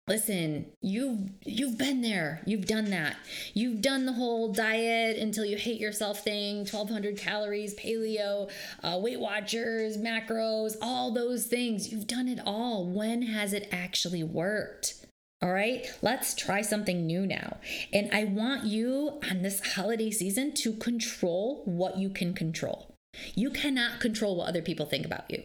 listen 0.09 0.65
you've 0.81 1.29
you've 1.45 1.77
been 1.77 2.01
there 2.01 2.41
you've 2.45 2.65
done 2.65 2.89
that 2.89 3.15
you've 3.53 3.79
done 3.79 4.07
the 4.07 4.13
whole 4.13 4.51
diet 4.51 5.17
until 5.17 5.45
you 5.45 5.55
hate 5.55 5.79
yourself 5.79 6.23
thing 6.23 6.57
1200 6.57 7.15
calories 7.15 7.75
paleo 7.75 8.49
uh, 8.83 8.97
weight 8.99 9.19
watchers 9.19 9.97
macros 9.97 10.75
all 10.81 11.13
those 11.13 11.45
things 11.45 11.91
you've 11.91 12.07
done 12.07 12.27
it 12.27 12.39
all 12.43 12.85
when 12.85 13.21
has 13.21 13.53
it 13.53 13.69
actually 13.71 14.23
worked 14.23 14.95
all 15.41 15.53
right, 15.53 15.89
let's 16.01 16.35
try 16.35 16.61
something 16.61 17.05
new 17.05 17.25
now. 17.25 17.59
And 17.93 18.09
I 18.11 18.25
want 18.25 18.65
you 18.65 19.21
on 19.31 19.41
this 19.41 19.75
holiday 19.75 20.11
season 20.11 20.53
to 20.55 20.73
control 20.73 21.61
what 21.63 21.97
you 21.97 22.09
can 22.09 22.33
control. 22.33 22.93
You 23.35 23.49
cannot 23.49 24.01
control 24.01 24.35
what 24.35 24.49
other 24.49 24.61
people 24.61 24.85
think 24.85 25.05
about 25.05 25.31
you. 25.31 25.43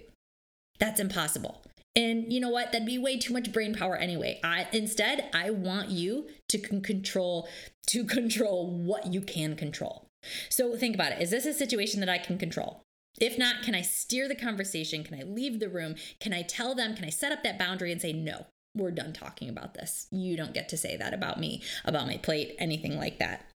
That's 0.81 0.99
impossible. 0.99 1.63
And 1.97 2.33
you 2.33 2.41
know 2.41 2.49
what? 2.49 2.73
That'd 2.73 2.87
be 2.87 2.99
way 2.99 3.19
too 3.19 3.33
much 3.33 3.53
brain 3.53 3.75
power 3.75 3.97
anyway. 3.97 4.41
I 4.43 4.67
instead, 4.73 5.31
I 5.33 5.51
want 5.51 5.91
you 5.91 6.29
to 6.49 6.59
control 6.59 7.49
to 7.87 8.05
control 8.05 8.71
what 8.71 9.13
you 9.13 9.21
can 9.21 9.55
control. 9.57 10.09
So 10.49 10.77
think 10.77 10.95
about 10.95 11.13
it. 11.13 11.21
Is 11.23 11.31
this 11.31 11.47
a 11.47 11.53
situation 11.53 12.01
that 12.01 12.09
I 12.09 12.19
can 12.19 12.39
control? 12.39 12.83
If 13.21 13.39
not, 13.39 13.63
can 13.63 13.75
I 13.75 13.83
steer 13.83 14.27
the 14.27 14.35
conversation? 14.35 15.05
Can 15.05 15.19
I 15.19 15.23
leave 15.23 15.61
the 15.61 15.69
room? 15.69 15.95
Can 16.19 16.33
I 16.33 16.43
tell 16.43 16.75
them? 16.75 16.97
Can 16.97 17.05
I 17.05 17.11
set 17.11 17.31
up 17.31 17.45
that 17.45 17.59
boundary 17.59 17.93
and 17.93 18.01
say 18.01 18.13
no? 18.13 18.47
We're 18.77 18.91
done 18.91 19.13
talking 19.13 19.49
about 19.49 19.75
this. 19.75 20.09
You 20.11 20.37
don't 20.37 20.55
get 20.55 20.69
to 20.71 20.77
say 20.77 20.97
that 20.97 21.15
about 21.15 21.39
me, 21.39 21.63
about 21.85 22.09
my 22.09 22.17
plate, 22.17 22.57
anything 22.59 22.97
like 22.97 23.21
that. 23.21 23.47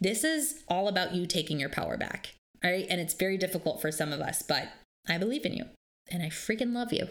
This 0.00 0.24
is 0.24 0.62
all 0.66 0.88
about 0.88 1.14
you 1.14 1.26
taking 1.26 1.60
your 1.60 1.68
power 1.68 1.98
back. 1.98 2.34
All 2.64 2.70
right. 2.70 2.86
And 2.88 3.00
it's 3.00 3.12
very 3.12 3.36
difficult 3.36 3.82
for 3.82 3.92
some 3.92 4.12
of 4.12 4.20
us, 4.20 4.40
but 4.40 4.68
I 5.06 5.18
believe 5.18 5.44
in 5.44 5.52
you 5.52 5.66
and 6.10 6.22
I 6.22 6.28
freaking 6.28 6.72
love 6.72 6.92
you. 6.92 7.08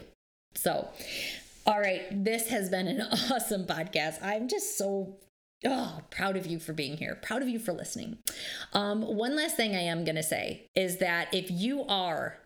So, 0.54 0.88
all 1.66 1.80
right, 1.80 2.02
this 2.24 2.48
has 2.48 2.68
been 2.68 2.88
an 2.88 3.00
awesome 3.30 3.64
podcast. 3.64 4.22
I'm 4.22 4.48
just 4.48 4.76
so 4.76 5.16
oh, 5.64 6.00
proud 6.10 6.36
of 6.36 6.46
you 6.46 6.58
for 6.58 6.72
being 6.72 6.96
here. 6.96 7.18
Proud 7.22 7.42
of 7.42 7.48
you 7.48 7.58
for 7.58 7.72
listening. 7.72 8.18
Um, 8.72 9.02
one 9.02 9.36
last 9.36 9.56
thing 9.56 9.74
I 9.74 9.80
am 9.82 10.04
going 10.04 10.16
to 10.16 10.22
say 10.22 10.66
is 10.74 10.98
that 10.98 11.32
if 11.32 11.50
you 11.50 11.84
are 11.84 12.38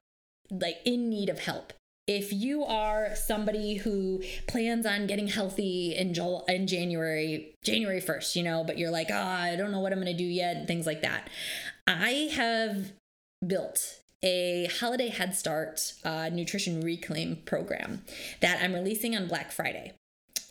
like 0.51 0.79
in 0.85 1.09
need 1.09 1.29
of 1.29 1.40
help, 1.40 1.73
if 2.07 2.33
you 2.33 2.62
are 2.64 3.16
somebody 3.16 3.77
who 3.77 4.23
plans 4.47 4.87
on 4.87 5.09
getting 5.09 5.27
healthy 5.27 5.95
in, 5.97 6.14
Jul- 6.14 6.45
in 6.47 6.69
January, 6.69 7.55
January 7.64 8.01
1st, 8.01 8.37
you 8.37 8.42
know, 8.45 8.62
but 8.62 8.79
you're 8.79 8.92
like, 8.92 9.09
oh, 9.11 9.16
I 9.16 9.57
don't 9.57 9.73
know 9.73 9.81
what 9.81 9.92
I'm 9.92 10.01
going 10.01 10.16
to 10.16 10.23
do 10.23 10.29
yet, 10.29 10.57
and 10.57 10.69
things 10.69 10.87
like 10.87 11.03
that. 11.03 11.29
I 11.88 12.31
have 12.33 12.92
built 13.45 14.01
a 14.22 14.68
holiday 14.81 15.09
head 15.09 15.35
start 15.35 15.94
uh, 16.05 16.31
nutrition 16.33 16.81
reclaim 16.81 17.37
program 17.44 18.02
that 18.40 18.61
I'm 18.62 18.74
releasing 18.74 19.16
on 19.16 19.29
Black 19.29 19.52
Friday. 19.52 19.92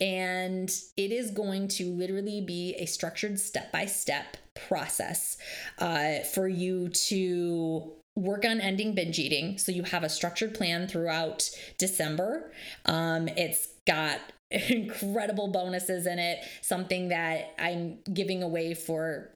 And 0.00 0.70
it 0.96 1.10
is 1.10 1.30
going 1.30 1.68
to 1.68 1.90
literally 1.90 2.40
be 2.40 2.74
a 2.78 2.86
structured 2.86 3.40
step 3.40 3.72
by 3.72 3.86
step 3.86 4.36
process 4.68 5.38
uh, 5.78 6.18
for 6.34 6.48
you 6.48 6.88
to 6.90 7.92
work 8.14 8.44
on 8.44 8.60
ending 8.60 8.94
binge 8.94 9.18
eating. 9.18 9.58
So 9.58 9.72
you 9.72 9.84
have 9.84 10.02
a 10.02 10.08
structured 10.08 10.54
plan 10.54 10.88
throughout 10.88 11.48
December. 11.78 12.50
Um, 12.86 13.28
it's 13.28 13.68
got 13.86 14.20
incredible 14.50 15.48
bonuses 15.48 16.06
in 16.06 16.18
it, 16.18 16.40
something 16.62 17.08
that 17.08 17.54
I'm 17.58 17.98
giving 18.12 18.42
away 18.42 18.74
for 18.74 19.30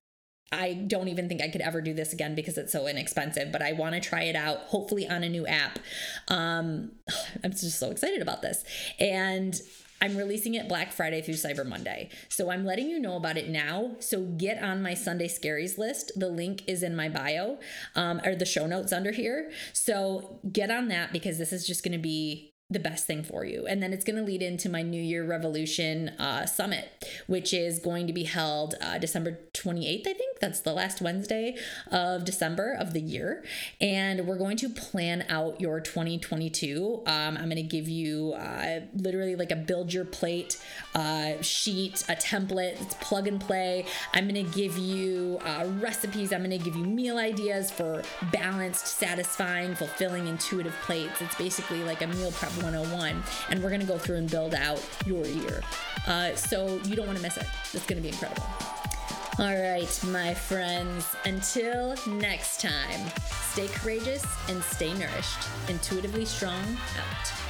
I 0.52 0.72
don't 0.72 1.08
even 1.08 1.28
think 1.28 1.40
I 1.42 1.48
could 1.48 1.60
ever 1.60 1.80
do 1.80 1.94
this 1.94 2.12
again 2.12 2.34
because 2.34 2.58
it's 2.58 2.72
so 2.72 2.88
inexpensive, 2.88 3.52
but 3.52 3.62
I 3.62 3.72
want 3.72 3.94
to 3.94 4.00
try 4.00 4.24
it 4.24 4.34
out, 4.34 4.58
hopefully 4.62 5.08
on 5.08 5.22
a 5.22 5.28
new 5.28 5.46
app. 5.46 5.78
Um, 6.28 6.92
I'm 7.44 7.52
just 7.52 7.78
so 7.78 7.90
excited 7.90 8.20
about 8.20 8.42
this. 8.42 8.64
And 8.98 9.60
I'm 10.02 10.16
releasing 10.16 10.54
it 10.54 10.66
Black 10.66 10.92
Friday 10.92 11.20
through 11.20 11.34
Cyber 11.34 11.64
Monday. 11.66 12.08
So 12.28 12.50
I'm 12.50 12.64
letting 12.64 12.88
you 12.88 12.98
know 12.98 13.16
about 13.16 13.36
it 13.36 13.48
now. 13.48 13.96
So 14.00 14.22
get 14.24 14.62
on 14.62 14.82
my 14.82 14.94
Sunday 14.94 15.28
Scaries 15.28 15.76
list. 15.76 16.12
The 16.16 16.28
link 16.28 16.62
is 16.66 16.82
in 16.82 16.96
my 16.96 17.08
bio 17.08 17.58
um, 17.94 18.20
or 18.24 18.34
the 18.34 18.46
show 18.46 18.66
notes 18.66 18.92
under 18.92 19.12
here. 19.12 19.52
So 19.74 20.40
get 20.50 20.70
on 20.70 20.88
that 20.88 21.12
because 21.12 21.38
this 21.38 21.52
is 21.52 21.66
just 21.66 21.84
going 21.84 21.92
to 21.92 21.98
be 21.98 22.49
the 22.70 22.78
best 22.78 23.06
thing 23.06 23.24
for 23.24 23.44
you. 23.44 23.66
And 23.66 23.82
then 23.82 23.92
it's 23.92 24.04
going 24.04 24.16
to 24.16 24.22
lead 24.22 24.42
into 24.42 24.68
my 24.68 24.82
New 24.82 25.02
Year 25.02 25.26
Revolution 25.26 26.10
uh, 26.10 26.46
Summit, 26.46 26.88
which 27.26 27.52
is 27.52 27.80
going 27.80 28.06
to 28.06 28.12
be 28.12 28.24
held 28.24 28.76
uh, 28.80 28.98
December 28.98 29.40
28th, 29.54 30.06
I 30.06 30.12
think. 30.12 30.38
That's 30.40 30.60
the 30.60 30.72
last 30.72 31.02
Wednesday 31.02 31.56
of 31.90 32.24
December 32.24 32.76
of 32.78 32.92
the 32.92 33.00
year. 33.00 33.44
And 33.80 34.26
we're 34.26 34.38
going 34.38 34.56
to 34.58 34.68
plan 34.68 35.26
out 35.28 35.60
your 35.60 35.80
2022. 35.80 37.02
Um, 37.06 37.36
I'm 37.36 37.44
going 37.44 37.56
to 37.56 37.62
give 37.62 37.88
you 37.88 38.34
uh, 38.34 38.80
literally 38.94 39.34
like 39.34 39.50
a 39.50 39.56
build 39.56 39.92
your 39.92 40.04
plate 40.04 40.62
uh, 40.94 41.42
sheet, 41.42 42.04
a 42.08 42.14
template. 42.14 42.80
It's 42.80 42.94
plug 42.94 43.26
and 43.26 43.40
play. 43.40 43.84
I'm 44.14 44.28
going 44.28 44.44
to 44.44 44.50
give 44.52 44.78
you 44.78 45.40
uh, 45.44 45.66
recipes. 45.80 46.32
I'm 46.32 46.44
going 46.44 46.56
to 46.56 46.64
give 46.64 46.76
you 46.76 46.84
meal 46.84 47.18
ideas 47.18 47.70
for 47.70 48.02
balanced, 48.32 48.86
satisfying, 48.86 49.74
fulfilling, 49.74 50.28
intuitive 50.28 50.74
plates. 50.82 51.20
It's 51.20 51.34
basically 51.34 51.82
like 51.82 52.02
a 52.02 52.06
meal 52.06 52.30
prep 52.30 52.52
101, 52.62 53.22
and 53.50 53.62
we're 53.62 53.70
gonna 53.70 53.84
go 53.84 53.98
through 53.98 54.16
and 54.16 54.30
build 54.30 54.54
out 54.54 54.84
your 55.06 55.24
year. 55.26 55.62
Uh, 56.06 56.34
so 56.34 56.80
you 56.84 56.96
don't 56.96 57.06
wanna 57.06 57.20
miss 57.20 57.36
it. 57.36 57.46
It's 57.72 57.86
gonna 57.86 58.00
be 58.00 58.08
incredible. 58.08 58.46
All 59.38 59.56
right, 59.56 60.00
my 60.08 60.34
friends, 60.34 61.16
until 61.24 61.94
next 62.06 62.60
time, 62.60 63.10
stay 63.52 63.68
courageous 63.68 64.24
and 64.48 64.62
stay 64.62 64.92
nourished. 64.94 65.48
Intuitively 65.68 66.26
strong 66.26 66.62
out. 66.98 67.49